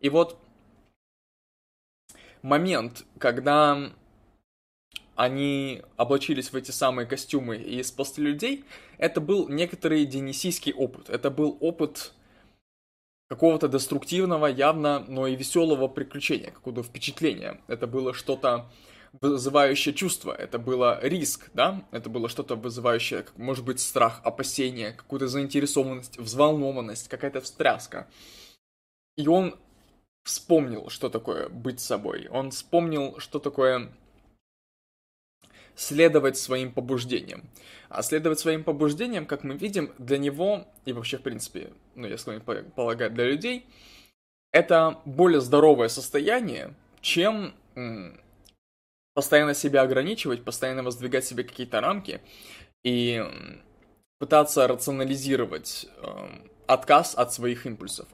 [0.00, 0.36] И вот
[2.42, 3.92] момент, когда
[5.20, 8.64] они облачились в эти самые костюмы и спасли людей,
[8.96, 11.10] это был некоторый денисийский опыт.
[11.10, 12.14] Это был опыт
[13.28, 17.60] какого-то деструктивного, явно, но и веселого приключения, какого-то впечатления.
[17.68, 18.70] Это было что-то
[19.20, 25.28] вызывающее чувство, это было риск, да, это было что-то вызывающее, может быть, страх, опасение, какую-то
[25.28, 28.08] заинтересованность, взволнованность, какая-то встряска.
[29.18, 29.54] И он
[30.24, 32.28] вспомнил, что такое быть собой.
[32.30, 33.90] Он вспомнил, что такое
[35.74, 37.48] следовать своим побуждениям.
[37.88, 42.18] А следовать своим побуждениям, как мы видим, для него, и вообще, в принципе, ну, я
[42.18, 43.66] склонен полагать, для людей,
[44.52, 47.54] это более здоровое состояние, чем
[49.14, 52.20] постоянно себя ограничивать, постоянно воздвигать себе какие-то рамки
[52.84, 53.22] и
[54.18, 56.28] пытаться рационализировать э,
[56.66, 58.08] отказ от своих импульсов.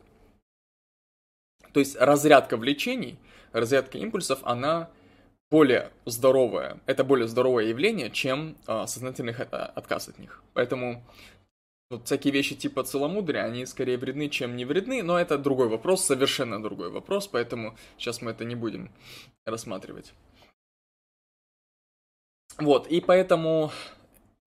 [1.73, 3.19] То есть разрядка влечений,
[3.53, 4.91] разрядка импульсов, она
[5.51, 10.43] более здоровая, это более здоровое явление, чем э, сознательный отказ от них.
[10.55, 11.05] Поэтому
[11.89, 16.05] вот всякие вещи типа целомудрия, они скорее вредны, чем не вредны, но это другой вопрос,
[16.05, 18.91] совершенно другой вопрос, поэтому сейчас мы это не будем
[19.45, 20.13] рассматривать.
[22.59, 23.71] Вот, и поэтому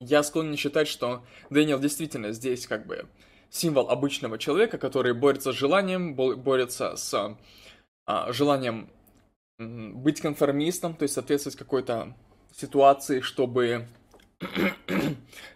[0.02, 3.08] я склонен считать, что Дэниел действительно здесь как бы
[3.50, 7.38] символ обычного человека, который борется с желанием, борется с
[8.06, 8.90] а, желанием
[9.60, 12.16] быть конформистом, то есть соответствовать какой-то
[12.56, 13.88] ситуации, чтобы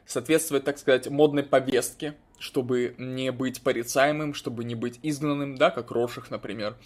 [0.05, 5.91] соответствовать, так сказать, модной повестке, чтобы не быть порицаемым, чтобы не быть изгнанным, да, как
[5.91, 6.77] Роших, например.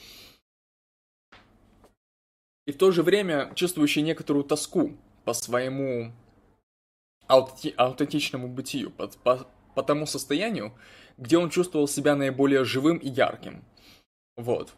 [2.67, 4.95] И в то же время чувствующий некоторую тоску
[5.25, 6.11] по своему
[7.27, 10.73] аутентичному бытию, по, по, по тому состоянию,
[11.17, 13.63] где он чувствовал себя наиболее живым и ярким.
[14.35, 14.73] Вот.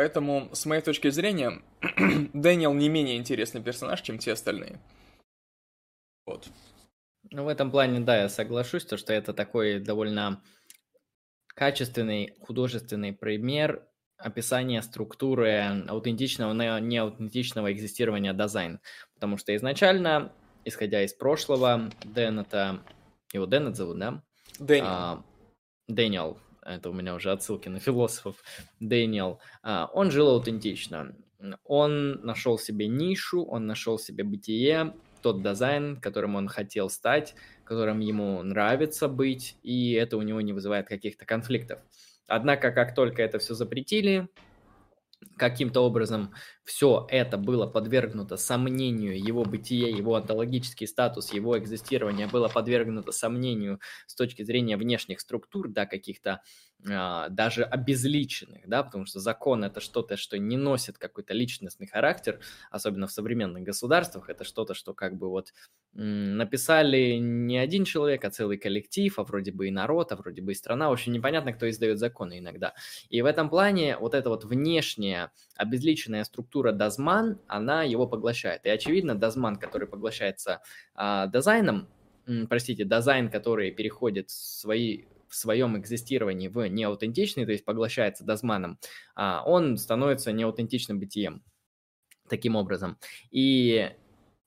[0.00, 1.60] Поэтому, с моей точки зрения,
[2.32, 4.80] Дэниел не менее интересный персонаж, чем те остальные.
[6.24, 6.48] Вот.
[7.30, 10.42] Ну, в этом плане, да, я соглашусь, то, что это такой довольно
[11.48, 13.86] качественный художественный пример
[14.16, 18.80] описания структуры аутентичного, неаутентичного экзистирования Dasein.
[19.12, 20.32] Потому что изначально,
[20.64, 22.82] исходя из прошлого, Дэн это...
[23.34, 24.22] Его Дэн зовут, да?
[24.58, 24.86] Дэниел.
[24.86, 25.24] А,
[25.88, 28.42] Дэниел, это у меня уже отсылки на философов,
[28.80, 31.14] Дэниел, а, он жил аутентично.
[31.64, 37.34] Он нашел себе нишу, он нашел себе бытие, тот дизайн, которым он хотел стать,
[37.64, 41.80] которым ему нравится быть, и это у него не вызывает каких-то конфликтов.
[42.26, 44.28] Однако, как только это все запретили,
[45.36, 46.32] каким-то образом
[46.64, 53.80] все это было подвергнуто сомнению, его бытие, его онтологический статус, его экзистирование было подвергнуто сомнению
[54.06, 56.42] с точки зрения внешних структур, да, каких-то
[56.84, 62.40] даже обезличенных, да, потому что закон это что-то, что не носит какой-то личностный характер,
[62.70, 65.52] особенно в современных государствах, это что-то, что как бы вот
[65.92, 70.52] написали не один человек, а целый коллектив, а вроде бы и народ, а вроде бы
[70.52, 72.74] и страна, очень непонятно, кто издает законы иногда.
[73.08, 78.64] И в этом плане вот эта вот внешняя обезличенная структура Дазман, она его поглощает.
[78.64, 80.62] И очевидно, Дазман, который поглощается
[80.94, 81.88] а, дизайном,
[82.48, 88.78] простите, дизайн, который переходит свои в своем экзистировании в неаутентичный, то есть поглощается дозманом,
[89.14, 91.42] а, он становится неаутентичным бытием
[92.28, 92.98] таким образом.
[93.30, 93.90] И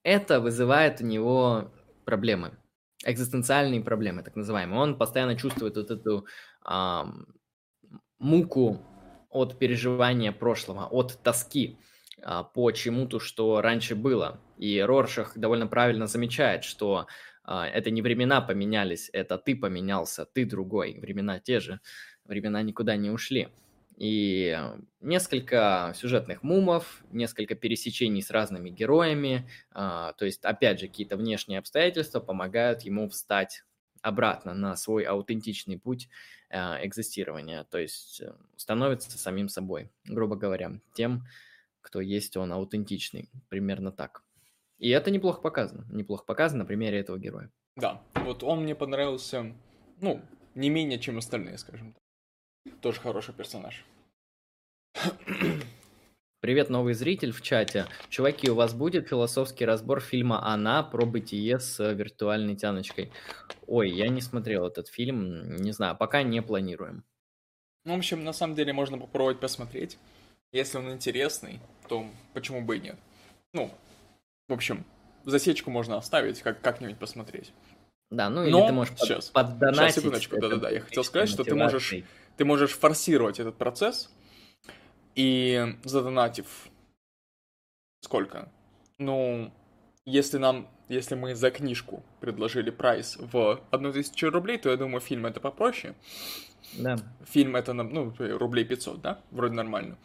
[0.04, 1.72] это вызывает у него
[2.06, 2.58] проблемы,
[3.06, 4.80] экзистенциальные проблемы, так называемые.
[4.80, 6.28] Он постоянно чувствует вот эту
[6.62, 7.08] а,
[8.20, 8.80] муку
[9.30, 11.80] от переживания прошлого, от тоски
[12.22, 14.42] а, по чему-то, что раньше было.
[14.58, 17.08] И Роршах довольно правильно замечает, что
[17.46, 20.98] это не времена поменялись, это ты поменялся, ты другой.
[21.00, 21.80] Времена те же,
[22.26, 23.50] времена никуда не ушли.
[23.98, 24.58] И
[25.02, 31.60] несколько сюжетных мумов, несколько пересечений с разными героями, а, то есть, опять же, какие-то внешние
[31.60, 33.64] обстоятельства помогают ему встать
[34.02, 36.10] обратно на свой аутентичный путь
[36.50, 41.26] а, экзистирования, то есть э, становится самим собой, грубо говоря, тем,
[41.82, 44.23] кто есть он аутентичный, примерно так.
[44.84, 45.86] И это неплохо показано.
[45.90, 47.50] Неплохо показано на примере этого героя.
[47.78, 49.56] Да, вот он мне понравился,
[50.02, 50.22] ну,
[50.56, 52.82] не менее, чем остальные, скажем так.
[52.82, 53.86] Тоже хороший персонаж.
[56.42, 57.86] Привет, новый зритель в чате.
[58.10, 63.10] Чуваки, у вас будет философский разбор фильма «Она» про бытие с виртуальной тяночкой?
[63.68, 67.06] Ой, я не смотрел этот фильм, не знаю, пока не планируем.
[67.86, 69.98] Ну, в общем, на самом деле можно попробовать посмотреть.
[70.52, 72.98] Если он интересный, то почему бы и нет?
[73.54, 73.72] Ну,
[74.54, 74.86] в общем,
[75.26, 77.52] засечку можно оставить, как, как-нибудь посмотреть.
[78.12, 78.68] Да, ну или Но...
[78.68, 79.96] ты можешь сейчас, поддонатить.
[79.96, 80.70] Сейчас, секундочку, да-да-да.
[80.70, 81.96] Я хотел сказать, что ты можешь,
[82.38, 84.12] ты можешь форсировать этот процесс,
[85.16, 86.48] и задонатив
[88.02, 88.52] сколько?
[89.00, 89.52] Ну,
[90.06, 95.02] если нам, если мы за книжку предложили прайс в одну тысячу рублей, то я думаю,
[95.02, 95.96] фильм это попроще.
[96.78, 96.98] Да.
[97.26, 99.20] Фильм это, ну, рублей 500, да?
[99.32, 99.98] Вроде нормально.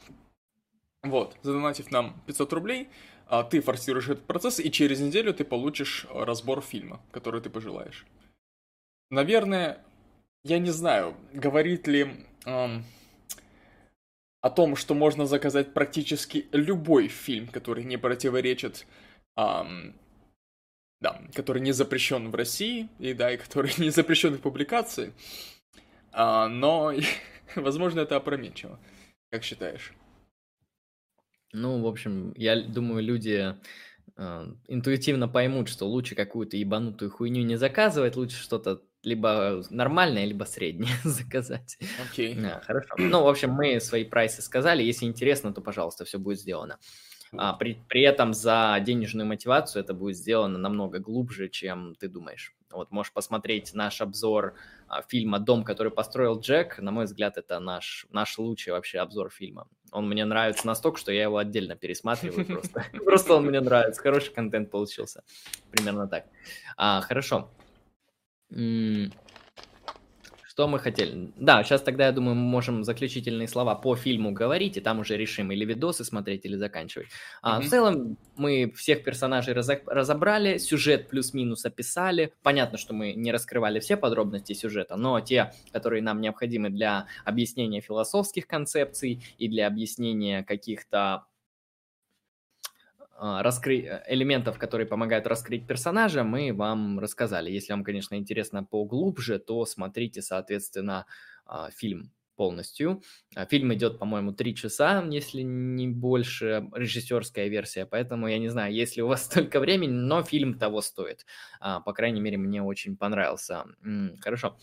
[1.03, 2.89] Вот, задонатив нам 500 рублей,
[3.51, 8.07] ты форсируешь этот процесс, и через неделю ты получишь разбор фильма, который ты пожелаешь.
[9.11, 9.85] Наверное,
[10.45, 12.85] я не знаю, говорит ли эм,
[14.41, 18.87] о том, что можно заказать практически любой фильм, который не противоречит,
[19.37, 19.95] эм,
[21.01, 25.13] да, который не запрещен в России, и да, и который не запрещен в публикации,
[26.13, 26.93] э, но,
[27.57, 28.79] возможно, это опрометчиво.
[29.31, 29.93] Как считаешь?
[31.53, 33.55] Ну, в общем, я думаю, люди
[34.16, 40.45] э, интуитивно поймут, что лучше какую-то ебанутую хуйню не заказывать, лучше что-то либо нормальное, либо
[40.45, 41.79] среднее заказать.
[42.11, 42.35] Окей.
[42.35, 42.43] Okay.
[42.43, 42.95] Да, хорошо.
[42.99, 44.83] Ну, в общем, мы свои прайсы сказали.
[44.83, 46.79] Если интересно, то, пожалуйста, все будет сделано.
[47.37, 52.55] А, при, при этом за денежную мотивацию это будет сделано намного глубже, чем ты думаешь.
[52.70, 54.55] Вот можешь посмотреть наш обзор
[54.89, 56.79] а, фильма «Дом, который построил Джек».
[56.79, 59.69] На мой взгляд, это наш, наш лучший вообще обзор фильма.
[59.93, 62.85] Он мне нравится настолько, что я его отдельно пересматриваю просто.
[63.05, 64.01] Просто он мне нравится.
[64.01, 65.23] Хороший контент получился.
[65.70, 66.27] Примерно так.
[66.77, 67.51] А, хорошо.
[70.59, 71.31] Что мы хотели?
[71.37, 75.17] Да, сейчас тогда, я думаю, мы можем заключительные слова по фильму говорить, и там уже
[75.17, 77.07] решим или видосы смотреть, или заканчивать.
[77.43, 77.63] А, mm-hmm.
[77.63, 82.33] В целом, мы всех персонажей разо- разобрали, сюжет плюс-минус описали.
[82.43, 87.81] Понятно, что мы не раскрывали все подробности сюжета, но те, которые нам необходимы для объяснения
[87.81, 91.23] философских концепций и для объяснения каких-то
[93.20, 97.51] а, раскрыть э, элементов, которые помогают раскрыть персонажа, мы вам рассказали.
[97.51, 101.05] Если вам, конечно, интересно поглубже, то смотрите, соответственно,
[101.45, 103.03] а, фильм полностью.
[103.35, 108.73] А, фильм идет, по-моему, три часа, если не больше, режиссерская версия, поэтому я не знаю,
[108.73, 111.27] если у вас столько времени, но фильм того стоит.
[111.61, 113.65] По крайней мере, мне очень понравился.
[114.20, 114.57] Хорошо.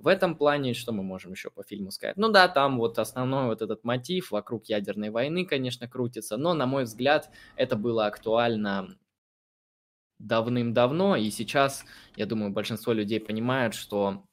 [0.00, 2.16] В этом плане, что мы можем еще по фильму сказать?
[2.16, 6.64] Ну да, там вот основной вот этот мотив вокруг ядерной войны, конечно, крутится, но, на
[6.64, 8.96] мой взгляд, это было актуально
[10.18, 11.84] давным-давно, и сейчас,
[12.16, 14.24] я думаю, большинство людей понимают, что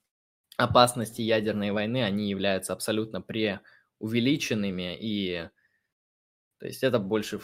[0.55, 5.49] опасности ядерной войны, они являются абсолютно преувеличенными, и
[6.59, 7.39] то есть это больше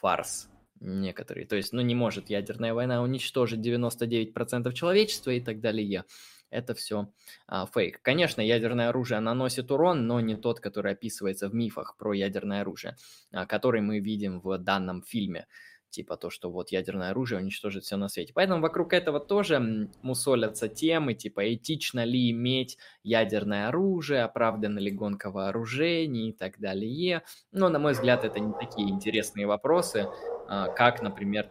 [0.00, 0.48] фарс
[0.80, 1.46] некоторые.
[1.46, 6.04] То есть, ну, не может ядерная война уничтожить 99% человечества и так далее
[6.50, 7.08] это все
[7.46, 8.00] а, фейк.
[8.02, 12.96] Конечно, ядерное оружие наносит урон, но не тот, который описывается в мифах про ядерное оружие,
[13.32, 15.46] а, который мы видим в данном фильме.
[15.90, 18.32] Типа то, что вот ядерное оружие уничтожит все на свете.
[18.34, 25.30] Поэтому вокруг этого тоже мусолятся темы, типа этично ли иметь ядерное оружие, оправдана ли гонка
[25.30, 27.22] вооружений и так далее.
[27.52, 30.08] Но, на мой взгляд, это не такие интересные вопросы,
[30.46, 31.50] а, как, например,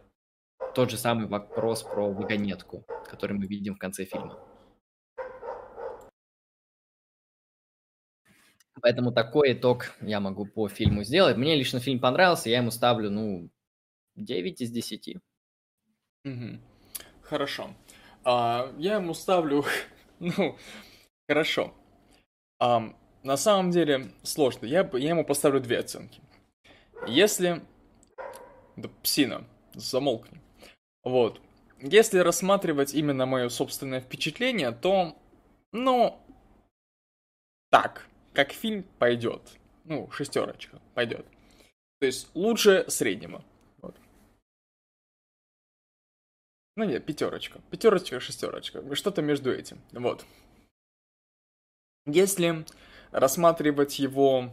[0.75, 4.37] тот же самый вопрос про вагонетку, который мы видим в конце фильма.
[8.81, 11.37] Поэтому такой итог я могу по фильму сделать.
[11.37, 13.49] Мне лично фильм понравился, я ему ставлю, ну,
[14.15, 15.17] 9 из 10.
[16.25, 16.59] Угу.
[17.21, 17.69] Хорошо.
[18.23, 19.65] А, я ему ставлю,
[20.19, 20.57] ну,
[21.27, 21.73] хорошо.
[22.59, 22.93] А,
[23.23, 24.65] на самом деле сложно.
[24.65, 26.21] Я, я ему поставлю две оценки.
[27.07, 27.61] Если...
[28.75, 29.43] Да, псина,
[29.73, 30.39] замолкни.
[31.03, 31.41] Вот.
[31.79, 35.15] Если рассматривать именно мое собственное впечатление, то,
[35.71, 36.19] ну,
[37.69, 39.41] так, как фильм пойдет.
[39.83, 41.25] Ну, шестерочка пойдет.
[41.99, 43.43] То есть лучше среднего.
[43.79, 43.95] Вот.
[46.75, 47.61] Ну нет, пятерочка.
[47.71, 48.93] Пятерочка, шестерочка.
[48.93, 49.81] Что-то между этим.
[49.91, 50.23] Вот.
[52.05, 52.63] Если
[53.09, 54.51] рассматривать его,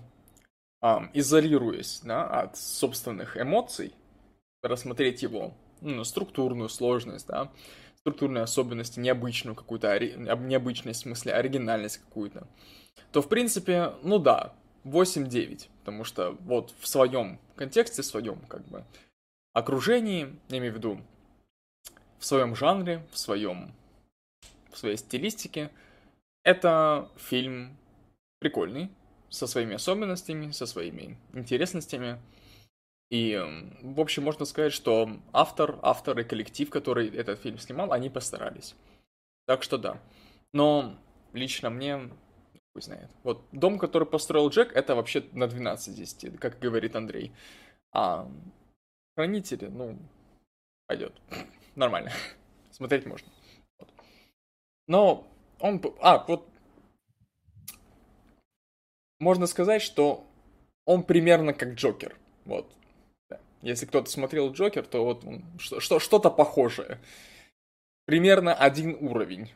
[0.81, 3.93] эм, изолируясь да, от собственных эмоций,
[4.63, 5.53] рассмотреть его
[5.83, 7.53] ну, структурную сложность, да,
[8.05, 12.47] структурные особенности, необычную какую-то, необычность, в смысле, оригинальность какую-то,
[13.13, 14.53] то, в принципе, ну да,
[14.85, 18.85] 8-9, потому что вот в своем контексте, в своем, как бы,
[19.55, 21.01] окружении, я имею в виду,
[22.19, 23.73] в своем жанре, в своем,
[24.71, 25.71] в своей стилистике,
[26.43, 27.75] это фильм
[28.39, 28.91] прикольный,
[29.31, 32.21] со своими особенностями, со своими интересностями.
[33.11, 33.41] И,
[33.83, 38.75] в общем, можно сказать, что автор, автор и коллектив, который этот фильм снимал, они постарались.
[39.47, 40.01] Так что да.
[40.53, 40.97] Но
[41.33, 42.11] лично мне
[42.75, 43.09] Пусть знает.
[43.23, 47.33] Вот дом, который построил Джек, это вообще на 12 из 10, как говорит Андрей.
[47.93, 48.29] А
[49.15, 49.97] хранители, ну,
[50.89, 51.15] пойдет.
[51.77, 52.11] Нормально.
[52.73, 53.29] Смотреть можно.
[53.79, 53.89] Вот.
[54.89, 55.27] Но
[55.61, 55.81] он...
[56.01, 56.49] А, вот...
[59.21, 60.27] Можно сказать, что
[60.85, 62.17] он примерно как Джокер.
[62.45, 62.77] Вот.
[63.65, 65.25] Если кто-то смотрел Джокер, то вот
[65.59, 67.01] что, что, что-то похожее.
[68.05, 69.51] Примерно один уровень